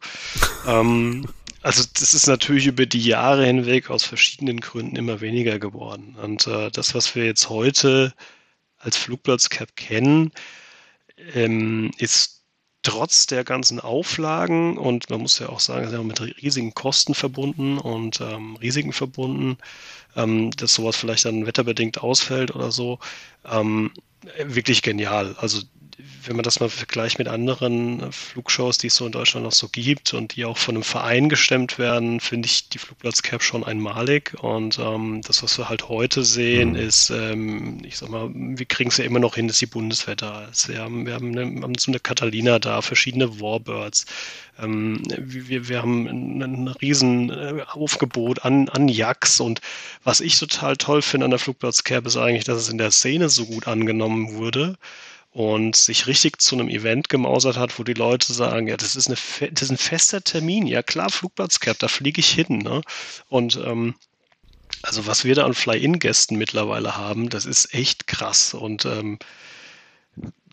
ähm, 0.66 1.26
also 1.62 1.84
das 1.94 2.12
ist 2.12 2.26
natürlich 2.26 2.66
über 2.66 2.86
die 2.86 3.02
Jahre 3.02 3.46
hinweg 3.46 3.88
aus 3.90 4.04
verschiedenen 4.04 4.60
Gründen 4.60 4.96
immer 4.96 5.20
weniger 5.20 5.58
geworden. 5.58 6.16
Und 6.20 6.46
äh, 6.46 6.70
das, 6.70 6.94
was 6.94 7.14
wir 7.14 7.24
jetzt 7.24 7.48
heute 7.48 8.12
als 8.78 8.96
Flugplatzcap 8.96 9.76
kennen, 9.76 10.32
ähm, 11.34 11.92
ist 11.98 12.42
trotz 12.82 13.26
der 13.26 13.44
ganzen 13.44 13.78
Auflagen 13.78 14.76
und 14.76 15.08
man 15.08 15.20
muss 15.20 15.38
ja 15.38 15.48
auch 15.48 15.60
sagen, 15.60 15.84
es 15.84 15.92
ist 15.92 15.96
ja 15.96 16.02
mit 16.02 16.20
riesigen 16.42 16.74
Kosten 16.74 17.14
verbunden 17.14 17.78
und 17.78 18.20
ähm, 18.20 18.56
Risiken 18.56 18.92
verbunden, 18.92 19.56
ähm, 20.16 20.50
dass 20.52 20.74
sowas 20.74 20.96
vielleicht 20.96 21.24
dann 21.24 21.46
wetterbedingt 21.46 22.02
ausfällt 22.02 22.54
oder 22.54 22.72
so, 22.72 22.98
ähm, 23.48 23.92
wirklich 24.44 24.82
genial. 24.82 25.36
Also 25.38 25.62
wenn 26.24 26.36
man 26.36 26.42
das 26.42 26.60
mal 26.60 26.68
vergleicht 26.68 27.18
mit 27.18 27.28
anderen 27.28 28.12
Flugshows, 28.12 28.78
die 28.78 28.86
es 28.86 28.96
so 28.96 29.06
in 29.06 29.12
Deutschland 29.12 29.44
noch 29.44 29.52
so 29.52 29.68
gibt 29.68 30.14
und 30.14 30.36
die 30.36 30.44
auch 30.44 30.56
von 30.56 30.76
einem 30.76 30.84
Verein 30.84 31.28
gestemmt 31.28 31.78
werden, 31.78 32.20
finde 32.20 32.46
ich 32.46 32.68
die 32.68 32.78
Flugplatzcap 32.78 33.42
schon 33.42 33.64
einmalig. 33.64 34.34
Und 34.40 34.78
ähm, 34.78 35.20
das, 35.24 35.42
was 35.42 35.58
wir 35.58 35.68
halt 35.68 35.88
heute 35.88 36.24
sehen, 36.24 36.70
mhm. 36.70 36.76
ist, 36.76 37.10
ähm, 37.10 37.82
ich 37.84 37.98
sag 37.98 38.10
mal, 38.10 38.30
wir 38.32 38.66
kriegen 38.66 38.90
es 38.90 38.96
ja 38.96 39.04
immer 39.04 39.18
noch 39.18 39.34
hin, 39.34 39.48
dass 39.48 39.58
die 39.58 39.66
Bundeswehr 39.66 40.16
da 40.16 40.44
ist. 40.46 40.68
Wir 40.68 40.80
haben, 40.80 41.06
wir 41.06 41.14
haben, 41.14 41.36
eine, 41.36 41.62
haben 41.62 41.78
so 41.78 41.90
eine 41.90 42.00
Catalina 42.00 42.58
da, 42.58 42.82
verschiedene 42.82 43.40
Warbirds. 43.40 44.06
Ähm, 44.60 45.02
wir, 45.08 45.68
wir 45.68 45.82
haben 45.82 46.06
ein, 46.06 46.42
ein 46.42 46.68
riesen 46.68 47.30
äh, 47.30 47.64
Aufgebot 47.72 48.44
an, 48.44 48.68
an 48.68 48.88
Jacks 48.88 49.40
und 49.40 49.60
was 50.04 50.20
ich 50.20 50.38
total 50.38 50.76
toll 50.76 51.02
finde 51.02 51.24
an 51.24 51.30
der 51.30 51.40
Flugplatzcap 51.40 52.06
ist 52.06 52.16
eigentlich, 52.16 52.44
dass 52.44 52.58
es 52.58 52.68
in 52.68 52.78
der 52.78 52.90
Szene 52.90 53.28
so 53.28 53.46
gut 53.46 53.66
angenommen 53.66 54.34
wurde 54.34 54.76
und 55.32 55.76
sich 55.76 56.06
richtig 56.06 56.40
zu 56.42 56.54
einem 56.54 56.68
Event 56.68 57.08
gemausert 57.08 57.56
hat, 57.56 57.78
wo 57.78 57.84
die 57.84 57.94
Leute 57.94 58.32
sagen, 58.32 58.68
ja, 58.68 58.76
das 58.76 58.96
ist, 58.96 59.08
eine, 59.08 59.16
das 59.50 59.62
ist 59.62 59.70
ein 59.70 59.78
fester 59.78 60.22
Termin, 60.22 60.66
ja 60.66 60.82
klar, 60.82 61.10
Flugplatzcap, 61.10 61.78
da 61.78 61.88
fliege 61.88 62.20
ich 62.20 62.28
hin. 62.28 62.58
Ne? 62.58 62.82
Und 63.28 63.56
ähm, 63.56 63.94
also 64.82 65.06
was 65.06 65.24
wir 65.24 65.34
da 65.34 65.44
an 65.44 65.54
Fly-In-Gästen 65.54 66.36
mittlerweile 66.36 66.96
haben, 66.96 67.30
das 67.30 67.46
ist 67.46 67.72
echt 67.72 68.06
krass. 68.06 68.52
Und 68.52 68.84
ähm, 68.84 69.18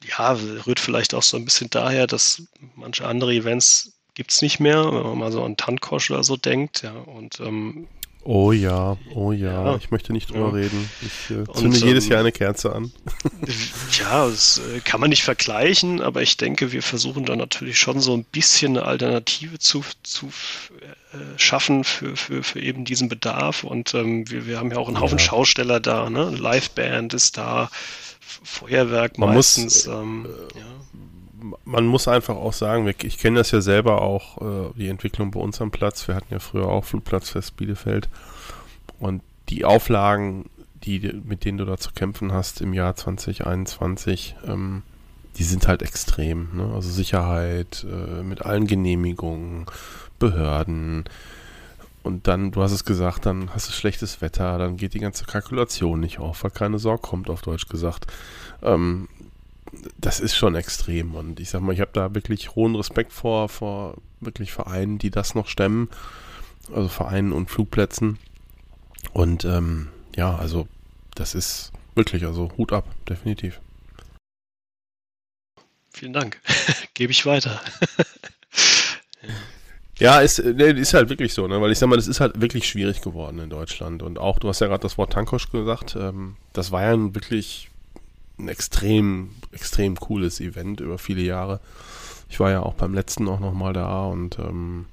ja, 0.05 0.31
rührt 0.65 0.79
vielleicht 0.79 1.13
auch 1.13 1.23
so 1.23 1.35
ein 1.35 1.45
bisschen 1.45 1.69
daher, 1.69 2.07
dass 2.07 2.43
manche 2.75 3.05
andere 3.05 3.33
Events 3.33 3.93
gibt 4.13 4.31
es 4.31 4.41
nicht 4.41 4.59
mehr, 4.59 4.85
wenn 4.85 5.03
man 5.03 5.17
mal 5.17 5.31
so 5.31 5.43
an 5.43 5.57
Tankosch 5.57 6.09
oder 6.11 6.23
so 6.23 6.37
denkt, 6.37 6.83
ja. 6.83 6.91
Und 6.91 7.39
ähm, 7.41 7.87
Oh 8.31 8.51
ja, 8.51 8.95
oh 9.15 9.31
ja, 9.31 9.65
ja. 9.65 9.75
ich 9.77 9.89
möchte 9.89 10.13
nicht 10.13 10.29
drüber 10.29 10.49
ja. 10.49 10.53
reden. 10.53 10.87
Ich 11.01 11.31
äh, 11.31 11.51
zünde 11.51 11.79
und, 11.79 11.83
jedes 11.83 12.05
ähm, 12.05 12.11
Jahr 12.11 12.19
eine 12.19 12.31
Kerze 12.31 12.75
an. 12.75 12.91
Ja, 13.99 14.27
das 14.27 14.59
äh, 14.59 14.81
kann 14.81 15.01
man 15.01 15.09
nicht 15.09 15.23
vergleichen, 15.23 15.99
aber 15.99 16.21
ich 16.21 16.37
denke, 16.37 16.71
wir 16.71 16.83
versuchen 16.83 17.25
da 17.25 17.35
natürlich 17.35 17.79
schon 17.79 17.99
so 17.99 18.13
ein 18.13 18.23
bisschen 18.23 18.77
eine 18.77 18.85
Alternative 18.85 19.57
zu, 19.57 19.83
zu 20.03 20.27
äh, 20.27 21.17
schaffen 21.39 21.83
für, 21.83 22.15
für, 22.15 22.43
für 22.43 22.59
eben 22.59 22.85
diesen 22.85 23.09
Bedarf. 23.09 23.63
Und 23.63 23.95
ähm, 23.95 24.29
wir, 24.29 24.45
wir 24.45 24.59
haben 24.59 24.69
ja 24.69 24.77
auch 24.77 24.87
einen 24.87 24.99
Haufen 24.99 25.17
ja. 25.17 25.23
Schausteller 25.23 25.79
da, 25.79 26.11
ne? 26.11 26.29
Liveband 26.29 27.15
ist 27.15 27.35
da, 27.35 27.71
Feuerwerk 28.19 29.17
man 29.17 29.33
meistens. 29.33 29.87
Muss, 29.87 29.95
ähm, 29.95 30.27
äh, 30.27 30.59
ja 30.59 30.65
man 31.65 31.85
muss 31.85 32.07
einfach 32.07 32.35
auch 32.35 32.53
sagen, 32.53 32.91
ich 33.03 33.17
kenne 33.17 33.39
das 33.39 33.51
ja 33.51 33.61
selber 33.61 34.01
auch, 34.01 34.41
äh, 34.41 34.73
die 34.77 34.87
Entwicklung 34.87 35.31
bei 35.31 35.39
uns 35.39 35.61
am 35.61 35.71
Platz. 35.71 36.07
Wir 36.07 36.15
hatten 36.15 36.33
ja 36.33 36.39
früher 36.39 36.67
auch 36.67 36.85
Flugplatzfest 36.85 37.55
Bielefeld. 37.57 38.09
Und 38.99 39.21
die 39.49 39.65
Auflagen, 39.65 40.49
die, 40.83 40.99
mit 41.23 41.45
denen 41.45 41.57
du 41.57 41.65
da 41.65 41.77
zu 41.77 41.91
kämpfen 41.91 42.31
hast 42.31 42.61
im 42.61 42.73
Jahr 42.73 42.95
2021, 42.95 44.35
ähm, 44.47 44.83
die 45.37 45.43
sind 45.43 45.67
halt 45.67 45.81
extrem. 45.81 46.49
Ne? 46.53 46.71
Also 46.73 46.89
Sicherheit 46.89 47.85
äh, 47.89 48.23
mit 48.23 48.45
allen 48.45 48.67
Genehmigungen, 48.67 49.65
Behörden. 50.19 51.05
Und 52.03 52.27
dann, 52.27 52.51
du 52.51 52.61
hast 52.61 52.71
es 52.71 52.85
gesagt, 52.85 53.25
dann 53.25 53.53
hast 53.53 53.67
du 53.67 53.73
schlechtes 53.73 54.21
Wetter, 54.21 54.57
dann 54.57 54.77
geht 54.77 54.93
die 54.93 54.99
ganze 54.99 55.25
Kalkulation 55.25 55.99
nicht 55.99 56.19
auf, 56.19 56.43
weil 56.43 56.51
keine 56.51 56.79
Sorge 56.79 57.01
kommt, 57.01 57.29
auf 57.29 57.41
Deutsch 57.41 57.67
gesagt. 57.67 58.07
Ähm, 58.61 59.07
das 59.97 60.19
ist 60.19 60.35
schon 60.35 60.55
extrem. 60.55 61.15
Und 61.15 61.39
ich 61.39 61.49
sag 61.49 61.61
mal, 61.61 61.73
ich 61.73 61.81
habe 61.81 61.91
da 61.93 62.13
wirklich 62.15 62.55
hohen 62.55 62.75
Respekt 62.75 63.13
vor, 63.13 63.49
vor 63.49 63.97
wirklich 64.19 64.51
Vereinen, 64.51 64.97
die 64.97 65.09
das 65.09 65.35
noch 65.35 65.47
stemmen. 65.47 65.89
Also 66.73 66.87
Vereinen 66.87 67.31
und 67.31 67.49
Flugplätzen. 67.49 68.19
Und 69.13 69.45
ähm, 69.45 69.89
ja, 70.15 70.35
also 70.35 70.67
das 71.15 71.35
ist 71.35 71.71
wirklich, 71.95 72.25
also 72.25 72.51
Hut 72.57 72.73
ab, 72.73 72.85
definitiv. 73.07 73.59
Vielen 75.91 76.13
Dank. 76.13 76.39
Gebe 76.93 77.11
ich 77.11 77.25
weiter. 77.25 77.59
ja, 79.99 80.19
ist, 80.21 80.39
ist 80.39 80.93
halt 80.93 81.09
wirklich 81.09 81.33
so, 81.33 81.47
ne? 81.47 81.59
weil 81.61 81.71
ich 81.71 81.79
sag 81.79 81.89
mal, 81.89 81.95
das 81.95 82.07
ist 82.07 82.19
halt 82.19 82.39
wirklich 82.39 82.67
schwierig 82.67 83.01
geworden 83.01 83.39
in 83.39 83.49
Deutschland. 83.49 84.03
Und 84.03 84.19
auch, 84.19 84.39
du 84.39 84.47
hast 84.47 84.61
ja 84.61 84.67
gerade 84.67 84.81
das 84.81 84.97
Wort 84.97 85.13
Tankosch 85.13 85.49
gesagt, 85.49 85.95
ähm, 85.99 86.37
das 86.53 86.71
war 86.71 86.83
ja 86.83 87.13
wirklich 87.15 87.69
ein 88.39 88.47
extrem, 88.47 89.31
extrem 89.51 89.95
cooles 89.95 90.39
Event 90.39 90.79
über 90.79 90.97
viele 90.97 91.21
Jahre. 91.21 91.59
Ich 92.29 92.39
war 92.39 92.51
ja 92.51 92.61
auch 92.61 92.75
beim 92.75 92.93
letzten 92.93 93.27
auch 93.27 93.39
nochmal 93.39 93.73
da 93.73 94.05
und 94.05 94.37
ähm, 94.39 94.85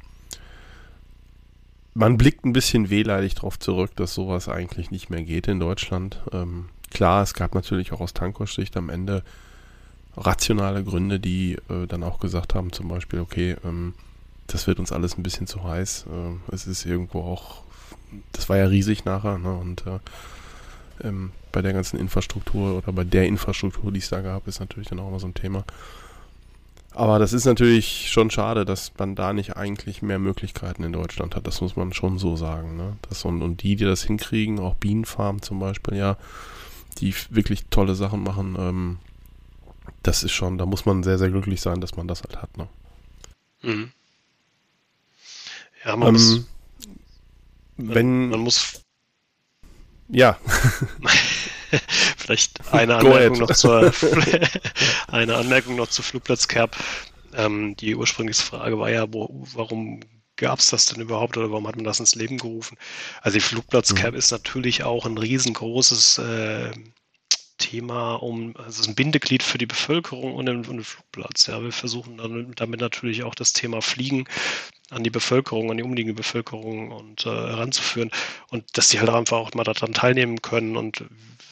man 1.94 2.18
blickt 2.18 2.44
ein 2.44 2.52
bisschen 2.52 2.90
wehleidig 2.90 3.36
darauf 3.36 3.58
zurück, 3.58 3.96
dass 3.96 4.14
sowas 4.14 4.48
eigentlich 4.48 4.90
nicht 4.90 5.08
mehr 5.08 5.22
geht 5.22 5.48
in 5.48 5.60
Deutschland. 5.60 6.20
Ähm, 6.32 6.66
klar, 6.90 7.22
es 7.22 7.34
gab 7.34 7.54
natürlich 7.54 7.92
auch 7.92 8.00
aus 8.00 8.14
Tankosch-Sicht 8.14 8.76
am 8.76 8.90
Ende 8.90 9.22
rationale 10.16 10.84
Gründe, 10.84 11.20
die 11.20 11.54
äh, 11.68 11.86
dann 11.86 12.02
auch 12.02 12.20
gesagt 12.20 12.54
haben, 12.54 12.72
zum 12.72 12.88
Beispiel, 12.88 13.20
okay, 13.20 13.56
ähm, 13.64 13.94
das 14.46 14.66
wird 14.66 14.78
uns 14.78 14.92
alles 14.92 15.16
ein 15.16 15.22
bisschen 15.22 15.46
zu 15.46 15.64
heiß. 15.64 16.06
Äh, 16.10 16.54
es 16.54 16.66
ist 16.66 16.84
irgendwo 16.84 17.20
auch, 17.20 17.62
das 18.32 18.48
war 18.48 18.56
ja 18.56 18.66
riesig 18.66 19.04
nachher, 19.04 19.38
ne? 19.38 19.52
Und 19.52 19.86
äh, 19.86 19.98
ähm, 21.02 21.32
bei 21.52 21.62
der 21.62 21.72
ganzen 21.72 21.98
Infrastruktur 21.98 22.78
oder 22.78 22.92
bei 22.92 23.04
der 23.04 23.26
Infrastruktur, 23.26 23.92
die 23.92 23.98
es 23.98 24.08
da 24.08 24.20
gab, 24.20 24.46
ist 24.46 24.60
natürlich 24.60 24.88
dann 24.88 24.98
auch 24.98 25.08
immer 25.08 25.20
so 25.20 25.26
ein 25.26 25.34
Thema. 25.34 25.64
Aber 26.96 27.18
das 27.18 27.34
ist 27.34 27.44
natürlich 27.44 28.10
schon 28.10 28.30
schade, 28.30 28.64
dass 28.64 28.90
man 28.98 29.14
da 29.14 29.34
nicht 29.34 29.56
eigentlich 29.56 30.00
mehr 30.00 30.18
Möglichkeiten 30.18 30.82
in 30.82 30.94
Deutschland 30.94 31.36
hat. 31.36 31.46
Das 31.46 31.60
muss 31.60 31.76
man 31.76 31.92
schon 31.92 32.18
so 32.18 32.36
sagen. 32.36 32.76
Ne? 32.78 32.96
Das, 33.08 33.24
und, 33.26 33.42
und 33.42 33.62
die, 33.62 33.76
die 33.76 33.84
das 33.84 34.02
hinkriegen, 34.02 34.58
auch 34.58 34.76
Bienenfarm 34.76 35.42
zum 35.42 35.58
Beispiel, 35.58 35.98
ja, 35.98 36.16
die 36.98 37.14
wirklich 37.28 37.66
tolle 37.66 37.94
Sachen 37.94 38.22
machen, 38.22 38.56
ähm, 38.58 38.98
das 40.02 40.22
ist 40.22 40.32
schon, 40.32 40.56
da 40.56 40.64
muss 40.64 40.86
man 40.86 41.02
sehr, 41.02 41.18
sehr 41.18 41.28
glücklich 41.28 41.60
sein, 41.60 41.82
dass 41.82 41.96
man 41.96 42.08
das 42.08 42.22
halt 42.22 42.40
hat. 42.40 42.56
Ne? 42.56 42.68
Mhm. 43.62 43.92
Ja, 45.84 45.96
man, 45.96 46.08
ähm, 46.08 46.14
muss, 46.14 46.46
wenn, 47.76 48.28
man 48.30 48.40
muss 48.40 48.85
ja. 50.08 50.38
Vielleicht 52.16 52.72
eine 52.72 52.96
Anmerkung, 52.96 53.38
noch 53.38 53.52
zur, 53.52 53.92
eine 55.08 55.36
Anmerkung 55.36 55.76
noch 55.76 55.88
zu 55.88 56.02
Flugplatzcap. 56.02 56.76
Ähm, 57.34 57.76
die 57.76 57.94
ursprüngliche 57.94 58.42
Frage 58.42 58.78
war 58.78 58.90
ja, 58.90 59.12
wo, 59.12 59.46
warum 59.52 60.00
gab 60.36 60.58
es 60.58 60.70
das 60.70 60.86
denn 60.86 61.00
überhaupt 61.00 61.36
oder 61.36 61.50
warum 61.50 61.66
hat 61.66 61.76
man 61.76 61.84
das 61.84 62.00
ins 62.00 62.14
Leben 62.14 62.38
gerufen? 62.38 62.76
Also 63.22 63.38
die 63.38 63.44
Flugplatzcap 63.44 64.12
mhm. 64.12 64.18
ist 64.18 64.30
natürlich 64.30 64.84
auch 64.84 65.06
ein 65.06 65.18
riesengroßes 65.18 66.18
äh, 66.18 66.70
Thema, 67.58 68.14
um, 68.16 68.54
also 68.56 68.82
ist 68.82 68.88
ein 68.88 68.94
Bindeglied 68.94 69.42
für 69.42 69.58
die 69.58 69.66
Bevölkerung 69.66 70.34
und 70.34 70.46
den, 70.46 70.58
und 70.58 70.76
den 70.76 70.84
Flugplatz. 70.84 71.46
Ja, 71.46 71.62
wir 71.62 71.72
versuchen 71.72 72.18
dann, 72.18 72.52
damit 72.54 72.80
natürlich 72.80 73.24
auch 73.24 73.34
das 73.34 73.54
Thema 73.54 73.80
Fliegen 73.80 74.28
an 74.90 75.02
die 75.02 75.10
Bevölkerung, 75.10 75.70
an 75.70 75.76
die 75.76 75.82
umliegende 75.82 76.14
Bevölkerung 76.14 76.92
und 76.92 77.26
äh, 77.26 77.30
heranzuführen 77.30 78.10
und 78.50 78.64
dass 78.76 78.88
die 78.88 79.00
halt 79.00 79.10
einfach 79.10 79.38
auch 79.38 79.54
mal 79.54 79.64
daran 79.64 79.92
teilnehmen 79.92 80.42
können 80.42 80.76
und 80.76 81.04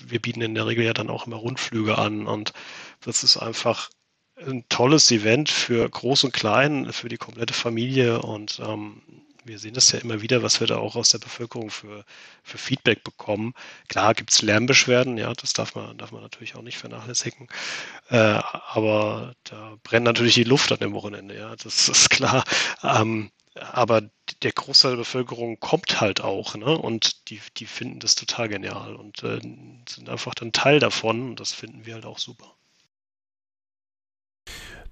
wir 0.07 0.20
bieten 0.20 0.43
in 0.43 0.55
der 0.55 0.66
Regel 0.66 0.85
ja 0.85 0.93
dann 0.93 1.11
auch 1.11 1.26
immer 1.26 1.37
Rundflüge 1.37 1.99
an 1.99 2.26
und 2.26 2.53
das 3.01 3.24
ist 3.24 3.37
einfach 3.37 3.91
ein 4.37 4.64
tolles 4.68 5.11
Event 5.11 5.49
für 5.49 5.89
Groß 5.89 6.24
und 6.24 6.32
Klein, 6.32 6.93
für 6.93 7.09
die 7.09 7.16
komplette 7.16 7.55
Familie 7.55 8.22
und 8.22 8.61
ähm, 8.64 9.03
wir 9.45 9.59
sehen 9.59 9.74
das 9.74 9.92
ja 9.92 9.99
immer 10.01 10.22
wieder, 10.22 10.42
was 10.42 10.61
wir 10.61 10.66
da 10.66 10.76
auch 10.76 10.97
aus 10.97 11.11
der 11.11 11.18
Bevölkerung 11.18 11.70
für, 11.70 12.05
für 12.42 12.59
Feedback 12.59 13.05
bekommen. 13.05 13.55
Klar 13.88 14.14
gibt 14.14 14.32
es 14.32 14.42
Lärmbeschwerden, 14.42 15.16
ja, 15.18 15.32
das 15.32 15.53
darf 15.53 15.74
man, 15.74 15.97
darf 15.99 16.12
man 16.12 16.22
natürlich 16.22 16.57
auch 16.57 16.62
nicht 16.62 16.78
vernachlässigen. 16.78 17.49
Äh, 18.11 18.16
aber 18.16 19.34
da 19.45 19.76
brennt 19.82 20.05
natürlich 20.05 20.34
die 20.34 20.45
Luft 20.45 20.72
an 20.72 20.78
dem 20.78 20.95
Wochenende, 20.95 21.36
ja, 21.36 21.55
das 21.57 21.88
ist 21.88 22.11
klar. 22.11 22.45
Ähm, 22.82 23.30
aber 23.55 24.03
der 24.42 24.53
Großteil 24.53 24.92
der 24.92 24.99
Bevölkerung 24.99 25.61
kommt 25.61 26.01
halt 26.01 26.20
auch, 26.20 26.57
ne? 26.57 26.76
Und 26.76 27.30
die, 27.30 27.40
die 27.57 27.66
finden 27.66 28.01
das 28.01 28.14
total 28.16 28.49
genial 28.49 28.97
und 28.97 29.22
äh, 29.22 29.40
sind 29.40 30.09
einfach 30.09 30.34
dann 30.34 30.53
Teil 30.53 30.80
davon 30.80 31.30
und 31.30 31.40
das 31.40 31.53
finden 31.53 31.86
wir 31.86 31.95
halt 31.95 32.07
auch 32.07 32.18
super. 32.18 32.55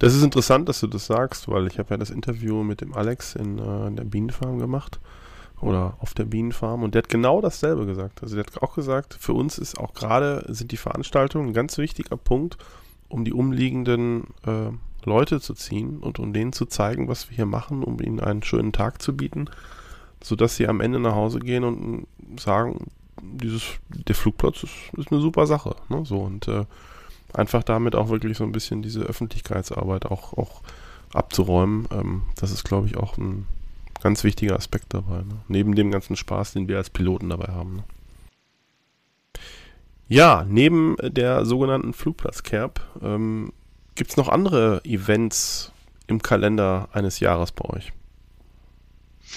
Das 0.02 0.14
ist 0.16 0.24
interessant, 0.24 0.68
dass 0.68 0.80
du 0.80 0.88
das 0.88 1.06
sagst, 1.06 1.48
weil 1.48 1.68
ich 1.68 1.78
habe 1.78 1.90
ja 1.90 1.96
das 1.96 2.10
Interview 2.10 2.64
mit 2.64 2.80
dem 2.80 2.92
Alex 2.92 3.36
in, 3.36 3.60
äh, 3.60 3.86
in 3.86 3.94
der 3.94 4.02
Bienenfarm 4.02 4.58
gemacht 4.58 4.98
oder 5.60 5.96
auf 6.00 6.12
der 6.12 6.24
Bienenfarm 6.24 6.82
und 6.82 6.96
der 6.96 7.04
hat 7.04 7.08
genau 7.08 7.40
dasselbe 7.40 7.86
gesagt. 7.86 8.20
Also 8.20 8.34
der 8.34 8.44
hat 8.44 8.60
auch 8.60 8.74
gesagt, 8.74 9.14
für 9.14 9.32
uns 9.32 9.58
ist 9.58 9.78
auch 9.78 9.94
gerade 9.94 10.44
sind 10.48 10.72
die 10.72 10.76
Veranstaltungen 10.76 11.50
ein 11.50 11.54
ganz 11.54 11.78
wichtiger 11.78 12.16
Punkt, 12.16 12.58
um 13.08 13.24
die 13.24 13.32
umliegenden 13.32 14.24
äh, 14.44 14.72
Leute 15.04 15.40
zu 15.40 15.54
ziehen 15.54 15.98
und 15.98 16.18
um 16.18 16.32
denen 16.32 16.52
zu 16.52 16.66
zeigen, 16.66 17.06
was 17.06 17.30
wir 17.30 17.36
hier 17.36 17.46
machen, 17.46 17.84
um 17.84 18.00
ihnen 18.00 18.18
einen 18.18 18.42
schönen 18.42 18.72
Tag 18.72 19.00
zu 19.00 19.16
bieten, 19.16 19.50
sodass 20.20 20.56
sie 20.56 20.66
am 20.66 20.80
Ende 20.80 20.98
nach 20.98 21.14
Hause 21.14 21.38
gehen 21.38 21.62
und 21.62 22.08
sagen, 22.40 22.88
dieses, 23.22 23.62
der 23.88 24.16
Flugplatz 24.16 24.64
ist, 24.64 24.74
ist 24.96 25.12
eine 25.12 25.20
super 25.20 25.46
Sache. 25.46 25.76
Ne? 25.88 26.04
So 26.04 26.22
und 26.22 26.48
äh, 26.48 26.64
einfach 27.34 27.62
damit 27.62 27.94
auch 27.94 28.08
wirklich 28.08 28.36
so 28.36 28.44
ein 28.44 28.52
bisschen 28.52 28.82
diese 28.82 29.00
Öffentlichkeitsarbeit 29.00 30.06
auch, 30.06 30.36
auch 30.36 30.62
abzuräumen, 31.12 31.88
ähm, 31.92 32.22
das 32.36 32.50
ist, 32.50 32.64
glaube 32.64 32.86
ich, 32.86 32.96
auch 32.96 33.16
ein 33.18 33.46
ganz 34.00 34.24
wichtiger 34.24 34.56
Aspekt 34.56 34.94
dabei. 34.94 35.18
Ne? 35.18 35.40
Neben 35.48 35.74
dem 35.74 35.90
ganzen 35.90 36.16
Spaß, 36.16 36.52
den 36.52 36.68
wir 36.68 36.78
als 36.78 36.90
Piloten 36.90 37.28
dabei 37.28 37.52
haben. 37.52 37.76
Ne? 37.76 37.84
Ja, 40.08 40.44
neben 40.46 40.96
der 41.00 41.46
sogenannten 41.46 41.94
Flugplatzcap 41.94 42.80
ähm, 43.02 43.52
gibt 43.94 44.10
es 44.10 44.16
noch 44.16 44.28
andere 44.28 44.84
Events 44.84 45.72
im 46.06 46.20
Kalender 46.22 46.88
eines 46.92 47.20
Jahres 47.20 47.52
bei 47.52 47.64
euch? 47.70 47.92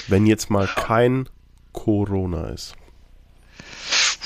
Wenn 0.07 0.25
jetzt 0.25 0.49
mal 0.49 0.67
kein 0.67 1.29
Corona 1.71 2.47
ist. 2.47 2.75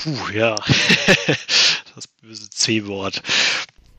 Puh, 0.01 0.29
ja. 0.33 0.55
das 1.99 2.07
böse 2.07 2.49
C-Wort. 2.49 3.21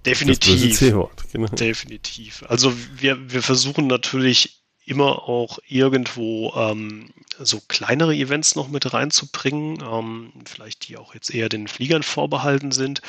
Definitiv. 0.05 0.79
C-Wort, 0.79 1.25
genau. 1.33 1.49
Definitiv. 1.49 2.45
Also 2.49 2.73
wir, 2.97 3.31
wir 3.31 3.43
versuchen 3.43 3.87
natürlich 3.87 4.61
immer 4.87 5.29
auch 5.29 5.59
irgendwo 5.69 6.53
ähm, 6.57 7.11
so 7.39 7.61
kleinere 7.69 8.15
Events 8.15 8.57
noch 8.57 8.69
mit 8.69 8.93
reinzubringen, 8.93 9.83
ähm, 9.83 10.33
vielleicht 10.45 10.89
die 10.89 10.97
auch 10.97 11.15
jetzt 11.15 11.33
eher 11.33 11.49
den 11.49 11.69
Fliegern 11.69 12.03
vorbehalten 12.03 12.73
sind. 12.73 13.01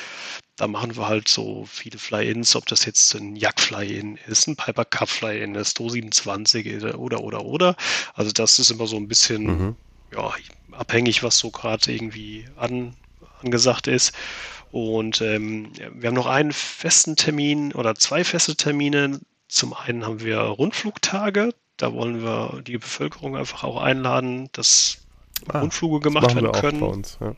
Da 0.56 0.68
machen 0.68 0.96
wir 0.96 1.08
halt 1.08 1.28
so 1.28 1.64
viele 1.66 1.98
Fly-Ins, 1.98 2.54
ob 2.54 2.66
das 2.66 2.84
jetzt 2.84 3.14
ein 3.14 3.36
Yak-Fly-In 3.36 4.18
ist, 4.28 4.46
ein 4.46 4.56
Piper 4.56 4.84
Cup-Fly-In, 4.84 5.54
das 5.54 5.74
Do 5.74 5.88
27 5.88 6.84
oder, 6.94 7.20
oder, 7.20 7.44
oder. 7.44 7.76
Also 8.14 8.30
das 8.30 8.58
ist 8.58 8.70
immer 8.70 8.86
so 8.86 8.96
ein 8.96 9.08
bisschen 9.08 9.44
mhm. 9.44 9.76
ja, 10.14 10.32
abhängig, 10.72 11.22
was 11.22 11.38
so 11.38 11.50
gerade 11.50 11.92
irgendwie 11.92 12.46
an, 12.56 12.94
angesagt 13.40 13.88
ist. 13.88 14.12
Und 14.72 15.20
ähm, 15.20 15.70
wir 15.94 16.08
haben 16.08 16.14
noch 16.14 16.26
einen 16.26 16.52
festen 16.52 17.14
Termin 17.14 17.72
oder 17.72 17.94
zwei 17.94 18.24
feste 18.24 18.56
Termine. 18.56 19.20
Zum 19.46 19.74
einen 19.74 20.04
haben 20.06 20.20
wir 20.20 20.38
Rundflugtage. 20.38 21.54
Da 21.76 21.92
wollen 21.92 22.22
wir 22.22 22.62
die 22.66 22.78
Bevölkerung 22.78 23.36
einfach 23.36 23.64
auch 23.64 23.80
einladen, 23.80 24.48
dass 24.52 24.98
ah, 25.48 25.60
Rundfluge 25.60 26.00
gemacht 26.00 26.34
werden 26.34 26.52
können. 26.52 26.82
Uns, 26.82 27.18
ja. 27.20 27.28
Ja. 27.28 27.34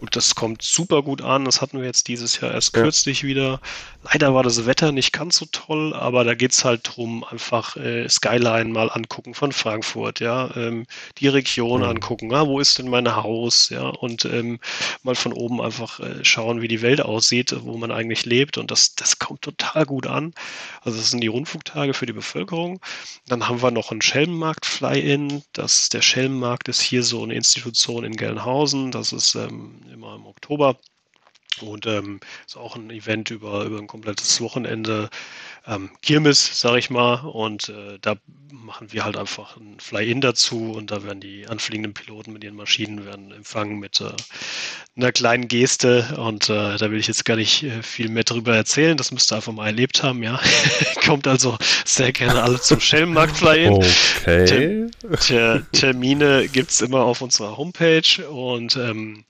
Und 0.00 0.16
das 0.16 0.34
kommt 0.34 0.62
super 0.62 1.02
gut 1.02 1.22
an. 1.22 1.44
Das 1.44 1.60
hatten 1.60 1.78
wir 1.78 1.86
jetzt 1.86 2.08
dieses 2.08 2.40
Jahr 2.40 2.52
erst 2.52 2.76
ja. 2.76 2.82
kürzlich 2.82 3.24
wieder. 3.24 3.60
Leider 4.04 4.34
war 4.34 4.42
das 4.42 4.66
Wetter 4.66 4.90
nicht 4.90 5.12
ganz 5.12 5.36
so 5.36 5.46
toll, 5.52 5.94
aber 5.94 6.24
da 6.24 6.34
geht 6.34 6.52
es 6.52 6.64
halt 6.64 6.80
drum, 6.82 7.24
einfach 7.24 7.76
äh, 7.76 8.08
Skyline 8.08 8.70
mal 8.70 8.90
angucken 8.90 9.34
von 9.34 9.52
Frankfurt, 9.52 10.18
ja, 10.18 10.50
ähm, 10.56 10.86
die 11.18 11.28
Region 11.28 11.82
mhm. 11.82 11.88
angucken, 11.88 12.30
ja, 12.32 12.46
wo 12.46 12.58
ist 12.58 12.78
denn 12.78 12.88
mein 12.88 13.14
Haus, 13.14 13.68
ja, 13.68 13.88
und 13.88 14.24
ähm, 14.24 14.58
mal 15.04 15.14
von 15.14 15.32
oben 15.32 15.60
einfach 15.60 16.00
äh, 16.00 16.24
schauen, 16.24 16.60
wie 16.60 16.68
die 16.68 16.82
Welt 16.82 17.00
aussieht, 17.00 17.54
wo 17.60 17.76
man 17.76 17.92
eigentlich 17.92 18.24
lebt. 18.24 18.58
Und 18.58 18.70
das, 18.70 18.94
das 18.96 19.18
kommt 19.18 19.42
total 19.42 19.86
gut 19.86 20.06
an. 20.06 20.34
Also 20.82 20.98
das 20.98 21.10
sind 21.10 21.20
die 21.20 21.28
Rundflugtage 21.28 21.94
für 21.94 22.06
die 22.06 22.12
Bevölkerung. 22.12 22.80
Dann 23.26 23.48
haben 23.48 23.62
wir 23.62 23.70
noch 23.70 23.90
einen 23.92 24.02
Schelmenmarkt-Fly-In. 24.02 25.42
Das, 25.52 25.88
der 25.88 26.02
Schelmenmarkt 26.02 26.68
ist 26.68 26.80
hier 26.80 27.02
so 27.02 27.22
eine 27.22 27.34
Institution 27.34 28.04
in 28.04 28.16
Gelnhausen. 28.16 28.90
Das 28.90 29.12
ist 29.12 29.34
ähm, 29.34 29.51
immer 29.92 30.16
im 30.16 30.26
Oktober. 30.26 30.78
Und 31.60 31.86
ähm, 31.86 32.20
ist 32.46 32.56
auch 32.56 32.76
ein 32.76 32.90
Event 32.90 33.30
über, 33.30 33.64
über 33.64 33.78
ein 33.78 33.86
komplettes 33.86 34.40
Wochenende. 34.40 35.10
Ähm, 35.66 35.90
Kirmes, 36.02 36.60
sage 36.60 36.78
ich 36.78 36.90
mal. 36.90 37.26
Und 37.26 37.68
äh, 37.68 37.98
da 38.00 38.16
machen 38.62 38.92
wir 38.92 39.04
halt 39.04 39.16
einfach 39.16 39.56
ein 39.56 39.78
Fly-In 39.80 40.20
dazu 40.20 40.72
und 40.72 40.90
da 40.90 41.02
werden 41.04 41.20
die 41.20 41.46
anfliegenden 41.48 41.94
Piloten 41.94 42.32
mit 42.32 42.44
ihren 42.44 42.54
Maschinen 42.54 43.04
werden 43.04 43.32
empfangen 43.32 43.78
mit 43.78 44.00
äh, 44.00 44.12
einer 44.96 45.12
kleinen 45.12 45.48
Geste 45.48 46.14
und 46.18 46.48
äh, 46.50 46.76
da 46.76 46.90
will 46.90 46.98
ich 46.98 47.06
jetzt 47.06 47.24
gar 47.24 47.36
nicht 47.36 47.62
äh, 47.62 47.82
viel 47.82 48.08
mehr 48.08 48.24
drüber 48.24 48.54
erzählen. 48.54 48.96
Das 48.96 49.10
müsst 49.10 49.32
ihr 49.32 49.36
einfach 49.36 49.52
mal 49.52 49.66
erlebt 49.66 50.02
haben, 50.02 50.22
ja. 50.22 50.40
Kommt 51.04 51.26
also 51.26 51.56
sehr 51.84 52.12
gerne 52.12 52.42
alle 52.42 52.60
zum 52.60 52.78
Shellmarkt 52.78 53.36
Fly-In. 53.36 53.74
Okay. 53.74 54.44
Ter 54.46 55.16
Ter 55.16 55.66
Termine 55.72 56.48
gibt's 56.48 56.80
immer 56.80 57.00
auf 57.00 57.22
unserer 57.22 57.56
Homepage 57.56 58.26
und 58.28 58.76
ähm, 58.76 59.24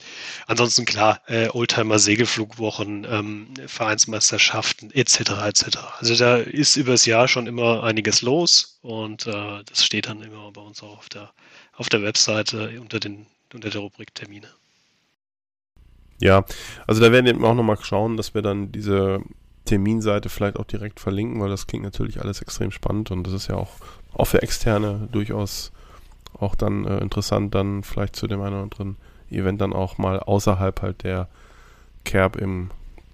ansonsten 0.46 0.84
klar, 0.84 1.20
äh, 1.26 1.48
Oldtimer 1.48 1.98
Segelflugwochen, 1.98 3.06
ähm, 3.08 3.46
Vereinsmeisterschaften 3.66 4.92
etc. 4.92 5.30
etc. 5.46 5.78
Also 5.98 6.14
da 6.22 6.36
ist 6.36 6.76
übers 6.76 7.04
Jahr 7.04 7.26
schon 7.26 7.46
immer 7.46 7.82
einiges 7.82 8.22
los 8.22 8.78
und 8.82 9.26
äh, 9.26 9.64
das 9.64 9.84
steht 9.84 10.06
dann 10.06 10.22
immer 10.22 10.52
bei 10.52 10.60
uns 10.60 10.82
auch 10.82 10.98
auf 10.98 11.08
der 11.08 11.30
auf 11.74 11.88
der 11.88 12.02
Webseite 12.02 12.80
unter 12.80 13.00
den 13.00 13.26
unter 13.52 13.70
der 13.70 13.80
Rubrik 13.80 14.14
Termine. 14.14 14.46
Ja, 16.20 16.44
also 16.86 17.00
da 17.00 17.10
werden 17.10 17.26
wir 17.26 17.48
auch 17.48 17.54
nochmal 17.54 17.78
schauen, 17.82 18.16
dass 18.16 18.34
wir 18.34 18.42
dann 18.42 18.70
diese 18.70 19.20
Terminseite 19.64 20.28
vielleicht 20.28 20.56
auch 20.56 20.64
direkt 20.64 21.00
verlinken, 21.00 21.40
weil 21.40 21.50
das 21.50 21.66
klingt 21.66 21.84
natürlich 21.84 22.20
alles 22.20 22.40
extrem 22.40 22.70
spannend 22.70 23.10
und 23.10 23.24
das 23.24 23.32
ist 23.32 23.48
ja 23.48 23.56
auch, 23.56 23.72
auch 24.12 24.26
für 24.26 24.42
Externe 24.42 25.08
durchaus 25.10 25.72
auch 26.38 26.54
dann 26.54 26.84
äh, 26.86 26.98
interessant, 26.98 27.54
dann 27.54 27.82
vielleicht 27.82 28.14
zu 28.14 28.28
dem 28.28 28.40
einen 28.40 28.54
oder 28.54 28.62
anderen 28.62 28.96
Event 29.30 29.60
dann 29.60 29.72
auch 29.72 29.98
mal 29.98 30.20
außerhalb 30.20 30.82
halt 30.82 31.02
der 31.02 31.28
Kerb 32.04 32.36
im, 32.36 32.70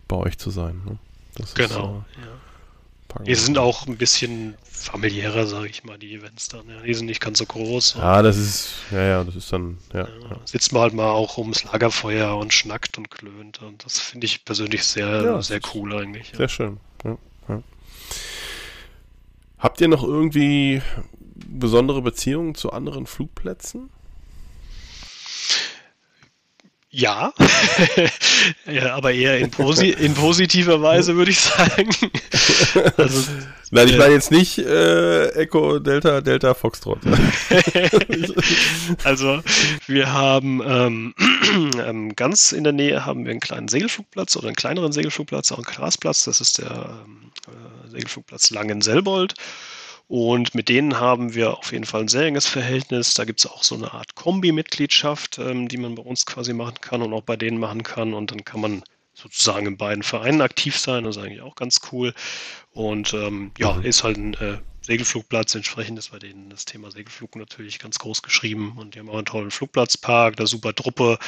bei 0.06 0.16
euch 0.16 0.38
zu 0.38 0.50
sein. 0.50 0.82
Ne? 0.84 0.98
genau, 1.54 2.04
ist, 2.10 2.18
äh, 2.18 2.26
ja. 2.26 2.47
Die 3.26 3.34
sind 3.34 3.58
auch 3.58 3.86
ein 3.86 3.96
bisschen 3.96 4.56
familiärer, 4.62 5.46
sage 5.46 5.68
ich 5.68 5.84
mal, 5.84 5.98
die 5.98 6.14
Events 6.14 6.48
dann. 6.48 6.68
Ja. 6.68 6.82
Die 6.82 6.94
sind 6.94 7.06
nicht 7.06 7.20
ganz 7.20 7.38
so 7.38 7.46
groß. 7.46 7.94
Ja, 7.98 8.22
das 8.22 8.36
ist, 8.36 8.74
ja, 8.90 9.02
ja, 9.02 9.24
das 9.24 9.36
ist 9.36 9.52
dann, 9.52 9.78
ja. 9.92 10.00
ja, 10.00 10.30
ja. 10.30 10.40
Sitzt 10.44 10.72
man 10.72 10.82
halt 10.82 10.94
mal 10.94 11.10
auch 11.10 11.36
ums 11.38 11.64
Lagerfeuer 11.64 12.36
und 12.36 12.52
schnackt 12.52 12.96
und 12.98 13.10
klönt. 13.10 13.60
Und 13.62 13.84
das 13.84 13.98
finde 13.98 14.26
ich 14.26 14.44
persönlich 14.44 14.84
sehr, 14.84 15.42
sehr 15.42 15.60
cool 15.74 15.94
eigentlich. 15.94 16.32
Sehr 16.36 16.48
schön. 16.48 16.78
Habt 19.58 19.80
ihr 19.80 19.88
noch 19.88 20.04
irgendwie 20.04 20.82
besondere 21.34 22.00
Beziehungen 22.00 22.54
zu 22.54 22.72
anderen 22.72 23.06
Flugplätzen? 23.06 23.90
Ja, 26.90 27.34
ja 28.66 28.94
aber 28.94 29.12
eher 29.12 29.38
in, 29.38 29.50
posi 29.50 29.90
in, 29.90 30.14
positiver 30.14 30.80
Weise, 30.80 31.16
würde 31.16 31.30
ich 31.30 31.40
sagen. 31.40 31.90
also, 32.96 33.30
Nein, 33.70 33.88
ich 33.88 33.94
äh, 33.94 33.98
meine 33.98 34.14
jetzt 34.14 34.30
nicht 34.30 34.58
äh, 34.58 35.28
Echo 35.32 35.80
Delta 35.80 36.22
Delta 36.22 36.54
Foxtrot. 36.54 37.00
also 39.04 39.42
wir 39.86 40.12
haben 40.14 40.62
ähm, 40.64 41.14
ähm, 41.84 42.16
ganz 42.16 42.52
in 42.52 42.64
der 42.64 42.72
Nähe 42.72 43.04
haben 43.04 43.24
wir 43.24 43.32
einen 43.32 43.40
kleinen 43.40 43.68
Segelflugplatz 43.68 44.36
oder 44.36 44.46
einen 44.46 44.56
kleineren 44.56 44.92
Segelflugplatz, 44.92 45.52
auch 45.52 45.58
einen 45.58 45.64
Grasplatz. 45.64 46.24
Das 46.24 46.40
ist 46.40 46.56
der 46.56 47.02
ähm, 47.04 47.32
äh, 47.48 47.90
Segelflugplatz 47.90 48.48
Langen-Selbold. 48.50 49.34
Und 50.08 50.54
mit 50.54 50.70
denen 50.70 50.98
haben 50.98 51.34
wir 51.34 51.58
auf 51.58 51.70
jeden 51.70 51.84
Fall 51.84 52.00
ein 52.00 52.08
sehr 52.08 52.24
enges 52.24 52.46
Verhältnis. 52.46 53.12
Da 53.12 53.26
gibt 53.26 53.40
es 53.40 53.46
auch 53.46 53.62
so 53.62 53.74
eine 53.74 53.92
Art 53.92 54.14
Kombi-Mitgliedschaft, 54.14 55.38
ähm, 55.38 55.68
die 55.68 55.76
man 55.76 55.94
bei 55.94 56.02
uns 56.02 56.24
quasi 56.24 56.54
machen 56.54 56.80
kann 56.80 57.02
und 57.02 57.12
auch 57.12 57.22
bei 57.22 57.36
denen 57.36 57.58
machen 57.58 57.82
kann. 57.82 58.14
Und 58.14 58.30
dann 58.30 58.42
kann 58.42 58.62
man 58.62 58.82
sozusagen 59.12 59.66
in 59.66 59.76
beiden 59.76 60.02
Vereinen 60.02 60.40
aktiv 60.40 60.78
sein. 60.78 61.04
Das 61.04 61.16
ist 61.16 61.22
eigentlich 61.22 61.42
auch 61.42 61.56
ganz 61.56 61.80
cool. 61.92 62.14
Und 62.72 63.12
ähm, 63.12 63.50
ja, 63.58 63.74
mhm. 63.74 63.84
ist 63.84 64.02
halt 64.02 64.16
ein 64.16 64.32
äh, 64.34 64.58
Segelflugplatz. 64.80 65.54
Entsprechend 65.54 65.98
ist 65.98 66.10
bei 66.10 66.18
denen 66.18 66.48
das 66.48 66.64
Thema 66.64 66.90
Segelflug 66.90 67.36
natürlich 67.36 67.78
ganz 67.78 67.98
groß 67.98 68.22
geschrieben. 68.22 68.78
Und 68.78 68.94
die 68.94 69.00
haben 69.00 69.10
auch 69.10 69.16
einen 69.16 69.26
tollen 69.26 69.50
Flugplatzpark, 69.50 70.38
eine 70.38 70.46
super 70.46 70.74
Truppe. 70.74 71.18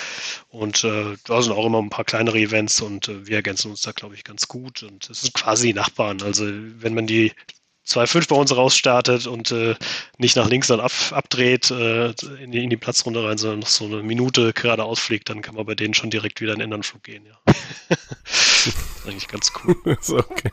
Und 0.48 0.84
äh, 0.84 1.16
da 1.24 1.42
sind 1.42 1.52
auch 1.52 1.66
immer 1.66 1.82
ein 1.82 1.90
paar 1.90 2.06
kleinere 2.06 2.38
Events 2.38 2.80
und 2.80 3.08
äh, 3.08 3.26
wir 3.26 3.36
ergänzen 3.36 3.70
uns 3.70 3.82
da, 3.82 3.92
glaube 3.92 4.14
ich, 4.14 4.24
ganz 4.24 4.48
gut. 4.48 4.82
Und 4.82 5.10
es 5.10 5.20
sind 5.20 5.34
quasi 5.34 5.74
Nachbarn. 5.74 6.22
Also 6.22 6.46
wenn 6.46 6.94
man 6.94 7.06
die 7.06 7.32
2,5 7.90 8.28
bei 8.28 8.36
uns 8.36 8.56
rausstartet 8.56 9.26
und 9.26 9.50
äh, 9.50 9.74
nicht 10.18 10.36
nach 10.36 10.48
links 10.48 10.68
dann 10.68 10.80
ab, 10.80 10.92
abdreht 11.10 11.70
äh, 11.70 12.12
in, 12.42 12.52
die, 12.52 12.62
in 12.62 12.70
die 12.70 12.76
Platzrunde 12.76 13.24
rein, 13.24 13.36
sondern 13.36 13.60
noch 13.60 13.68
so 13.68 13.86
eine 13.86 14.02
Minute 14.02 14.52
gerade 14.52 14.84
ausfliegt, 14.84 15.28
dann 15.28 15.42
kann 15.42 15.56
man 15.56 15.66
bei 15.66 15.74
denen 15.74 15.94
schon 15.94 16.10
direkt 16.10 16.40
wieder 16.40 16.52
in 16.52 16.60
den 16.60 16.66
anderen 16.66 16.84
Flug 16.84 17.02
gehen, 17.02 17.24
ja. 17.26 17.54
eigentlich 19.06 19.28
ganz 19.28 19.52
cool. 19.64 19.76
ist 20.00 20.10
okay. 20.10 20.50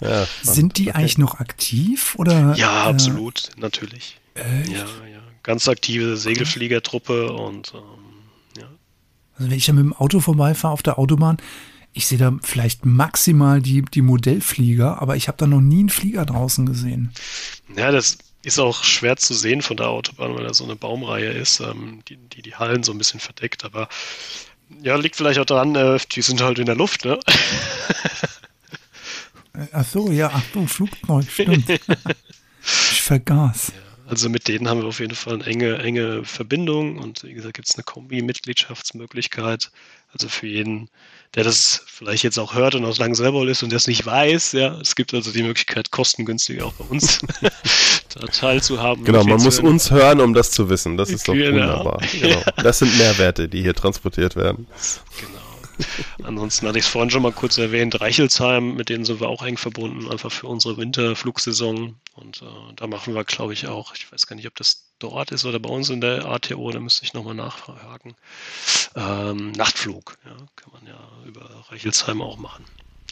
Ja, 0.00 0.26
Sind 0.42 0.78
die 0.78 0.88
okay. 0.88 0.98
eigentlich 0.98 1.18
noch 1.18 1.40
aktiv? 1.40 2.14
Oder, 2.16 2.54
ja, 2.56 2.86
äh, 2.86 2.88
absolut, 2.88 3.50
natürlich. 3.56 4.18
Echt? 4.34 4.70
Ja, 4.70 4.78
ja. 4.78 5.20
Ganz 5.42 5.68
aktive 5.68 6.16
Segelfliegertruppe 6.16 7.32
und 7.32 7.72
ähm, 7.74 8.60
ja. 8.60 8.68
Also 9.36 9.50
wenn 9.50 9.56
ich 9.56 9.66
ja 9.66 9.74
mit 9.74 9.84
dem 9.84 9.92
Auto 9.92 10.20
vorbeifahre 10.20 10.72
auf 10.72 10.82
der 10.82 10.98
Autobahn, 10.98 11.38
ich 11.92 12.06
sehe 12.06 12.18
da 12.18 12.36
vielleicht 12.42 12.86
maximal 12.86 13.60
die, 13.60 13.82
die 13.82 14.02
Modellflieger, 14.02 15.00
aber 15.02 15.16
ich 15.16 15.28
habe 15.28 15.38
da 15.38 15.46
noch 15.46 15.60
nie 15.60 15.80
einen 15.80 15.88
Flieger 15.88 16.24
draußen 16.24 16.66
gesehen. 16.66 17.12
Ja, 17.76 17.90
das 17.90 18.18
ist 18.42 18.58
auch 18.58 18.84
schwer 18.84 19.16
zu 19.16 19.34
sehen 19.34 19.62
von 19.62 19.76
der 19.76 19.88
Autobahn, 19.88 20.34
weil 20.34 20.44
da 20.44 20.54
so 20.54 20.64
eine 20.64 20.76
Baumreihe 20.76 21.30
ist, 21.30 21.60
ähm, 21.60 22.02
die, 22.08 22.16
die, 22.16 22.42
die 22.42 22.54
Hallen 22.54 22.82
so 22.82 22.92
ein 22.92 22.98
bisschen 22.98 23.20
verdeckt. 23.20 23.64
Aber 23.64 23.88
ja, 24.82 24.96
liegt 24.96 25.16
vielleicht 25.16 25.40
auch 25.40 25.46
daran, 25.46 25.74
äh, 25.74 25.98
die 26.12 26.22
sind 26.22 26.40
halt 26.40 26.58
in 26.58 26.66
der 26.66 26.76
Luft, 26.76 27.04
ne? 27.04 27.18
Ach 29.72 29.84
so, 29.84 30.10
ja, 30.10 30.28
Achtung, 30.28 30.68
Flugzeug, 30.68 31.26
stimmt. 31.28 31.68
ich 32.62 33.02
vergaß. 33.02 33.72
Ja. 33.74 33.90
Also 34.10 34.28
mit 34.28 34.48
denen 34.48 34.68
haben 34.68 34.80
wir 34.80 34.88
auf 34.88 34.98
jeden 34.98 35.14
Fall 35.14 35.34
eine 35.34 35.46
enge, 35.46 35.78
enge 35.78 36.24
Verbindung 36.24 36.98
und 36.98 37.22
wie 37.22 37.32
gesagt, 37.32 37.54
gibt 37.54 37.68
es 37.68 37.76
eine 37.76 37.84
Kombi-Mitgliedschaftsmöglichkeit. 37.84 39.70
Also 40.12 40.28
für 40.28 40.46
jeden, 40.46 40.88
der 41.34 41.44
das 41.44 41.82
vielleicht 41.86 42.24
jetzt 42.24 42.38
auch 42.38 42.54
hört 42.54 42.74
und 42.74 42.84
aus 42.84 42.98
Langselbold 42.98 43.48
ist 43.50 43.62
und 43.62 43.72
das 43.72 43.86
nicht 43.86 44.04
weiß, 44.04 44.52
ja, 44.52 44.78
es 44.80 44.96
gibt 44.96 45.14
also 45.14 45.30
die 45.32 45.42
Möglichkeit, 45.42 45.90
kostengünstig 45.90 46.62
auch 46.62 46.72
bei 46.72 46.84
uns 46.84 47.20
da 48.14 48.26
teilzuhaben. 48.26 49.04
Genau, 49.04 49.24
man 49.24 49.40
muss 49.40 49.58
hören. 49.58 49.68
uns 49.68 49.90
hören, 49.90 50.20
um 50.20 50.34
das 50.34 50.50
zu 50.50 50.68
wissen. 50.68 50.96
Das 50.96 51.10
ist 51.10 51.28
doch 51.28 51.34
genau. 51.34 51.52
wunderbar. 51.52 52.00
Genau. 52.20 52.42
Das 52.56 52.80
sind 52.80 52.96
Mehrwerte, 52.98 53.48
die 53.48 53.62
hier 53.62 53.74
transportiert 53.74 54.36
werden. 54.36 54.66
Genau. 55.20 55.40
Ansonsten 56.24 56.66
hatte 56.66 56.78
ich 56.78 56.84
es 56.84 56.90
vorhin 56.90 57.10
schon 57.10 57.22
mal 57.22 57.32
kurz 57.32 57.58
erwähnt, 57.58 58.00
Reichelsheim, 58.00 58.74
mit 58.74 58.88
denen 58.88 59.04
sind 59.04 59.20
wir 59.20 59.28
auch 59.28 59.42
eng 59.42 59.56
verbunden, 59.56 60.10
einfach 60.10 60.30
für 60.30 60.46
unsere 60.46 60.76
Winterflugsaison. 60.76 61.96
Und 62.14 62.42
äh, 62.42 62.74
da 62.76 62.86
machen 62.86 63.14
wir, 63.14 63.24
glaube 63.24 63.52
ich, 63.52 63.66
auch, 63.68 63.94
ich 63.94 64.10
weiß 64.12 64.26
gar 64.26 64.36
nicht, 64.36 64.46
ob 64.46 64.54
das 64.56 64.84
dort 64.98 65.32
ist 65.32 65.44
oder 65.44 65.58
bei 65.58 65.70
uns 65.70 65.88
in 65.88 66.00
der 66.00 66.26
ATO, 66.26 66.70
da 66.70 66.80
müsste 66.80 67.04
ich 67.04 67.14
nochmal 67.14 67.34
nachfragen. 67.34 68.14
Ähm, 68.96 69.52
Nachtflug, 69.52 70.16
ja, 70.24 70.36
kann 70.56 70.72
man 70.72 70.86
ja 70.86 70.98
über 71.26 71.48
Reichelsheim 71.68 72.22
auch 72.22 72.38
machen. 72.38 72.64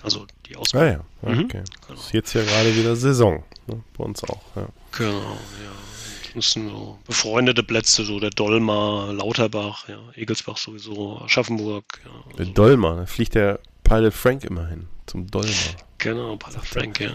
Also 0.03 0.27
die 0.47 0.57
Ausbildung. 0.57 1.05
Ah 1.23 1.27
ja, 1.27 1.35
mhm. 1.35 1.45
okay. 1.45 1.61
Mhm, 1.61 1.65
genau. 1.87 2.01
Ist 2.01 2.13
jetzt 2.13 2.33
ja 2.35 2.43
gerade 2.43 2.77
wieder 2.77 2.97
Saison, 2.97 3.43
ne? 3.67 3.83
bei 3.97 4.05
uns 4.05 4.23
auch. 4.25 4.41
Ja. 4.57 4.69
Genau, 4.93 5.21
ja. 5.21 5.73
Das 6.35 6.53
sind 6.53 6.69
so 6.69 6.99
befreundete 7.07 7.63
Plätze, 7.63 8.05
so 8.05 8.21
der 8.21 8.31
Dolmar, 8.31 9.13
Lauterbach, 9.13 9.89
ja, 9.89 9.99
Egelsbach 10.15 10.57
sowieso, 10.57 11.21
Aschaffenburg. 11.23 12.01
Ja, 12.05 12.11
der 12.33 12.41
also. 12.41 12.53
Dolmar, 12.53 12.97
da 12.97 13.07
fliegt 13.07 13.35
der 13.35 13.61
Pilot 13.83 14.15
Frank 14.15 14.45
immerhin 14.45 14.87
zum 15.07 15.29
Dolmar. 15.29 15.53
Genau, 15.99 16.37
Pilot 16.37 16.67
Frank, 16.67 17.01
ja. 17.01 17.11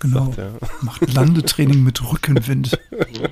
Genau. 0.00 0.34
Macht 0.80 1.12
Landetraining 1.12 1.84
mit 1.84 2.02
Rückenwind. 2.02 2.78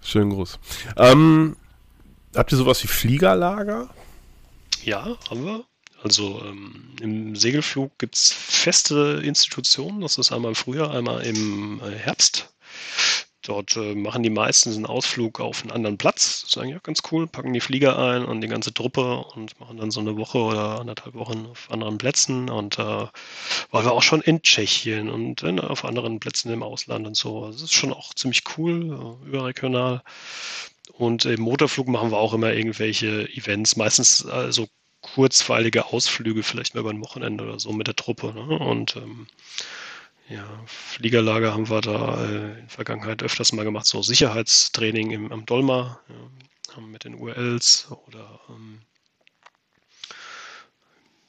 Schönen 0.00 0.30
Gruß. 0.30 0.60
Ähm, 0.96 1.56
habt 2.36 2.52
ihr 2.52 2.58
sowas 2.58 2.82
wie 2.82 2.88
Fliegerlager? 2.88 3.88
Ja, 4.82 5.16
haben 5.28 5.44
wir. 5.44 5.64
Also 6.02 6.42
ähm, 6.44 6.94
im 7.00 7.36
Segelflug 7.36 7.98
gibt 7.98 8.16
es 8.16 8.32
feste 8.32 9.20
Institutionen. 9.24 10.02
Das 10.02 10.18
ist 10.18 10.30
einmal 10.30 10.50
im 10.50 10.54
Frühjahr, 10.54 10.92
einmal 10.92 11.22
im 11.22 11.80
äh, 11.80 11.90
Herbst. 11.90 12.52
Dort 13.46 13.76
äh, 13.76 13.94
machen 13.94 14.24
die 14.24 14.30
meisten 14.30 14.72
einen 14.72 14.86
Ausflug 14.86 15.40
auf 15.40 15.62
einen 15.62 15.70
anderen 15.70 15.98
Platz. 15.98 16.42
Das 16.42 16.50
ist 16.50 16.58
eigentlich 16.58 16.76
auch 16.76 16.82
ganz 16.82 17.02
cool. 17.12 17.28
Packen 17.28 17.52
die 17.52 17.60
Flieger 17.60 17.96
ein 17.96 18.24
und 18.24 18.40
die 18.40 18.48
ganze 18.48 18.74
Truppe 18.74 19.24
und 19.34 19.58
machen 19.60 19.76
dann 19.76 19.92
so 19.92 20.00
eine 20.00 20.16
Woche 20.16 20.38
oder 20.38 20.80
anderthalb 20.80 21.14
Wochen 21.14 21.46
auf 21.46 21.70
anderen 21.70 21.96
Plätzen. 21.96 22.50
Und 22.50 22.78
äh, 22.78 22.82
waren 22.82 23.10
wir 23.70 23.92
auch 23.92 24.02
schon 24.02 24.20
in 24.20 24.42
Tschechien 24.42 25.08
und 25.08 25.44
äh, 25.44 25.60
auf 25.60 25.84
anderen 25.84 26.18
Plätzen 26.18 26.52
im 26.52 26.64
Ausland 26.64 27.06
und 27.06 27.16
so. 27.16 27.46
Das 27.46 27.62
ist 27.62 27.72
schon 27.72 27.92
auch 27.92 28.14
ziemlich 28.14 28.42
cool, 28.58 29.16
äh, 29.24 29.28
überregional. 29.28 30.02
Und 30.92 31.24
im 31.24 31.40
Motorflug 31.40 31.88
machen 31.88 32.10
wir 32.10 32.18
auch 32.18 32.32
immer 32.32 32.52
irgendwelche 32.52 33.28
Events, 33.30 33.76
meistens 33.76 34.18
so 34.50 34.68
kurzweilige 35.14 35.86
Ausflüge, 35.86 36.42
vielleicht 36.42 36.74
mal 36.74 36.80
über 36.80 36.90
ein 36.90 37.02
Wochenende 37.02 37.44
oder 37.44 37.60
so 37.60 37.72
mit 37.72 37.86
der 37.86 37.96
Truppe. 37.96 38.32
Ne? 38.34 38.58
Und 38.58 38.96
ähm, 38.96 39.26
ja, 40.28 40.44
Fliegerlager 40.66 41.52
haben 41.52 41.70
wir 41.70 41.80
da 41.80 42.24
äh, 42.24 42.26
in 42.26 42.56
der 42.56 42.68
Vergangenheit 42.68 43.22
öfters 43.22 43.52
mal 43.52 43.64
gemacht, 43.64 43.86
so 43.86 44.02
Sicherheitstraining 44.02 45.12
im, 45.12 45.32
am 45.32 45.46
Dolmar, 45.46 46.00
ja, 46.08 46.80
mit 46.80 47.04
den 47.04 47.14
URLs 47.14 47.88
oder 48.08 48.40
ähm, 48.50 48.80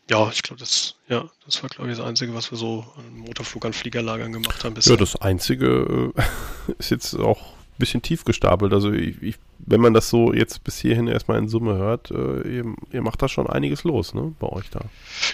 ja, 0.10 0.30
ich 0.32 0.42
glaube, 0.42 0.60
das, 0.60 0.96
ja, 1.10 1.30
das 1.46 1.62
war, 1.62 1.70
glaube 1.70 1.92
ich, 1.92 1.98
das 1.98 2.06
Einzige, 2.06 2.34
was 2.34 2.50
wir 2.50 2.58
so 2.58 2.86
im 2.98 3.20
Motorflug 3.20 3.66
an 3.66 3.74
Fliegerlagern 3.74 4.32
gemacht 4.32 4.64
haben. 4.64 4.74
Bisher. 4.74 4.94
Ja, 4.94 4.98
das 4.98 5.18
Einzige 5.18 6.14
äh, 6.16 6.72
ist 6.80 6.92
jetzt 6.92 7.14
auch 7.16 7.57
bisschen 7.78 8.02
tief 8.02 8.26
gestapelt. 8.26 8.74
Also 8.74 8.92
ich, 8.92 9.22
ich, 9.22 9.36
wenn 9.60 9.82
man 9.82 9.94
das 9.94 10.10
so 10.10 10.34
jetzt 10.34 10.64
bis 10.64 10.80
hierhin 10.80 11.08
erstmal 11.08 11.40
in 11.40 11.50
Summe 11.50 11.76
hört, 11.76 12.12
äh, 12.12 12.42
ihr, 12.48 12.76
ihr, 12.92 13.02
macht 13.02 13.22
da 13.22 13.28
schon 13.28 13.48
einiges 13.48 13.84
los, 13.84 14.14
ne, 14.14 14.34
bei 14.40 14.48
euch 14.48 14.70
da. 14.70 14.82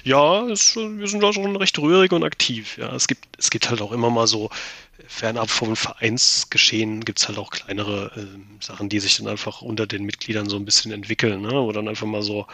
Ja, 0.04 0.48
es, 0.48 0.76
wir 0.76 1.08
sind 1.08 1.22
da 1.22 1.34
schon 1.34 1.56
recht 1.56 1.78
rührig 1.80 2.12
und 2.12 2.24
aktiv. 2.24 2.78
Ja, 2.78 2.96
es 2.96 3.08
gibt, 3.08 3.26
es 3.38 3.50
gibt 3.50 3.70
halt 3.70 3.82
auch 3.82 3.91
immer 3.91 4.10
mal 4.10 4.28
so 4.28 4.50
fernab 5.08 5.50
vom 5.50 5.76
Vereinsgeschehen 5.76 7.04
gibt 7.04 7.20
es 7.20 7.28
halt 7.28 7.38
auch 7.38 7.50
kleinere 7.50 8.12
äh, 8.16 8.64
Sachen, 8.64 8.89
die 8.89 9.00
sich 9.00 9.18
dann 9.18 9.28
einfach 9.28 9.62
unter 9.62 9.86
den 9.88 10.04
Mitgliedern 10.04 10.50
so 10.50 10.56
ein 10.56 10.66
bisschen 10.66 10.91
entwickeln, 10.91 11.41
ne? 11.41 11.52
wo 11.52 11.72
dann 11.72 11.88
einfach 11.88 12.08
mal 12.08 12.22
so 12.22 12.48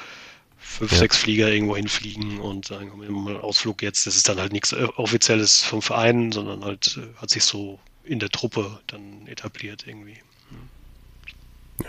fünf, 0.58 0.92
ja. 0.92 0.98
sechs 0.98 1.18
Flieger 1.18 1.50
irgendwo 1.50 1.76
hinfliegen 1.76 2.40
und 2.40 2.66
sagen, 2.66 2.92
wir 3.00 3.10
mal 3.10 3.36
einen 3.36 3.42
Ausflug 3.42 3.82
jetzt. 3.82 4.08
Das 4.08 4.16
ist 4.16 4.28
dann 4.30 4.40
halt 4.40 4.54
nichts 4.54 4.74
Offizielles 4.74 5.64
vom 5.64 5.82
Verein, 5.82 6.32
sondern 6.32 6.64
halt 6.64 6.98
äh, 6.98 7.22
hat 7.22 7.30
sich 7.30 7.44
so 7.44 7.80
in 8.10 8.20
der 8.20 8.30
Truppe 8.30 8.80
dann 8.88 9.28
etabliert 9.28 9.86
irgendwie. 9.88 10.18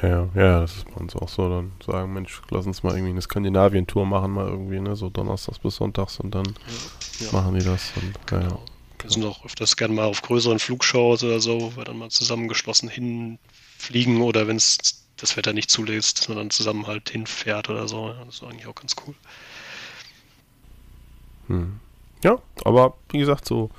Ja, 0.03 0.29
ja, 0.35 0.61
das 0.61 0.77
ist 0.77 0.85
bei 0.85 1.01
uns 1.01 1.17
auch 1.17 1.29
so. 1.29 1.49
Dann 1.49 1.73
sagen, 1.85 2.13
Mensch, 2.13 2.43
lass 2.51 2.67
uns 2.67 2.83
mal 2.83 2.93
irgendwie 2.93 3.11
eine 3.11 3.23
Skandinavien-Tour 3.23 4.07
machen, 4.07 4.33
mal 4.33 4.47
irgendwie, 4.47 4.79
ne? 4.79 4.95
So 4.95 5.11
donnerstags 5.11 5.59
bis 5.59 5.77
sonntags 5.77 6.21
und 6.21 6.35
dann 6.35 6.47
ja, 7.19 7.27
ja. 7.27 7.33
machen 7.33 7.59
die 7.59 7.65
das. 7.65 7.93
Und, 7.97 8.15
genau. 8.27 8.43
ja, 8.43 8.59
Wir 9.03 9.11
sind 9.11 9.25
auch 9.25 9.45
öfters 9.45 9.77
gerne 9.77 9.95
mal 9.95 10.05
auf 10.05 10.23
größeren 10.23 10.59
Flugshows 10.59 11.25
oder 11.25 11.41
so, 11.41 11.61
wo 11.61 11.77
wir 11.77 11.85
dann 11.85 11.99
mal 11.99 12.11
zusammengeschlossen 12.11 12.89
hinfliegen 12.89 14.21
oder 14.21 14.47
wenn 14.47 14.57
es 14.57 14.79
das 15.17 15.37
Wetter 15.37 15.53
nicht 15.53 15.71
zulässt, 15.71 16.21
dass 16.21 16.29
man 16.29 16.39
dann 16.39 16.51
zusammen 16.51 16.87
halt 16.87 17.11
hinfährt 17.11 17.69
oder 17.69 17.89
so. 17.89 18.13
Das 18.13 18.37
ist 18.37 18.45
eigentlich 18.45 18.67
auch 18.67 18.75
ganz 18.75 18.95
cool. 19.07 19.15
Hm. 21.49 21.81
Ja, 22.23 22.39
aber 22.65 22.97
wie 23.11 23.19
gesagt, 23.19 23.47
so 23.47 23.71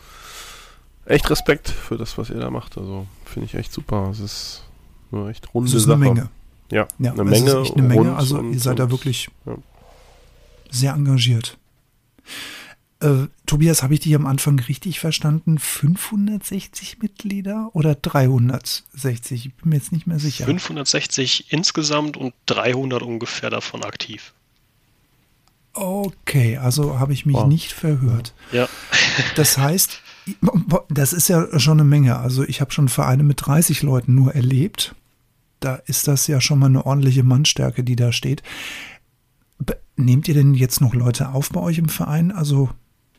echt 1.06 1.30
Respekt 1.30 1.70
für 1.70 1.98
das, 1.98 2.18
was 2.18 2.30
ihr 2.30 2.40
da 2.40 2.50
macht. 2.50 2.78
Also 2.78 3.08
finde 3.26 3.48
ich 3.48 3.56
echt 3.56 3.72
super. 3.72 4.10
Es 4.12 4.20
ist 4.20 4.64
eine 5.12 5.30
echt 5.30 5.54
runde 5.54 5.70
es 5.70 5.76
ist 5.76 5.84
Sache. 5.84 5.96
Eine 5.96 6.06
Menge. 6.06 6.30
Ja, 6.72 6.88
ja 7.00 7.12
eine 7.12 7.24
Menge. 7.24 7.52
Ist 7.52 7.68
echt 7.68 7.78
eine 7.78 7.88
Menge. 7.88 8.16
Also 8.16 8.42
ihr 8.42 8.60
seid 8.60 8.80
da 8.80 8.90
wirklich 8.90 9.30
ja. 9.46 9.58
sehr 10.70 10.94
engagiert. 10.94 11.58
Äh, 13.02 13.28
Tobias, 13.48 13.82
habe 13.82 13.96
ich 13.96 14.02
dich 14.02 14.14
am 14.14 14.28
Anfang 14.28 14.60
richtig 14.60 15.00
verstanden? 15.00 15.58
560 15.58 17.00
Mitglieder 17.00 17.72
oder 17.74 17.96
360? 17.96 19.48
Ich 19.48 19.56
bin 19.56 19.70
mir 19.70 19.78
jetzt 19.78 19.92
nicht 19.92 20.06
mehr 20.06 20.20
sicher. 20.20 20.46
560 20.46 21.52
insgesamt 21.52 22.16
und 22.16 22.34
300 22.46 23.02
ungefähr 23.02 23.50
davon 23.50 23.84
aktiv. 23.84 24.34
Okay, 25.74 26.58
also 26.58 27.00
habe 27.00 27.14
ich 27.14 27.26
mich 27.26 27.36
wow. 27.36 27.48
nicht 27.48 27.72
verhört. 27.72 28.34
Ja. 28.52 28.70
Das 29.36 29.58
heißt, 29.58 30.02
das 30.90 31.14
ist 31.14 31.28
ja 31.28 31.60
schon 31.60 31.80
eine 31.80 31.88
Menge. 31.88 32.18
Also 32.18 32.44
ich 32.44 32.62
habe 32.62 32.72
schon 32.72 32.90
Vereine 32.90 33.24
mit 33.24 33.46
30 33.46 33.82
Leuten 33.82 34.16
nur 34.16 34.36
erlebt. 34.36 34.96
Da 35.60 35.76
ist 35.76 36.08
das 36.08 36.28
ja 36.28 36.42
schon 36.42 36.60
mal 36.60 36.68
eine 36.68 36.86
ordentliche 36.86 37.24
Mannstärke, 37.24 37.84
die 37.84 37.96
da 37.96 38.12
steht. 38.12 38.44
Nehmt 39.96 40.28
ihr 40.28 40.34
denn 40.34 40.54
jetzt 40.54 40.82
noch 40.82 40.96
Leute 40.96 41.30
auf 41.30 41.50
bei 41.50 41.60
euch 41.62 41.78
im 41.78 41.90
Verein? 41.90 42.32
Also 42.32 42.70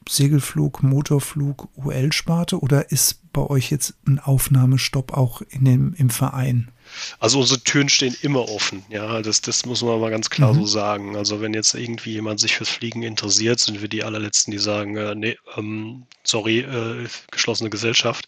Segelflug, 0.09 0.82
Motorflug, 0.82 1.68
UL-Sparte 1.76 2.61
oder 2.61 2.90
ist 2.90 3.20
bei 3.32 3.42
euch 3.42 3.70
jetzt 3.70 3.94
ein 4.07 4.18
Aufnahmestopp 4.18 5.12
auch 5.12 5.42
in 5.42 5.64
dem, 5.64 5.94
im 5.94 6.11
Verein? 6.11 6.70
Also 7.18 7.40
unsere 7.40 7.61
Türen 7.61 7.88
stehen 7.88 8.16
immer 8.22 8.49
offen, 8.49 8.84
ja, 8.88 9.22
das, 9.22 9.40
das 9.40 9.66
muss 9.66 9.82
man 9.82 10.01
mal 10.01 10.11
ganz 10.11 10.30
klar 10.30 10.53
mhm. 10.53 10.61
so 10.61 10.66
sagen. 10.66 11.16
Also 11.16 11.40
wenn 11.40 11.55
jetzt 11.55 11.74
irgendwie 11.74 12.12
jemand 12.12 12.40
sich 12.40 12.57
fürs 12.57 12.68
Fliegen 12.68 13.03
interessiert, 13.03 13.61
sind 13.61 13.80
wir 13.80 13.88
die 13.88 14.05
allerletzten, 14.05 14.51
die 14.51 14.59
sagen, 14.59 14.97
äh, 14.97 15.14
nee, 15.14 15.38
ähm, 15.57 16.07
sorry, 16.24 16.61
äh, 16.61 17.07
geschlossene 17.30 17.70
Gesellschaft. 17.70 18.26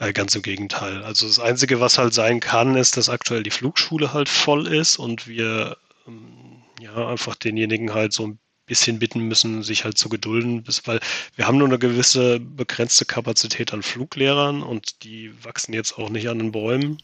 Äh, 0.00 0.14
ganz 0.14 0.34
im 0.34 0.42
Gegenteil. 0.42 1.04
Also 1.04 1.26
das 1.26 1.38
Einzige, 1.38 1.78
was 1.78 1.98
halt 1.98 2.14
sein 2.14 2.40
kann, 2.40 2.74
ist, 2.74 2.96
dass 2.96 3.10
aktuell 3.10 3.42
die 3.42 3.50
Flugschule 3.50 4.14
halt 4.14 4.30
voll 4.30 4.66
ist 4.66 4.98
und 4.98 5.28
wir 5.28 5.76
ähm, 6.08 6.62
ja 6.80 7.08
einfach 7.08 7.34
denjenigen 7.34 7.92
halt 7.92 8.14
so 8.14 8.26
ein 8.26 8.38
bisschen 8.64 8.98
bitten 8.98 9.20
müssen, 9.20 9.62
sich 9.62 9.84
halt 9.84 9.98
zu 9.98 10.08
gedulden, 10.08 10.62
bis, 10.62 10.86
weil 10.86 11.00
wir 11.36 11.46
haben 11.46 11.58
nur 11.58 11.66
eine 11.66 11.78
gewisse 11.78 12.40
begrenzte 12.40 13.04
Kapazität 13.04 13.74
an 13.74 13.82
Fluglehrern 13.82 14.62
und 14.62 15.02
die 15.02 15.32
wachsen 15.44 15.74
jetzt 15.74 15.98
auch 15.98 16.08
nicht 16.08 16.28
an 16.28 16.38
den 16.38 16.52
Bäumen. 16.52 17.02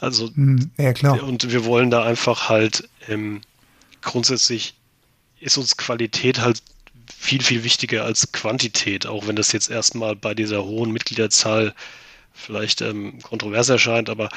Also, 0.00 0.28
hm, 0.34 0.70
ja, 0.76 0.92
klar. 0.92 1.22
Und 1.22 1.50
wir 1.50 1.64
wollen 1.64 1.90
da 1.90 2.04
einfach 2.04 2.48
halt 2.48 2.88
ähm, 3.08 3.40
grundsätzlich 4.02 4.74
ist 5.40 5.58
uns 5.58 5.76
Qualität 5.76 6.40
halt 6.40 6.62
viel, 7.14 7.42
viel 7.42 7.64
wichtiger 7.64 8.04
als 8.04 8.32
Quantität, 8.32 9.06
auch 9.06 9.26
wenn 9.26 9.36
das 9.36 9.52
jetzt 9.52 9.70
erstmal 9.70 10.16
bei 10.16 10.34
dieser 10.34 10.64
hohen 10.64 10.92
Mitgliederzahl 10.92 11.74
vielleicht 12.32 12.82
ähm, 12.82 13.20
kontrovers 13.22 13.68
erscheint, 13.68 14.10
aber 14.10 14.28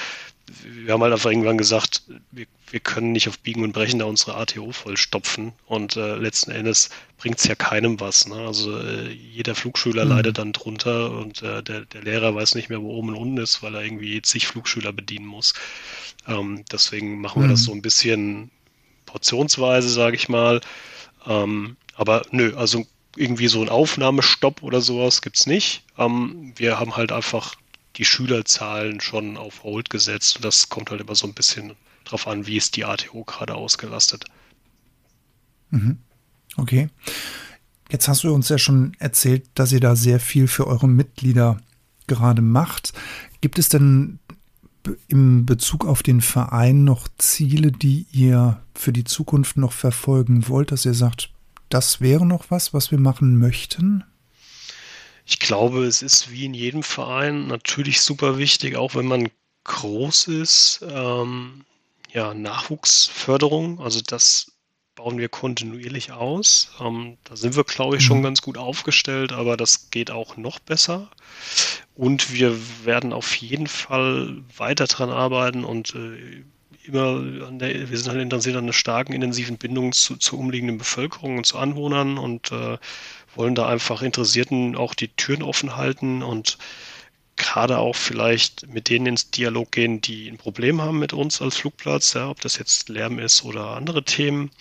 wir 0.64 0.94
haben 0.94 1.02
halt 1.02 1.14
einfach 1.14 1.30
irgendwann 1.30 1.58
gesagt, 1.58 2.04
wir, 2.32 2.46
wir 2.72 2.80
können 2.80 3.12
nicht 3.12 3.28
auf 3.28 3.40
Biegen 3.40 3.64
und 3.64 3.72
Brechen 3.72 4.00
da 4.00 4.06
unsere 4.06 4.36
ATO 4.36 4.72
vollstopfen 4.72 5.54
und 5.66 5.96
äh, 5.96 6.16
letzten 6.16 6.52
Endes 6.52 6.90
bringt 7.18 7.40
es 7.40 7.46
ja 7.46 7.56
keinem 7.56 8.00
was. 8.00 8.28
Ne? 8.28 8.36
Also 8.36 8.80
äh, 8.80 9.12
jeder 9.12 9.56
Flugschüler 9.56 10.06
mhm. 10.06 10.12
leidet 10.12 10.38
dann 10.38 10.54
drunter 10.54 11.12
und 11.12 11.42
äh, 11.42 11.64
der, 11.64 11.82
der 11.82 12.02
Lehrer 12.02 12.36
weiß 12.36 12.56
nicht 12.56 12.70
mehr, 12.70 12.82
wo 12.82 12.96
oben 12.96 13.10
und 13.10 13.16
unten 13.16 13.38
ist, 13.38 13.64
weil 13.64 13.76
er 13.76 13.84
irgendwie 13.84 14.22
zig 14.22 14.48
Flugschüler 14.48 14.94
bedienen 14.94 15.26
muss. 15.26 15.54
Ähm, 16.28 16.64
deswegen 16.72 17.22
machen 17.22 17.42
wir 17.42 17.48
mhm. 17.48 17.52
das 17.52 17.64
so 17.64 17.72
ein 17.72 17.82
bisschen 17.82 18.52
portionsweise, 19.06 19.90
sage 19.90 20.16
ich 20.16 20.30
mal. 20.30 20.62
Ähm, 21.26 21.76
aber 21.96 22.24
nö, 22.32 22.56
also 22.56 22.86
irgendwie 23.16 23.48
so 23.48 23.62
ein 23.62 23.70
Aufnahmestopp 23.70 24.64
oder 24.64 24.82
sowas 24.82 25.22
gibt 25.22 25.38
es 25.38 25.48
nicht. 25.48 25.84
Ähm, 25.98 26.54
wir 26.56 26.80
haben 26.80 26.96
halt 26.96 27.12
einfach 27.12 27.56
die 28.00 28.06
Schülerzahlen 28.06 29.02
schon 29.02 29.38
auf 29.38 29.64
Hold 29.64 29.90
gesetzt. 29.90 30.38
Und 30.38 30.46
das 30.46 30.70
kommt 30.70 30.90
halt 30.90 31.02
immer 31.02 31.16
so 31.16 31.28
ein 31.28 31.34
bisschen 31.34 31.74
drauf 32.06 32.28
an, 32.28 32.48
wie 32.48 32.58
ist 32.58 32.78
die 32.78 32.86
ATO 32.86 33.26
gerade 33.26 33.54
ausgelastet. 33.54 34.26
Mhm. 35.70 36.00
Okay. 36.56 36.90
Jetzt 37.92 38.08
hast 38.08 38.24
du 38.24 38.34
uns 38.34 38.50
ja 38.50 38.58
schon 38.58 38.94
erzählt, 39.00 39.48
dass 39.54 39.72
ihr 39.72 39.82
da 39.82 39.96
sehr 39.96 40.20
viel 40.20 40.48
für 40.48 40.66
eure 40.66 40.88
Mitglieder 40.88 41.60
gerade 42.08 42.42
macht. 42.42 42.94
Gibt 43.42 43.60
es 43.60 43.68
denn 43.68 44.20
im 45.10 45.46
Bezug 45.46 45.86
auf 45.86 46.02
den 46.02 46.22
Verein 46.22 46.86
noch 46.86 47.10
Ziele, 47.18 47.72
die 47.72 48.08
ihr 48.12 48.62
für 48.74 48.94
die 48.94 49.04
Zukunft 49.04 49.58
noch 49.58 49.74
verfolgen 49.74 50.48
wollt, 50.48 50.72
dass 50.72 50.86
ihr 50.86 50.94
sagt, 50.94 51.32
das 51.68 52.00
wäre 52.00 52.26
noch 52.26 52.50
was, 52.50 52.74
was 52.74 52.92
wir 52.92 53.00
machen 53.00 53.38
möchten? 53.38 54.04
Ich 55.30 55.38
glaube, 55.38 55.86
es 55.86 56.02
ist 56.02 56.32
wie 56.32 56.46
in 56.46 56.56
jedem 56.56 56.82
Verein 56.82 57.46
natürlich 57.46 58.02
super 58.02 58.40
wichtig, 58.40 58.76
auch 58.76 58.96
wenn 58.96 59.06
man 59.06 59.30
groß 59.64 60.28
ist, 60.28 60.84
ähm, 60.92 61.66
ja, 62.12 62.34
Nachwuchsförderung. 62.34 63.80
Also 63.80 64.02
das 64.02 64.52
bauen 64.96 65.20
wir 65.20 65.30
kontinuierlich 65.30 66.12
aus. 66.12 66.72
Ähm, 66.82 67.18
da 67.26 67.36
sind 67.36 67.56
wir, 67.56 67.64
glaube 67.64 67.98
ich, 67.98 68.04
schon 68.04 68.18
mhm. 68.18 68.24
ganz 68.24 68.42
gut 68.42 68.58
aufgestellt, 68.58 69.32
aber 69.32 69.56
das 69.56 69.92
geht 69.92 70.10
auch 70.10 70.36
noch 70.36 70.58
besser. 70.58 71.12
Und 71.94 72.34
wir 72.34 72.58
werden 72.84 73.14
auf 73.14 73.36
jeden 73.36 73.68
Fall 73.68 74.42
weiter 74.58 74.88
dran 74.88 75.12
arbeiten 75.12 75.64
und 75.64 75.94
äh, 75.94 76.44
immer 76.90 77.22
der, 77.52 77.90
wir 77.90 77.98
sind 77.98 78.10
halt 78.10 78.22
interessiert 78.22 78.56
an 78.56 78.64
einer 78.64 78.74
starken, 78.74 79.14
intensiven 79.14 79.58
Bindung 79.58 79.92
zu, 79.92 80.18
zur 80.18 80.40
umliegenden 80.40 80.80
Bevölkerung 80.80 81.38
und 81.38 81.46
zu 81.46 81.58
Anwohnern 81.58 82.18
und 82.18 82.52
äh, 82.52 82.78
wollen 83.36 83.56
da 83.56 83.68
einfach 83.68 84.02
Interessierten 84.02 84.76
auch 84.76 84.94
die 84.94 85.10
Türen 85.10 85.44
offen 85.44 85.76
halten 85.76 86.24
und 86.24 86.58
gerade 87.36 87.78
auch 87.78 87.96
vielleicht 87.96 88.68
mit 88.68 88.90
denen 88.90 89.08
ins 89.08 89.32
Dialog 89.32 89.72
gehen, 89.72 90.02
die 90.02 90.28
ein 90.28 90.38
Problem 90.38 90.82
haben 90.82 91.00
mit 91.00 91.14
uns 91.14 91.42
als 91.42 91.58
Flugplatz, 91.58 92.14
ja, 92.14 92.30
ob 92.30 92.42
das 92.42 92.58
jetzt 92.58 92.90
Lärm 92.90 93.18
ist 93.18 93.44
oder 93.44 93.78
andere 93.78 94.04
Themen. 94.04 94.52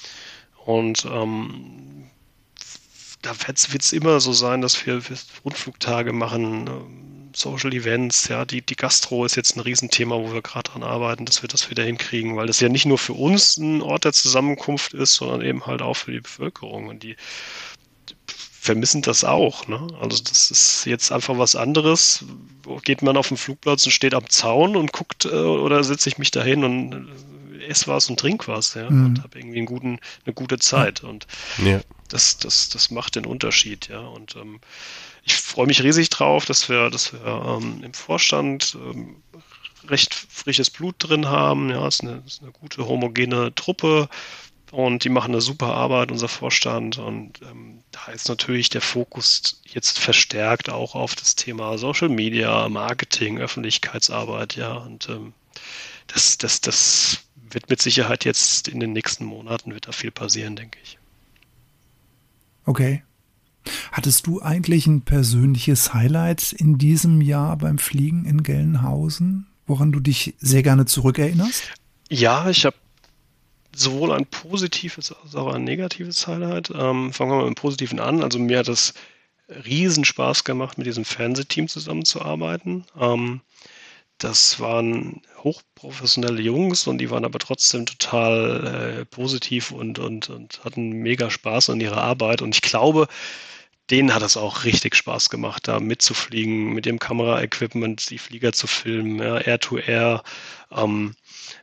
Und 0.65 1.05
ähm, 1.05 2.11
da 3.23 3.33
wird 3.47 3.83
es 3.83 3.93
immer 3.93 4.21
so 4.21 4.33
sein, 4.33 4.61
dass 4.61 4.87
wir 4.87 5.03
Rundflugtage 5.45 6.13
machen, 6.13 6.67
ähm, 6.69 7.31
Social 7.35 7.73
Events, 7.73 8.29
ja, 8.29 8.45
die, 8.45 8.63
die 8.63 8.75
Gastro 8.75 9.25
ist 9.25 9.37
jetzt 9.37 9.57
ein 9.57 9.61
Riesenthema, 9.61 10.17
wo 10.17 10.33
wir 10.33 10.43
gerade 10.43 10.71
dran 10.71 10.83
arbeiten, 10.83 11.25
dass 11.25 11.43
wir 11.43 11.49
das 11.49 11.71
wieder 11.71 11.85
hinkriegen, 11.85 12.37
weil 12.37 12.47
das 12.47 12.61
ja 12.61 12.69
nicht 12.69 12.87
nur 12.87 12.99
für 12.99 13.13
uns 13.13 13.57
ein 13.59 13.83
Ort 13.83 14.05
der 14.05 14.13
Zusammenkunft 14.13 14.95
ist, 14.95 15.15
sondern 15.15 15.43
eben 15.43 15.67
halt 15.67 15.83
auch 15.83 15.95
für 15.95 16.13
die 16.13 16.21
Bevölkerung. 16.21 16.89
Und 16.89 17.03
die 17.03 17.17
vermissen 18.69 19.01
das 19.01 19.25
auch. 19.25 19.67
Ne? 19.67 19.87
Also 19.99 20.23
das 20.23 20.51
ist 20.51 20.85
jetzt 20.85 21.11
einfach 21.11 21.39
was 21.39 21.57
anderes. 21.57 22.23
Geht 22.85 23.01
man 23.01 23.17
auf 23.17 23.29
den 23.29 23.39
Flugplatz 23.39 23.87
und 23.87 23.93
steht 23.93 24.13
am 24.13 24.29
Zaun 24.29 24.77
und 24.77 24.93
guckt 24.93 25.25
äh, 25.25 25.29
oder 25.29 25.83
setze 25.83 26.11
ich 26.11 26.19
mich 26.19 26.31
dahin 26.31 26.65
und 26.65 27.09
äh, 27.59 27.65
esse 27.65 27.87
was 27.87 28.11
und 28.11 28.21
trink 28.21 28.47
was, 28.47 28.75
ja, 28.75 28.91
mhm. 28.91 29.07
und 29.07 29.23
habe 29.23 29.39
irgendwie 29.39 29.57
einen 29.57 29.67
guten, 29.67 29.99
eine 30.27 30.35
gute 30.35 30.59
Zeit. 30.59 31.03
Und 31.03 31.27
ja. 31.65 31.81
das, 32.11 32.37
das, 32.37 32.69
das 32.69 32.91
macht 32.91 33.17
den 33.17 33.25
Unterschied, 33.25 33.89
ja. 33.89 34.01
Und 34.01 34.37
ähm, 34.37 34.61
ich 35.25 35.35
freue 35.35 35.67
mich 35.67 35.83
riesig 35.83 36.11
drauf, 36.11 36.45
dass 36.45 36.69
wir, 36.69 36.91
dass 36.91 37.15
wir 37.15 37.25
ähm, 37.25 37.83
im 37.83 37.95
Vorstand 37.95 38.77
ähm, 38.77 39.17
recht 39.89 40.15
frisches 40.15 40.69
Blut 40.69 40.97
drin 40.99 41.27
haben. 41.27 41.71
Ja, 41.71 41.87
es 41.87 41.97
ist 41.97 42.03
eine, 42.03 42.23
ist 42.27 42.43
eine 42.43 42.53
gute 42.53 42.87
homogene 42.87 43.55
Truppe 43.55 44.11
und 44.71 45.05
die 45.05 45.09
machen 45.09 45.33
eine 45.33 45.41
super 45.41 45.75
Arbeit, 45.75 46.11
unser 46.11 46.29
Vorstand. 46.29 46.99
Und 46.99 47.41
ähm, 47.43 47.81
da 47.91 48.13
ist 48.13 48.29
natürlich 48.29 48.69
der 48.69 48.81
Fokus 48.81 49.61
jetzt 49.65 49.99
verstärkt 49.99 50.71
auch 50.71 50.95
auf 50.95 51.15
das 51.15 51.37
Thema 51.37 51.79
Social 51.79 52.09
Media, 52.09 52.69
Marketing, 52.69 53.39
Öffentlichkeitsarbeit, 53.39 54.57
ja. 54.57 54.75
Und 54.75 55.09
ähm, 55.09 55.33
das, 56.07 56.39
das, 56.39 56.61
das 56.61 57.21
wird 57.51 57.71
mit 57.71 57.81
Sicherheit 57.81 58.25
jetzt 58.25 58.69
in 58.69 58.81
den 58.81 58.93
nächsten 58.93 59.25
Monaten 59.25 59.73
wird 59.73 59.89
da 59.89 59.93
viel 59.93 60.11
passieren, 60.11 60.57
denke 60.57 60.79
ich. 60.83 60.99
Okay. 62.65 63.03
Hattest 63.93 64.27
du 64.27 64.41
eigentlich 64.41 64.87
ein 64.87 65.03
persönliches 65.03 65.93
Highlight 65.93 66.53
in 66.53 66.79
diesem 66.79 67.21
Jahr 67.21 67.57
beim 67.57 67.79
Fliegen 67.79 68.25
in 68.25 68.43
Gelnhausen, 68.43 69.47
woran 69.67 69.93
du 69.93 70.01
dich 70.01 70.35
sehr 70.39 70.63
gerne 70.63 70.87
zurückerinnerst? 70.87 71.73
Ja, 72.09 72.49
ich 72.49 72.65
habe 72.65 72.77
sowohl 73.79 74.13
ein 74.13 74.27
positives 74.27 75.13
als 75.13 75.35
auch 75.35 75.53
ein 75.53 75.65
negatives 75.65 76.27
Highlight. 76.27 76.71
Ähm, 76.71 77.13
fangen 77.13 77.31
wir 77.31 77.37
mal 77.37 77.49
mit 77.49 77.57
dem 77.57 77.61
Positiven 77.61 78.01
an. 78.01 78.23
Also 78.23 78.39
mir 78.39 78.59
hat 78.59 78.69
es 78.69 78.95
riesen 79.49 80.05
Spaß 80.05 80.45
gemacht, 80.45 80.79
mit 80.79 80.87
diesem 80.87 81.05
Fernsehteam 81.05 81.69
zusammenzuarbeiten. 81.69 82.85
Ähm, 82.99 83.41
das 84.19 84.59
waren 84.59 85.23
hochprofessionelle 85.45 86.43
Jungs 86.43 86.87
und 86.89 86.99
die 86.99 87.11
waren 87.11 87.25
aber 87.25 87.39
trotzdem 87.39 87.87
total 87.87 89.01
äh, 89.01 89.05
positiv 89.05 89.71
und, 89.71 90.01
und, 90.01 90.29
und 90.29 90.65
hatten 90.65 90.91
mega 90.91 91.31
Spaß 91.31 91.71
an 91.71 91.81
ihrer 91.81 92.03
Arbeit. 92.03 92.43
Und 92.43 92.55
ich 92.57 92.63
glaube, 92.63 93.07
denen 93.91 94.13
hat 94.13 94.23
es 94.23 94.37
auch 94.37 94.65
richtig 94.65 94.97
Spaß 94.97 95.31
gemacht, 95.31 95.69
da 95.69 95.79
mitzufliegen, 95.81 96.75
mit 96.75 96.85
dem 96.85 96.99
Kameraequipment 96.99 98.11
die 98.11 98.19
Flieger 98.19 98.53
zu 98.53 98.67
filmen, 98.67 99.19
ja, 99.21 99.39
Air-to-Air. 99.39 100.23
-Air. 100.71 100.85
Ähm, 100.85 101.15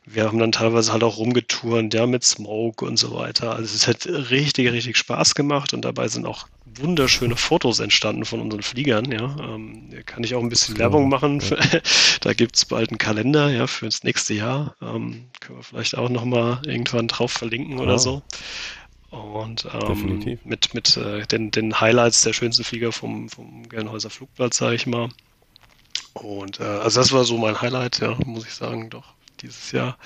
wir 0.04 0.24
haben 0.24 0.38
dann 0.38 0.52
teilweise 0.52 0.92
halt 0.92 1.02
auch 1.02 1.16
rumgetouren, 1.18 1.90
ja, 1.90 2.06
mit 2.06 2.24
Smoke 2.24 2.84
und 2.84 2.96
so 2.96 3.14
weiter. 3.14 3.54
Also 3.54 3.74
es 3.74 3.86
hat 3.86 4.06
richtig, 4.06 4.70
richtig 4.70 4.96
Spaß 4.96 5.34
gemacht 5.34 5.74
und 5.74 5.84
dabei 5.84 6.08
sind 6.08 6.26
auch 6.26 6.48
wunderschöne 6.64 7.36
Fotos 7.36 7.80
entstanden 7.80 8.24
von 8.24 8.40
unseren 8.40 8.62
Fliegern, 8.62 9.10
ja. 9.10 9.36
Ähm, 9.40 9.90
kann 10.04 10.24
ich 10.24 10.34
auch 10.34 10.42
ein 10.42 10.48
bisschen 10.48 10.78
Werbung 10.78 11.08
machen. 11.08 11.40
Ja. 11.40 11.56
da 12.20 12.32
gibt 12.32 12.56
es 12.56 12.64
bald 12.64 12.90
einen 12.90 12.98
Kalender, 12.98 13.50
ja, 13.50 13.66
für 13.66 13.86
das 13.86 14.04
nächste 14.04 14.34
Jahr. 14.34 14.76
Ähm, 14.82 15.26
können 15.40 15.58
wir 15.58 15.62
vielleicht 15.62 15.96
auch 15.96 16.08
nochmal 16.08 16.60
irgendwann 16.66 17.08
drauf 17.08 17.32
verlinken 17.32 17.78
oder 17.78 17.98
so. 17.98 18.22
Und 19.10 19.66
ähm, 19.72 20.38
mit, 20.44 20.74
mit 20.74 20.96
äh, 20.96 21.26
den, 21.26 21.50
den 21.50 21.80
Highlights 21.80 22.22
der 22.22 22.32
schönsten 22.32 22.64
Flieger 22.64 22.92
vom, 22.92 23.28
vom 23.28 23.68
Gelnhäuser 23.68 24.10
Flugplatz, 24.10 24.58
sage 24.58 24.74
ich 24.74 24.86
mal. 24.86 25.08
Und 26.14 26.60
äh, 26.60 26.64
also 26.64 27.00
das 27.00 27.12
war 27.12 27.24
so 27.24 27.38
mein 27.38 27.60
Highlight, 27.60 28.00
ja, 28.00 28.16
muss 28.24 28.46
ich 28.46 28.54
sagen, 28.54 28.90
doch 28.90 29.15
dieses 29.42 29.72
Jahr. 29.72 29.98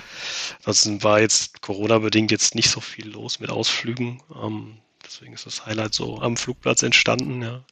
Ansonsten 0.58 1.02
war 1.02 1.20
jetzt 1.20 1.62
Corona-bedingt 1.62 2.30
jetzt 2.30 2.54
nicht 2.54 2.70
so 2.70 2.80
viel 2.80 3.10
los 3.10 3.40
mit 3.40 3.50
Ausflügen. 3.50 4.22
Ähm, 4.42 4.78
deswegen 5.04 5.32
ist 5.32 5.46
das 5.46 5.66
Highlight 5.66 5.94
so 5.94 6.20
am 6.20 6.36
Flugplatz 6.36 6.82
entstanden, 6.82 7.42
ja. 7.42 7.62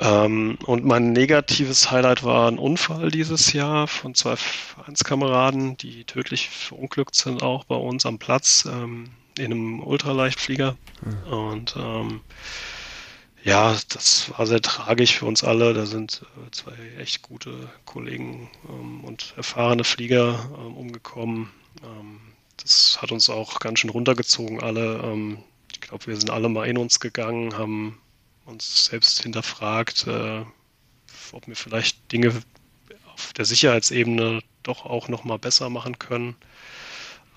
Ähm, 0.00 0.58
und 0.64 0.84
mein 0.84 1.12
negatives 1.12 1.90
Highlight 1.90 2.22
war 2.22 2.48
ein 2.48 2.58
Unfall 2.58 3.10
dieses 3.10 3.52
Jahr 3.52 3.88
von 3.88 4.14
zwei 4.14 4.36
Vereinskameraden, 4.36 5.76
die 5.76 6.04
tödlich 6.04 6.48
verunglückt 6.48 7.16
sind, 7.16 7.42
auch 7.42 7.64
bei 7.64 7.74
uns 7.74 8.06
am 8.06 8.18
Platz 8.18 8.68
ähm, 8.70 9.10
in 9.36 9.46
einem 9.46 9.82
Ultraleichtflieger. 9.82 10.76
Mhm. 11.02 11.32
Und 11.32 11.76
ähm, 11.76 12.20
ja, 13.44 13.76
das 13.88 14.30
war 14.36 14.46
sehr 14.46 14.60
tragisch 14.60 15.18
für 15.18 15.26
uns 15.26 15.44
alle. 15.44 15.74
Da 15.74 15.86
sind 15.86 16.22
äh, 16.46 16.50
zwei 16.50 16.74
echt 16.98 17.22
gute 17.22 17.70
Kollegen 17.84 18.50
ähm, 18.68 19.04
und 19.04 19.34
erfahrene 19.36 19.84
Flieger 19.84 20.50
ähm, 20.58 20.76
umgekommen. 20.76 21.50
Ähm, 21.82 22.20
das 22.56 22.98
hat 23.00 23.12
uns 23.12 23.30
auch 23.30 23.60
ganz 23.60 23.78
schön 23.78 23.90
runtergezogen, 23.90 24.60
alle. 24.62 25.00
Ähm, 25.04 25.38
ich 25.72 25.80
glaube, 25.80 26.06
wir 26.06 26.16
sind 26.16 26.30
alle 26.30 26.48
mal 26.48 26.66
in 26.66 26.78
uns 26.78 27.00
gegangen, 27.00 27.56
haben 27.56 27.98
uns 28.44 28.86
selbst 28.86 29.22
hinterfragt, 29.22 30.06
äh, 30.06 30.42
ob 31.32 31.46
wir 31.46 31.56
vielleicht 31.56 32.10
Dinge 32.12 32.32
auf 33.14 33.32
der 33.34 33.44
Sicherheitsebene 33.44 34.42
doch 34.62 34.84
auch 34.84 35.08
noch 35.08 35.24
mal 35.24 35.38
besser 35.38 35.70
machen 35.70 35.98
können. 35.98 36.36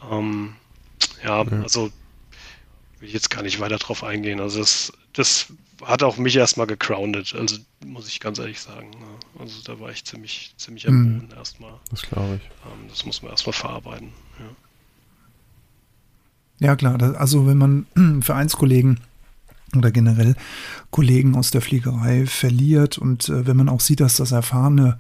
Ähm, 0.09 0.55
ja, 1.23 1.43
ja, 1.43 1.61
also 1.61 1.91
will 3.01 3.07
ich 3.07 3.13
jetzt 3.13 3.29
gar 3.31 3.41
nicht 3.41 3.59
weiter 3.59 3.77
drauf 3.77 4.03
eingehen. 4.03 4.39
Also 4.39 4.59
das, 4.59 4.93
das 5.13 5.47
hat 5.83 6.03
auch 6.03 6.17
mich 6.17 6.35
erstmal 6.35 6.67
gegroundet, 6.67 7.33
also 7.37 7.57
muss 7.85 8.07
ich 8.07 8.19
ganz 8.19 8.37
ehrlich 8.37 8.59
sagen. 8.59 8.91
Ne? 8.91 9.39
Also 9.39 9.61
da 9.63 9.79
war 9.79 9.89
ich 9.89 10.05
ziemlich, 10.05 10.53
ziemlich 10.57 10.87
am 10.87 10.93
hm. 10.93 11.19
Boden 11.19 11.33
erstmal. 11.35 11.73
Das 11.89 12.03
glaube 12.03 12.35
ich. 12.35 12.43
Ähm, 12.65 12.87
das 12.87 13.05
muss 13.05 13.23
man 13.23 13.31
erstmal 13.31 13.53
verarbeiten. 13.53 14.09
Ja. 16.59 16.67
ja, 16.67 16.75
klar. 16.75 17.01
Also 17.19 17.47
wenn 17.47 17.57
man 17.57 17.87
Vereinskollegen 18.21 18.99
oder 19.75 19.91
generell 19.91 20.35
Kollegen 20.91 21.35
aus 21.35 21.49
der 21.49 21.61
Fliegerei 21.61 22.27
verliert 22.27 22.99
und 22.99 23.29
äh, 23.29 23.47
wenn 23.47 23.57
man 23.57 23.69
auch 23.69 23.79
sieht, 23.79 24.01
dass 24.01 24.17
das 24.17 24.31
erfahrene 24.31 24.99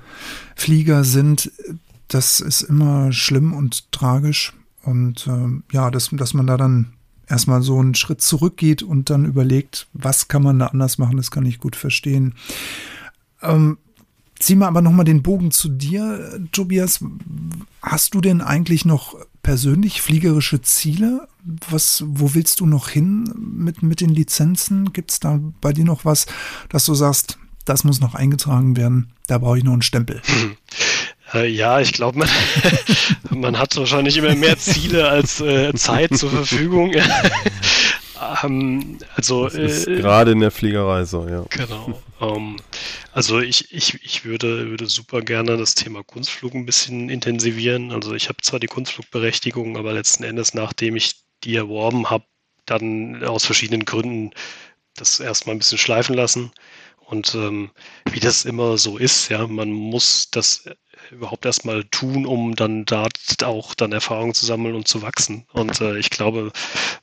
Flieger 0.55 1.03
sind, 1.03 1.51
das 2.07 2.39
ist 2.39 2.63
immer 2.63 3.11
schlimm 3.11 3.53
und 3.53 3.91
tragisch. 3.91 4.53
Und 4.83 5.27
äh, 5.27 5.75
ja, 5.75 5.91
dass, 5.91 6.09
dass 6.11 6.33
man 6.33 6.47
da 6.47 6.57
dann 6.57 6.93
erstmal 7.31 7.61
so 7.61 7.79
einen 7.79 7.95
Schritt 7.95 8.21
zurückgeht 8.21 8.83
und 8.83 9.09
dann 9.09 9.25
überlegt, 9.25 9.87
was 9.93 10.27
kann 10.27 10.43
man 10.43 10.59
da 10.59 10.67
anders 10.67 10.97
machen, 10.97 11.17
das 11.17 11.31
kann 11.31 11.45
ich 11.45 11.59
gut 11.59 11.75
verstehen. 11.75 12.35
Ähm, 13.41 13.77
zieh 14.37 14.55
mal 14.55 14.67
aber 14.67 14.81
nochmal 14.81 15.05
den 15.05 15.23
Bogen 15.23 15.51
zu 15.51 15.69
dir, 15.69 16.39
Tobias. 16.51 17.03
Hast 17.81 18.13
du 18.13 18.21
denn 18.21 18.41
eigentlich 18.41 18.85
noch 18.85 19.15
persönlich 19.41 20.01
fliegerische 20.01 20.61
Ziele? 20.61 21.27
Was, 21.69 22.03
wo 22.05 22.33
willst 22.35 22.59
du 22.59 22.65
noch 22.65 22.89
hin 22.89 23.33
mit, 23.35 23.81
mit 23.81 24.01
den 24.01 24.11
Lizenzen? 24.11 24.93
Gibt 24.93 25.11
es 25.11 25.19
da 25.19 25.39
bei 25.61 25.73
dir 25.73 25.85
noch 25.85 26.05
was, 26.05 26.27
dass 26.69 26.85
du 26.85 26.93
sagst, 26.93 27.39
das 27.65 27.83
muss 27.83 28.01
noch 28.01 28.15
eingetragen 28.15 28.75
werden, 28.75 29.13
da 29.27 29.37
brauche 29.37 29.57
ich 29.57 29.63
noch 29.63 29.73
einen 29.73 29.81
Stempel? 29.81 30.21
Äh, 31.33 31.47
ja, 31.47 31.79
ich 31.79 31.93
glaube, 31.93 32.19
man, 32.19 32.29
man 33.29 33.57
hat 33.57 33.75
wahrscheinlich 33.77 34.17
immer 34.17 34.35
mehr 34.35 34.57
Ziele 34.57 35.07
als 35.07 35.41
äh, 35.41 35.73
Zeit 35.73 36.17
zur 36.17 36.29
Verfügung. 36.29 36.93
ähm, 38.43 38.97
also 39.15 39.45
das 39.45 39.55
ist 39.55 39.87
äh, 39.87 39.95
gerade 39.95 40.31
in 40.31 40.39
der 40.39 40.51
Fliegerei 40.51 41.05
so, 41.05 41.27
ja. 41.27 41.45
Genau. 41.49 42.01
Ähm, 42.19 42.57
also 43.13 43.39
ich, 43.39 43.73
ich, 43.73 44.03
ich 44.03 44.25
würde, 44.25 44.69
würde 44.69 44.85
super 44.85 45.21
gerne 45.21 45.57
das 45.57 45.75
Thema 45.75 46.03
Kunstflug 46.03 46.53
ein 46.53 46.65
bisschen 46.65 47.09
intensivieren. 47.09 47.91
Also 47.91 48.13
ich 48.13 48.29
habe 48.29 48.37
zwar 48.41 48.59
die 48.59 48.67
Kunstflugberechtigung, 48.67 49.77
aber 49.77 49.93
letzten 49.93 50.23
Endes, 50.23 50.53
nachdem 50.53 50.95
ich 50.95 51.15
die 51.43 51.55
erworben 51.55 52.09
habe, 52.09 52.25
dann 52.65 53.23
aus 53.23 53.45
verschiedenen 53.45 53.85
Gründen 53.85 54.31
das 54.95 55.19
erstmal 55.19 55.55
ein 55.55 55.59
bisschen 55.59 55.77
schleifen 55.77 56.15
lassen. 56.15 56.51
Und 57.11 57.35
ähm, 57.35 57.71
wie 58.09 58.21
das 58.21 58.45
immer 58.45 58.77
so 58.77 58.97
ist, 58.97 59.27
ja, 59.27 59.45
man 59.45 59.69
muss 59.69 60.31
das 60.31 60.63
überhaupt 61.11 61.45
erstmal 61.45 61.83
tun, 61.83 62.25
um 62.25 62.55
dann 62.55 62.85
da 62.85 63.09
auch 63.43 63.75
dann 63.75 63.91
Erfahrungen 63.91 64.33
zu 64.33 64.45
sammeln 64.45 64.75
und 64.75 64.87
zu 64.87 65.01
wachsen. 65.01 65.45
Und 65.51 65.81
äh, 65.81 65.97
ich 65.97 66.09
glaube, 66.09 66.53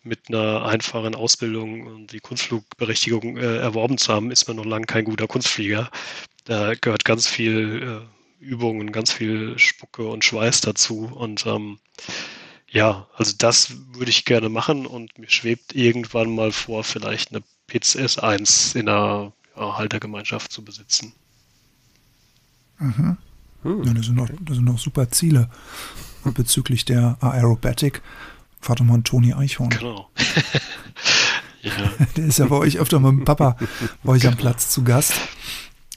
mit 0.02 0.30
einer 0.30 0.64
einfachen 0.64 1.14
Ausbildung 1.14 1.86
und 1.86 2.12
die 2.12 2.20
Kunstflugberechtigung 2.20 3.36
äh, 3.36 3.58
erworben 3.58 3.98
zu 3.98 4.10
haben, 4.14 4.30
ist 4.30 4.48
man 4.48 4.56
noch 4.56 4.64
lange 4.64 4.86
kein 4.86 5.04
guter 5.04 5.26
Kunstflieger. 5.26 5.90
Da 6.44 6.74
gehört 6.74 7.04
ganz 7.04 7.26
viel 7.26 8.00
äh, 8.40 8.42
Übung 8.42 8.80
und 8.80 8.92
ganz 8.92 9.12
viel 9.12 9.58
Spucke 9.58 10.08
und 10.08 10.24
Schweiß 10.24 10.62
dazu. 10.62 11.12
Und 11.14 11.44
ähm, 11.44 11.80
ja, 12.70 13.08
also 13.14 13.34
das 13.36 13.74
würde 13.92 14.10
ich 14.10 14.24
gerne 14.24 14.48
machen 14.48 14.86
und 14.86 15.18
mir 15.18 15.28
schwebt 15.28 15.74
irgendwann 15.74 16.34
mal 16.34 16.50
vor, 16.50 16.82
vielleicht 16.82 17.30
eine 17.30 17.42
PCS 17.66 18.18
1 18.18 18.74
in 18.74 18.88
einer 18.88 19.34
Haltergemeinschaft 19.58 20.52
zu 20.52 20.64
besitzen. 20.64 21.12
Mhm. 22.78 23.16
Hm. 23.62 23.84
Ja, 23.84 23.94
das, 23.94 24.06
sind 24.06 24.16
noch, 24.16 24.28
das 24.40 24.56
sind 24.56 24.64
noch 24.64 24.78
super 24.78 25.10
Ziele. 25.10 25.50
Und 26.24 26.34
bezüglich 26.34 26.84
der 26.84 27.16
Aerobatic, 27.20 28.02
Vater 28.60 28.84
mal 28.84 29.02
Toni 29.02 29.34
Eichhorn. 29.34 29.70
Genau. 29.70 30.10
ja. 31.62 31.72
Der 32.16 32.26
ist 32.26 32.38
ja 32.38 32.46
bei 32.46 32.56
euch 32.56 32.78
öfter 32.78 33.00
mit 33.00 33.10
dem 33.10 33.24
Papa 33.24 33.56
bei 34.02 34.12
euch 34.12 34.26
am 34.26 34.32
genau. 34.32 34.42
Platz 34.42 34.70
zu 34.70 34.84
Gast. 34.84 35.14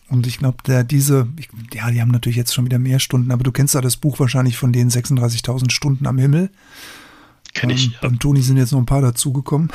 Und 0.10 0.28
ich 0.28 0.40
glaube, 0.40 0.58
der 0.68 0.84
diese, 0.84 1.30
ich, 1.40 1.48
ja, 1.74 1.90
die 1.90 2.02
haben 2.02 2.12
natürlich 2.12 2.36
jetzt 2.36 2.54
schon 2.54 2.66
wieder 2.66 2.80
mehr 2.80 3.00
Stunden, 3.00 3.32
aber 3.32 3.44
du 3.44 3.52
kennst 3.54 3.76
ja 3.76 3.82
das 3.82 3.96
Buch 3.96 4.20
wahrscheinlich 4.20 4.58
von 4.58 4.74
den 4.74 4.90
36.000 4.90 5.72
Stunden 5.72 6.06
am 6.06 6.18
Himmel. 6.18 6.50
Kenn 7.54 7.70
ich. 7.70 7.86
Ähm, 7.86 7.92
ja. 7.94 8.00
Beim 8.02 8.20
Toni 8.20 8.42
sind 8.42 8.58
jetzt 8.58 8.72
noch 8.74 8.80
ein 8.80 8.86
paar 8.86 9.02
dazugekommen. 9.02 9.72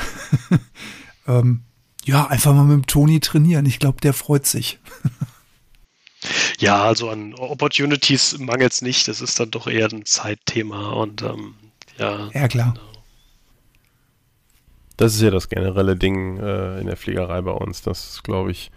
ähm, 1.27 1.61
ja, 2.07 2.27
einfach 2.27 2.53
mal 2.53 2.63
mit 2.63 2.73
dem 2.73 2.87
Toni 2.87 3.19
trainieren. 3.19 3.65
Ich 3.65 3.79
glaube, 3.79 4.01
der 4.01 4.13
freut 4.13 4.45
sich. 4.45 4.79
Ja, 6.59 6.83
also 6.83 7.09
an 7.11 7.35
Opportunities 7.35 8.39
mangelt 8.39 8.73
es 8.73 8.81
nicht. 8.81 9.07
Das 9.07 9.21
ist 9.21 9.39
dann 9.39 9.51
doch 9.51 9.67
eher 9.67 9.87
ein 9.91 10.05
Zeitthema 10.05 10.89
und 10.89 11.21
ähm, 11.21 11.53
ja. 11.99 12.29
Ja, 12.33 12.47
klar. 12.47 12.73
Genau. 12.73 13.03
Das 14.97 15.13
ist 15.13 15.21
ja 15.21 15.29
das 15.29 15.47
generelle 15.47 15.95
Ding 15.95 16.37
äh, 16.37 16.79
in 16.79 16.87
der 16.87 16.97
Fliegerei 16.97 17.41
bei 17.43 17.51
uns. 17.51 17.83
Das 17.83 18.23
glaube 18.23 18.49
ich, 18.49 18.71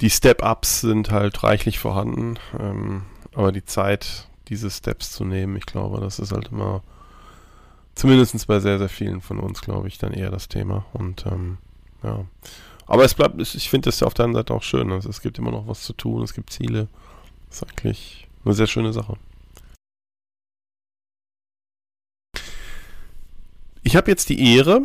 die 0.00 0.10
Step-Ups 0.10 0.80
sind 0.80 1.10
halt 1.12 1.42
reichlich 1.44 1.78
vorhanden. 1.78 2.38
Ähm, 2.58 3.02
aber 3.32 3.52
die 3.52 3.64
Zeit, 3.64 4.28
diese 4.48 4.68
Steps 4.68 5.12
zu 5.12 5.24
nehmen, 5.24 5.56
ich 5.56 5.66
glaube, 5.66 6.00
das 6.00 6.18
ist 6.18 6.32
halt 6.32 6.48
immer, 6.48 6.82
zumindest 7.94 8.44
bei 8.48 8.58
sehr, 8.58 8.78
sehr 8.78 8.88
vielen 8.88 9.20
von 9.20 9.38
uns, 9.38 9.60
glaube 9.60 9.86
ich, 9.86 9.98
dann 9.98 10.12
eher 10.12 10.30
das 10.30 10.48
Thema. 10.48 10.84
Und 10.92 11.24
ähm, 11.26 11.58
ja. 12.02 12.24
Aber 12.86 13.04
es 13.04 13.14
bleibt, 13.14 13.40
ich 13.40 13.70
finde 13.70 13.88
das 13.88 14.02
auf 14.02 14.14
der 14.14 14.24
anderen 14.24 14.42
Seite 14.42 14.54
auch 14.54 14.62
schön. 14.62 14.90
Also 14.90 15.08
es 15.08 15.20
gibt 15.20 15.38
immer 15.38 15.52
noch 15.52 15.68
was 15.68 15.82
zu 15.82 15.92
tun, 15.92 16.22
es 16.22 16.34
gibt 16.34 16.50
Ziele. 16.50 16.88
Das 17.48 17.62
ist 17.62 17.68
eigentlich 17.68 18.28
eine 18.44 18.54
sehr 18.54 18.66
schöne 18.66 18.92
Sache. 18.92 19.16
Ich 23.82 23.96
habe 23.96 24.10
jetzt 24.10 24.28
die 24.28 24.56
Ehre, 24.56 24.82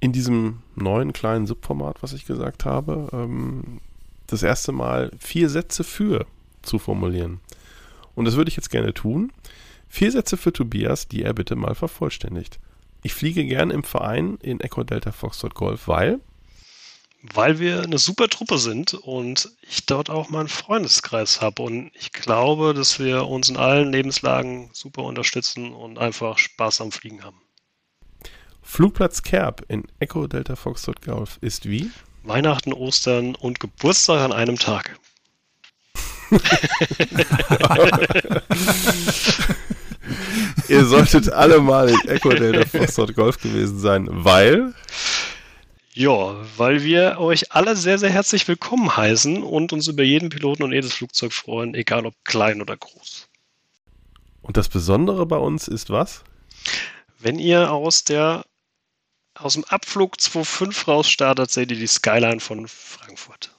in 0.00 0.12
diesem 0.12 0.62
neuen 0.76 1.12
kleinen 1.12 1.46
Subformat, 1.46 2.02
was 2.02 2.12
ich 2.12 2.24
gesagt 2.26 2.64
habe, 2.64 3.08
ähm, 3.12 3.80
das 4.26 4.42
erste 4.42 4.72
Mal 4.72 5.10
vier 5.18 5.48
Sätze 5.48 5.82
für 5.82 6.26
zu 6.62 6.78
formulieren. 6.78 7.40
Und 8.14 8.24
das 8.24 8.36
würde 8.36 8.48
ich 8.48 8.56
jetzt 8.56 8.70
gerne 8.70 8.94
tun. 8.94 9.32
Vier 9.88 10.12
Sätze 10.12 10.36
für 10.36 10.52
Tobias, 10.52 11.08
die 11.08 11.22
er 11.22 11.32
bitte 11.32 11.56
mal 11.56 11.74
vervollständigt. 11.74 12.58
Ich 13.02 13.14
fliege 13.14 13.44
gern 13.44 13.70
im 13.70 13.84
Verein 13.84 14.38
in 14.42 14.60
Echo 14.60 14.82
Delta 14.82 15.12
Foxtrot 15.12 15.54
Golf, 15.54 15.88
weil 15.88 16.20
weil 17.22 17.58
wir 17.58 17.82
eine 17.82 17.98
super 17.98 18.28
Truppe 18.28 18.58
sind 18.58 18.94
und 18.94 19.50
ich 19.62 19.86
dort 19.86 20.08
auch 20.08 20.30
meinen 20.30 20.48
Freundeskreis 20.48 21.40
habe. 21.40 21.62
Und 21.62 21.90
ich 21.94 22.12
glaube, 22.12 22.74
dass 22.74 23.00
wir 23.00 23.26
uns 23.26 23.48
in 23.48 23.56
allen 23.56 23.92
Lebenslagen 23.92 24.70
super 24.72 25.02
unterstützen 25.02 25.72
und 25.72 25.98
einfach 25.98 26.38
Spaß 26.38 26.80
am 26.80 26.92
Fliegen 26.92 27.24
haben. 27.24 27.40
Flugplatz 28.62 29.22
Kerb 29.22 29.64
in 29.68 29.88
Echo 29.98 30.26
Delta 30.26 30.54
Foxtrot 30.54 31.02
Golf 31.02 31.38
ist 31.40 31.68
wie? 31.68 31.90
Weihnachten, 32.22 32.72
Ostern 32.72 33.34
und 33.34 33.58
Geburtstag 33.58 34.20
an 34.20 34.32
einem 34.32 34.58
Tag. 34.58 34.98
Ihr 40.68 40.84
solltet 40.84 41.30
alle 41.30 41.60
mal 41.60 41.88
in 41.88 42.08
Echo 42.08 42.30
Delta 42.30 42.66
Foxtrot 42.66 43.14
Golf 43.14 43.40
gewesen 43.40 43.78
sein, 43.78 44.06
weil 44.10 44.74
ja, 45.98 46.36
weil 46.56 46.84
wir 46.84 47.18
euch 47.18 47.50
alle 47.50 47.74
sehr, 47.74 47.98
sehr 47.98 48.10
herzlich 48.10 48.46
willkommen 48.46 48.96
heißen 48.96 49.42
und 49.42 49.72
uns 49.72 49.88
über 49.88 50.04
jeden 50.04 50.28
Piloten 50.28 50.62
und 50.62 50.72
jedes 50.72 50.94
Flugzeug 50.94 51.32
freuen, 51.32 51.74
egal 51.74 52.06
ob 52.06 52.14
klein 52.24 52.62
oder 52.62 52.76
groß. 52.76 53.26
Und 54.42 54.56
das 54.56 54.68
Besondere 54.68 55.26
bei 55.26 55.38
uns 55.38 55.66
ist 55.66 55.90
was? 55.90 56.22
Wenn 57.18 57.40
ihr 57.40 57.72
aus 57.72 58.04
der 58.04 58.44
aus 59.34 59.54
dem 59.54 59.64
Abflug 59.64 60.16
2.5 60.16 60.86
rausstartet, 60.86 61.50
seht 61.50 61.70
ihr 61.70 61.76
die 61.76 61.86
Skyline 61.86 62.40
von 62.40 62.68
Frankfurt. 62.68 63.50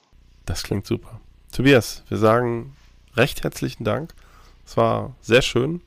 Das 0.46 0.64
klingt 0.64 0.88
super. 0.88 1.20
Tobias, 1.52 2.04
wir 2.08 2.18
sagen 2.18 2.76
recht 3.16 3.44
herzlichen 3.44 3.84
Dank. 3.84 4.14
Es 4.66 4.78
war 4.78 5.16
sehr 5.22 5.42
schön. 5.42 5.82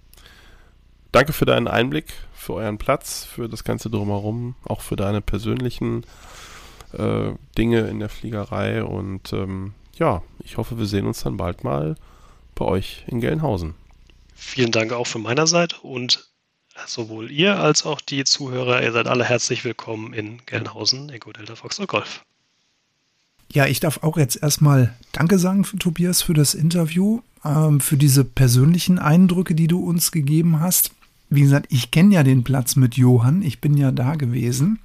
Danke 1.12 1.34
für 1.34 1.44
deinen 1.44 1.68
Einblick, 1.68 2.06
für 2.34 2.54
euren 2.54 2.78
Platz, 2.78 3.24
für 3.24 3.48
das 3.48 3.64
Ganze 3.64 3.90
drumherum, 3.90 4.54
auch 4.64 4.80
für 4.80 4.96
deine 4.96 5.20
persönlichen 5.20 6.04
äh, 6.92 7.32
Dinge 7.56 7.80
in 7.88 8.00
der 8.00 8.08
Fliegerei. 8.08 8.82
Und 8.82 9.32
ähm, 9.34 9.74
ja, 9.98 10.22
ich 10.42 10.56
hoffe, 10.56 10.78
wir 10.78 10.86
sehen 10.86 11.06
uns 11.06 11.22
dann 11.22 11.36
bald 11.36 11.64
mal 11.64 11.96
bei 12.54 12.64
euch 12.64 13.04
in 13.06 13.20
Gelnhausen. 13.20 13.74
Vielen 14.34 14.72
Dank 14.72 14.92
auch 14.92 15.06
von 15.06 15.22
meiner 15.22 15.46
Seite 15.46 15.76
und 15.82 16.28
sowohl 16.86 17.30
ihr 17.30 17.58
als 17.60 17.84
auch 17.84 18.00
die 18.00 18.24
Zuhörer, 18.24 18.82
ihr 18.82 18.92
seid 18.92 19.06
alle 19.06 19.24
herzlich 19.24 19.64
willkommen 19.64 20.14
in 20.14 20.40
Gelnhausen, 20.46 21.10
Echo 21.10 21.32
Delta 21.32 21.56
Fox 21.56 21.78
und 21.78 21.88
Golf. 21.88 22.24
Ja, 23.52 23.66
ich 23.66 23.80
darf 23.80 24.02
auch 24.02 24.16
jetzt 24.16 24.42
erstmal 24.42 24.96
Danke 25.12 25.38
sagen, 25.38 25.64
für 25.64 25.76
Tobias, 25.76 26.22
für 26.22 26.32
das 26.32 26.54
Interview, 26.54 27.20
ähm, 27.44 27.80
für 27.80 27.98
diese 27.98 28.24
persönlichen 28.24 28.98
Eindrücke, 28.98 29.54
die 29.54 29.66
du 29.66 29.84
uns 29.84 30.10
gegeben 30.10 30.60
hast. 30.60 30.92
Wie 31.34 31.40
gesagt, 31.40 31.66
ich 31.70 31.90
kenne 31.90 32.14
ja 32.14 32.22
den 32.22 32.44
Platz 32.44 32.76
mit 32.76 32.96
Johann, 32.96 33.40
ich 33.40 33.62
bin 33.62 33.78
ja 33.78 33.90
da 33.90 34.16
gewesen. 34.16 34.80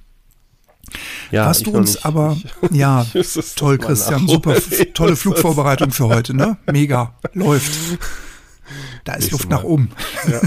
Ja, 1.30 1.46
Was 1.46 1.62
du 1.62 1.72
uns 1.72 2.02
aber, 2.04 2.38
ja, 2.70 3.06
toll, 3.54 3.76
Christian, 3.76 4.26
super, 4.26 4.56
tolle 4.94 5.14
Flugvorbereitung 5.14 5.90
für 5.90 6.06
heute, 6.06 6.32
ne? 6.34 6.56
Mega, 6.72 7.14
läuft. 7.34 7.98
Da 9.04 9.14
ist 9.14 9.30
Luft 9.30 9.50
Mal. 9.50 9.56
nach 9.56 9.64
oben. 9.64 9.90
Ja. 10.26 10.40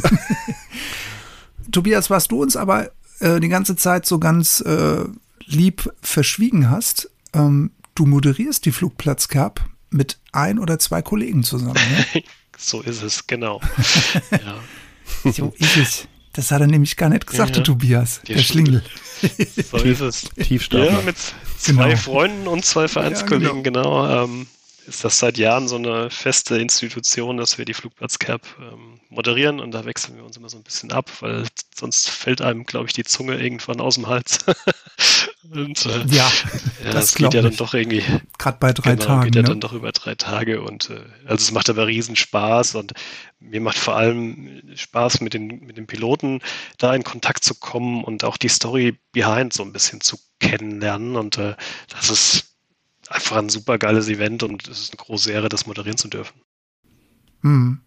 Tobias, 1.72 2.10
was 2.10 2.28
du 2.28 2.42
uns 2.42 2.56
aber 2.56 2.90
äh, 3.20 3.40
die 3.40 3.50
ganze 3.50 3.76
Zeit 3.76 4.08
so 4.08 4.18
ganz 4.18 4.60
äh, 4.62 5.04
lieb 5.46 5.94
verschwiegen 6.02 6.72
hast, 6.72 7.12
ähm, 7.34 7.70
du 7.94 8.08
moderierst 8.08 8.66
die 8.66 8.72
Flugplatz 8.72 9.28
Cup 9.28 9.64
mit 9.92 10.18
ein 10.32 10.58
oder 10.58 10.80
zwei 10.80 11.04
Kollegen 11.04 11.44
zusammen. 11.44 11.76
Ne? 12.14 12.24
so 12.58 12.82
ist 12.82 13.04
es, 13.04 13.28
genau. 13.28 13.62
ja. 14.32 14.56
So 15.24 15.54
ist 15.58 15.78
es. 15.78 16.08
Das 16.34 16.52
hat 16.52 16.62
er 16.62 16.68
nämlich 16.68 16.96
gar 16.96 17.10
nicht 17.10 17.28
gesagt, 17.28 17.50
ja, 17.50 17.56
der 17.56 17.64
Tobias, 17.64 18.22
der, 18.28 18.38
der 18.38 18.44
Schlingel. 18.44 18.84
So 19.72 19.78
ist 19.78 20.00
es. 20.00 20.30
Tiefstapler. 20.42 20.92
Ja, 20.92 21.02
mit 21.02 21.16
zwei 21.58 21.90
genau. 21.90 21.98
Freunden 21.98 22.48
und 22.48 22.66
zwei 22.66 22.88
Vereinskollegen, 22.88 23.58
ja, 23.58 23.62
genau. 23.64 24.04
genau 24.04 24.24
ähm, 24.24 24.48
ist 24.88 25.04
das 25.04 25.20
seit 25.20 25.38
Jahren 25.38 25.68
so 25.68 25.76
eine 25.76 26.10
feste 26.10 26.58
Institution, 26.58 27.38
dass 27.38 27.58
wir 27.58 27.66
die 27.66 27.74
Flugplatzcap 27.74 28.42
ähm, 28.60 29.00
moderieren 29.10 29.60
und 29.60 29.72
da 29.72 29.86
wechseln 29.86 30.16
wir 30.16 30.24
uns 30.24 30.38
immer 30.38 30.50
so 30.50 30.58
ein 30.58 30.64
bisschen 30.64 30.92
ab, 30.92 31.12
weil 31.20 31.44
sonst 31.76 32.10
fällt 32.10 32.42
einem, 32.42 32.66
glaube 32.66 32.88
ich, 32.88 32.94
die 32.94 33.04
Zunge 33.04 33.36
irgendwann 33.36 33.80
aus 33.80 33.96
dem 33.96 34.08
Hals. 34.08 34.40
und, 35.50 35.86
äh, 35.86 36.06
ja, 36.08 36.30
ja, 36.84 36.92
das, 36.92 37.16
geht 37.16 37.34
ja 37.34 37.42
dann 37.42 37.56
doch 37.56 37.74
irgendwie. 37.74 38.04
Gerade 38.38 38.58
bei 38.60 38.74
drei 38.74 38.96
genau, 38.96 39.06
Tagen. 39.06 39.26
Geht 39.26 39.36
ja 39.36 39.42
ne? 39.42 39.48
dann 39.48 39.60
doch 39.60 39.74
über 39.74 39.92
drei 39.92 40.16
Tage 40.16 40.62
und 40.62 40.90
äh, 40.90 41.02
also 41.26 41.44
es 41.44 41.52
macht 41.52 41.70
aber 41.70 41.88
riesen 41.88 42.16
Spaß 42.16 42.76
und 42.76 42.94
mir 43.40 43.62
macht 43.62 43.78
vor 43.78 43.96
allem 43.96 44.62
Spaß 44.76 45.22
mit 45.22 45.34
den, 45.34 45.66
mit 45.66 45.78
den 45.78 45.88
Piloten 45.88 46.42
da 46.78 46.94
in 46.94 47.04
Kontakt 47.04 47.44
zu 47.44 47.56
kommen 47.56 48.04
und 48.04 48.24
auch 48.24 48.38
die 48.38 48.50
Story 48.50 49.00
behind 49.12 49.54
so 49.54 49.64
ein 49.64 49.74
bisschen 49.74 50.02
zu 50.02 50.18
kennenlernen 50.40 51.16
und 51.16 51.38
äh, 51.38 51.56
das 51.90 52.10
ist 52.10 52.56
einfach 53.08 53.38
ein 53.38 53.50
super 53.50 53.78
geiles 53.78 54.08
Event 54.08 54.44
und 54.44 54.68
es 54.68 54.80
ist 54.80 54.92
eine 54.92 55.04
große 55.04 55.32
Ehre, 55.32 55.50
das 55.50 55.66
moderieren 55.66 55.98
zu 55.98 56.08
dürfen. 56.08 56.42
Hm. 57.42 57.82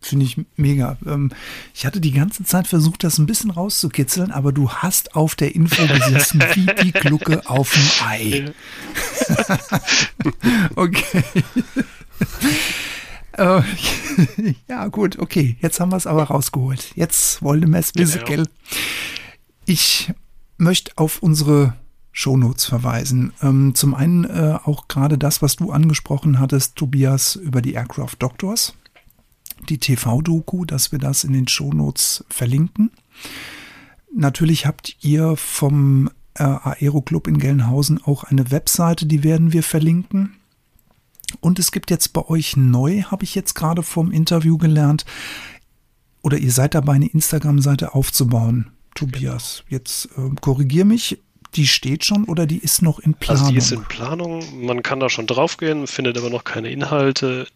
Finde 0.00 0.26
ich 0.26 0.40
mega. 0.56 0.96
Ähm, 1.06 1.32
ich 1.74 1.84
hatte 1.84 2.00
die 2.00 2.12
ganze 2.12 2.44
Zeit 2.44 2.68
versucht, 2.68 3.02
das 3.02 3.18
ein 3.18 3.26
bisschen 3.26 3.50
rauszukitzeln, 3.50 4.30
aber 4.30 4.52
du 4.52 4.70
hast 4.70 5.16
auf 5.16 5.34
der 5.34 5.54
Info 5.54 5.86
gesessen 5.86 6.42
wie 6.54 6.66
die 6.84 6.92
Glucke 6.92 7.48
auf 7.48 7.72
dem 7.72 8.06
Ei. 8.06 8.52
okay. 10.76 11.24
Ja, 14.68 14.88
gut, 14.88 15.18
okay. 15.18 15.56
Jetzt 15.60 15.78
haben 15.80 15.92
wir 15.92 15.96
es 15.96 16.06
aber 16.06 16.24
rausgeholt. 16.24 16.92
Jetzt 16.96 17.42
wollen 17.42 17.70
wir 17.70 17.78
es 17.78 17.94
wissen, 17.94 18.24
genau. 18.24 18.26
gell? 18.26 18.48
Ich 19.64 20.12
möchte 20.56 20.92
auf 20.96 21.22
unsere 21.22 21.74
Shownotes 22.10 22.64
verweisen. 22.64 23.32
Ähm, 23.42 23.74
zum 23.76 23.94
einen 23.94 24.24
äh, 24.24 24.58
auch 24.64 24.88
gerade 24.88 25.18
das, 25.18 25.40
was 25.40 25.56
du 25.56 25.70
angesprochen 25.70 26.40
hattest, 26.40 26.74
Tobias, 26.74 27.36
über 27.36 27.62
die 27.62 27.74
Aircraft 27.74 28.16
Doctors, 28.18 28.74
die 29.68 29.78
TV-Doku, 29.78 30.64
dass 30.64 30.92
wir 30.92 30.98
das 30.98 31.24
in 31.24 31.32
den 31.32 31.48
Shownotes 31.48 32.24
verlinken. 32.28 32.90
Natürlich 34.14 34.66
habt 34.66 34.96
ihr 35.00 35.36
vom 35.36 36.10
äh, 36.34 36.42
Aero 36.42 37.02
Club 37.02 37.26
in 37.26 37.38
Gelnhausen 37.38 38.02
auch 38.02 38.24
eine 38.24 38.50
Webseite, 38.50 39.06
die 39.06 39.22
werden 39.22 39.52
wir 39.52 39.62
verlinken. 39.62 40.34
Und 41.40 41.58
es 41.58 41.72
gibt 41.72 41.90
jetzt 41.90 42.12
bei 42.12 42.26
euch 42.26 42.56
neu, 42.56 43.02
habe 43.02 43.24
ich 43.24 43.34
jetzt 43.34 43.54
gerade 43.54 43.82
vom 43.82 44.12
Interview 44.12 44.56
gelernt, 44.56 45.04
oder 46.22 46.38
ihr 46.38 46.52
seid 46.52 46.74
dabei, 46.74 46.94
eine 46.94 47.06
Instagram-Seite 47.06 47.94
aufzubauen. 47.94 48.70
Tobias, 48.94 49.62
jetzt 49.68 50.06
äh, 50.16 50.34
korrigier 50.40 50.84
mich, 50.84 51.18
die 51.54 51.66
steht 51.66 52.04
schon 52.04 52.24
oder 52.24 52.46
die 52.46 52.58
ist 52.58 52.82
noch 52.82 52.98
in 52.98 53.14
Planung? 53.14 53.42
Also 53.42 53.52
die 53.52 53.58
ist 53.58 53.72
in 53.72 53.84
Planung. 53.84 54.42
Man 54.64 54.82
kann 54.82 55.00
da 55.00 55.08
schon 55.08 55.26
draufgehen, 55.26 55.86
findet 55.86 56.18
aber 56.18 56.30
noch 56.30 56.44
keine 56.44 56.70
Inhalte. 56.70 57.46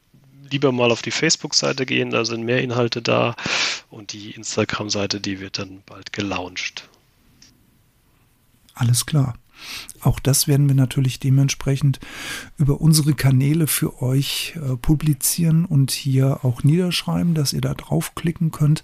Lieber 0.52 0.70
mal 0.70 0.92
auf 0.92 1.02
die 1.02 1.10
Facebook-Seite 1.10 1.86
gehen, 1.86 2.10
da 2.10 2.24
sind 2.24 2.44
mehr 2.44 2.62
Inhalte 2.62 3.02
da. 3.02 3.34
Und 3.90 4.12
die 4.12 4.32
Instagram-Seite, 4.32 5.20
die 5.20 5.40
wird 5.40 5.58
dann 5.58 5.82
bald 5.86 6.12
gelauncht. 6.12 6.88
Alles 8.74 9.06
klar. 9.06 9.34
Auch 10.00 10.18
das 10.18 10.48
werden 10.48 10.68
wir 10.68 10.74
natürlich 10.74 11.20
dementsprechend 11.20 12.00
über 12.58 12.80
unsere 12.80 13.14
Kanäle 13.14 13.66
für 13.66 14.02
euch 14.02 14.54
äh, 14.56 14.76
publizieren 14.76 15.64
und 15.64 15.90
hier 15.92 16.44
auch 16.44 16.64
niederschreiben, 16.64 17.34
dass 17.34 17.52
ihr 17.52 17.60
da 17.60 17.74
draufklicken 17.74 18.50
könnt, 18.50 18.82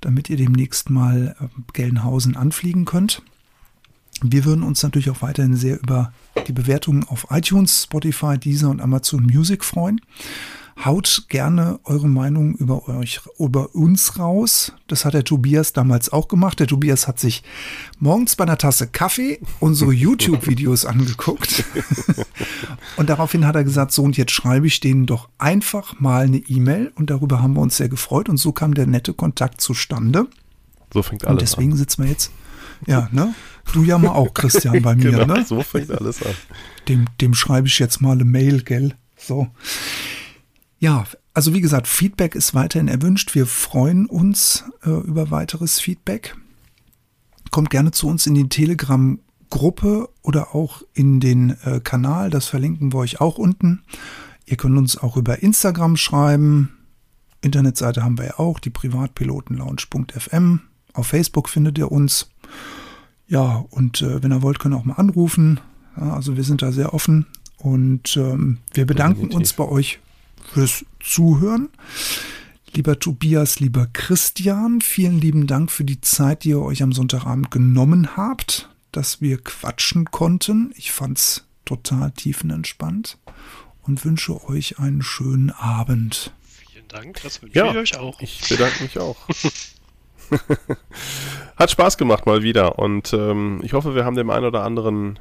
damit 0.00 0.30
ihr 0.30 0.36
demnächst 0.36 0.88
mal 0.88 1.36
äh, 1.38 1.46
Gelnhausen 1.74 2.36
anfliegen 2.36 2.86
könnt. 2.86 3.22
Wir 4.22 4.44
würden 4.44 4.62
uns 4.62 4.82
natürlich 4.82 5.10
auch 5.10 5.22
weiterhin 5.22 5.56
sehr 5.56 5.78
über 5.80 6.12
die 6.46 6.52
Bewertungen 6.52 7.04
auf 7.04 7.26
iTunes, 7.30 7.82
Spotify, 7.84 8.38
Deezer 8.38 8.70
und 8.70 8.80
Amazon 8.80 9.24
Music 9.24 9.64
freuen. 9.64 10.00
Haut 10.82 11.26
gerne 11.28 11.78
eure 11.84 12.08
Meinung 12.08 12.54
über 12.56 12.88
euch, 12.88 13.20
über 13.38 13.74
uns 13.74 14.18
raus. 14.18 14.72
Das 14.88 15.04
hat 15.04 15.14
der 15.14 15.24
Tobias 15.24 15.72
damals 15.72 16.12
auch 16.12 16.28
gemacht. 16.28 16.58
Der 16.58 16.66
Tobias 16.66 17.06
hat 17.06 17.20
sich 17.20 17.42
morgens 18.00 18.36
bei 18.36 18.44
einer 18.44 18.58
Tasse 18.58 18.88
Kaffee 18.88 19.40
unsere 19.60 19.92
YouTube-Videos 19.92 20.84
angeguckt. 20.84 21.64
und 22.96 23.08
daraufhin 23.08 23.46
hat 23.46 23.54
er 23.54 23.64
gesagt, 23.64 23.92
so 23.92 24.02
und 24.02 24.16
jetzt 24.16 24.32
schreibe 24.32 24.66
ich 24.66 24.80
denen 24.80 25.06
doch 25.06 25.28
einfach 25.38 26.00
mal 26.00 26.24
eine 26.24 26.38
E-Mail. 26.38 26.92
Und 26.96 27.10
darüber 27.10 27.40
haben 27.40 27.54
wir 27.54 27.60
uns 27.60 27.76
sehr 27.76 27.88
gefreut. 27.88 28.28
Und 28.28 28.38
so 28.38 28.52
kam 28.52 28.74
der 28.74 28.86
nette 28.86 29.14
Kontakt 29.14 29.60
zustande. 29.60 30.26
So 30.92 31.02
fängt 31.02 31.24
alles 31.24 31.28
an. 31.28 31.32
Und 31.34 31.42
deswegen 31.42 31.72
an. 31.72 31.78
sitzen 31.78 32.02
wir 32.02 32.10
jetzt 32.10 32.30
ja, 32.86 33.08
ne? 33.12 33.34
Du 33.72 33.82
ja 33.82 33.98
mal 33.98 34.10
auch, 34.10 34.34
Christian, 34.34 34.82
bei 34.82 34.94
mir, 34.94 35.10
genau, 35.10 35.24
ne? 35.26 35.44
So 35.44 35.62
fängt 35.62 35.90
alles 35.90 36.22
an. 36.22 36.34
Dem, 36.88 37.06
dem 37.20 37.34
schreibe 37.34 37.66
ich 37.66 37.78
jetzt 37.78 38.00
mal 38.00 38.12
eine 38.12 38.24
Mail, 38.24 38.62
gell? 38.62 38.94
So. 39.16 39.48
Ja, 40.84 41.06
also 41.32 41.54
wie 41.54 41.62
gesagt, 41.62 41.88
Feedback 41.88 42.34
ist 42.34 42.52
weiterhin 42.52 42.88
erwünscht. 42.88 43.34
Wir 43.34 43.46
freuen 43.46 44.04
uns 44.04 44.64
äh, 44.84 44.90
über 44.90 45.30
weiteres 45.30 45.80
Feedback. 45.80 46.36
Kommt 47.50 47.70
gerne 47.70 47.92
zu 47.92 48.06
uns 48.06 48.26
in 48.26 48.34
die 48.34 48.50
Telegram-Gruppe 48.50 50.10
oder 50.20 50.54
auch 50.54 50.82
in 50.92 51.20
den 51.20 51.56
äh, 51.64 51.80
Kanal. 51.82 52.28
Das 52.28 52.48
verlinken 52.48 52.92
wir 52.92 52.98
euch 52.98 53.18
auch 53.18 53.38
unten. 53.38 53.82
Ihr 54.44 54.58
könnt 54.58 54.76
uns 54.76 54.98
auch 54.98 55.16
über 55.16 55.42
Instagram 55.42 55.96
schreiben. 55.96 56.76
Internetseite 57.40 58.02
haben 58.02 58.18
wir 58.18 58.26
ja 58.26 58.38
auch, 58.38 58.60
die 58.60 58.68
privatpilotenlounge.fm. 58.68 60.60
Auf 60.92 61.06
Facebook 61.06 61.48
findet 61.48 61.78
ihr 61.78 61.90
uns. 61.90 62.28
Ja, 63.26 63.64
und 63.70 64.02
äh, 64.02 64.22
wenn 64.22 64.34
ihr 64.34 64.42
wollt, 64.42 64.58
könnt 64.58 64.74
ihr 64.74 64.78
auch 64.78 64.84
mal 64.84 64.96
anrufen. 64.96 65.60
Ja, 65.96 66.12
also 66.12 66.36
wir 66.36 66.44
sind 66.44 66.60
da 66.60 66.72
sehr 66.72 66.92
offen 66.92 67.24
und 67.56 68.18
ähm, 68.18 68.58
wir 68.74 68.84
bedanken 68.84 69.30
Definitiv. 69.30 69.38
uns 69.38 69.52
bei 69.54 69.64
euch 69.64 70.00
fürs 70.52 70.84
Zuhören. 71.00 71.70
Lieber 72.72 72.98
Tobias, 72.98 73.60
lieber 73.60 73.86
Christian, 73.92 74.80
vielen 74.80 75.20
lieben 75.20 75.46
Dank 75.46 75.70
für 75.70 75.84
die 75.84 76.00
Zeit, 76.00 76.42
die 76.44 76.50
ihr 76.50 76.60
euch 76.60 76.82
am 76.82 76.92
Sonntagabend 76.92 77.50
genommen 77.50 78.16
habt, 78.16 78.68
dass 78.90 79.20
wir 79.20 79.38
quatschen 79.38 80.10
konnten. 80.10 80.74
Ich 80.76 80.90
fand's 80.90 81.46
total 81.64 82.10
tiefenentspannt 82.10 83.18
und 83.82 84.04
wünsche 84.04 84.42
euch 84.48 84.78
einen 84.78 85.02
schönen 85.02 85.50
Abend. 85.50 86.32
Vielen 86.68 86.88
Dank, 86.88 87.22
das 87.22 87.42
wünsche 87.42 87.58
ja, 87.58 87.70
ich 87.70 87.76
euch 87.76 87.96
auch. 87.96 88.20
Ich 88.20 88.48
bedanke 88.48 88.82
mich 88.82 88.98
auch. 88.98 89.16
Hat 91.56 91.70
Spaß 91.70 91.96
gemacht 91.96 92.26
mal 92.26 92.42
wieder 92.42 92.78
und 92.78 93.12
ähm, 93.12 93.60
ich 93.62 93.72
hoffe, 93.72 93.94
wir 93.94 94.04
haben 94.04 94.16
dem 94.16 94.30
einen 94.30 94.46
oder 94.46 94.64
anderen 94.64 95.18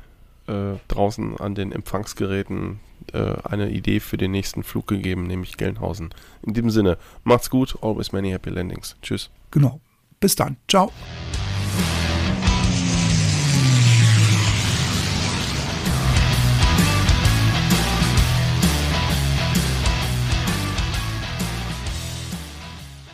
äh, 0.47 0.73
draußen 0.87 1.37
an 1.37 1.55
den 1.55 1.71
Empfangsgeräten 1.71 2.79
äh, 3.13 3.35
eine 3.43 3.69
Idee 3.69 3.99
für 3.99 4.17
den 4.17 4.31
nächsten 4.31 4.63
Flug 4.63 4.87
gegeben, 4.87 5.27
nämlich 5.27 5.57
Gelnhausen. 5.57 6.13
In 6.41 6.53
diesem 6.53 6.69
Sinne, 6.69 6.97
macht's 7.23 7.49
gut, 7.49 7.77
always 7.81 8.11
many 8.11 8.31
happy 8.31 8.49
landings. 8.49 8.95
Tschüss. 9.01 9.29
Genau. 9.51 9.79
Bis 10.19 10.35
dann. 10.35 10.57
Ciao. 10.67 10.91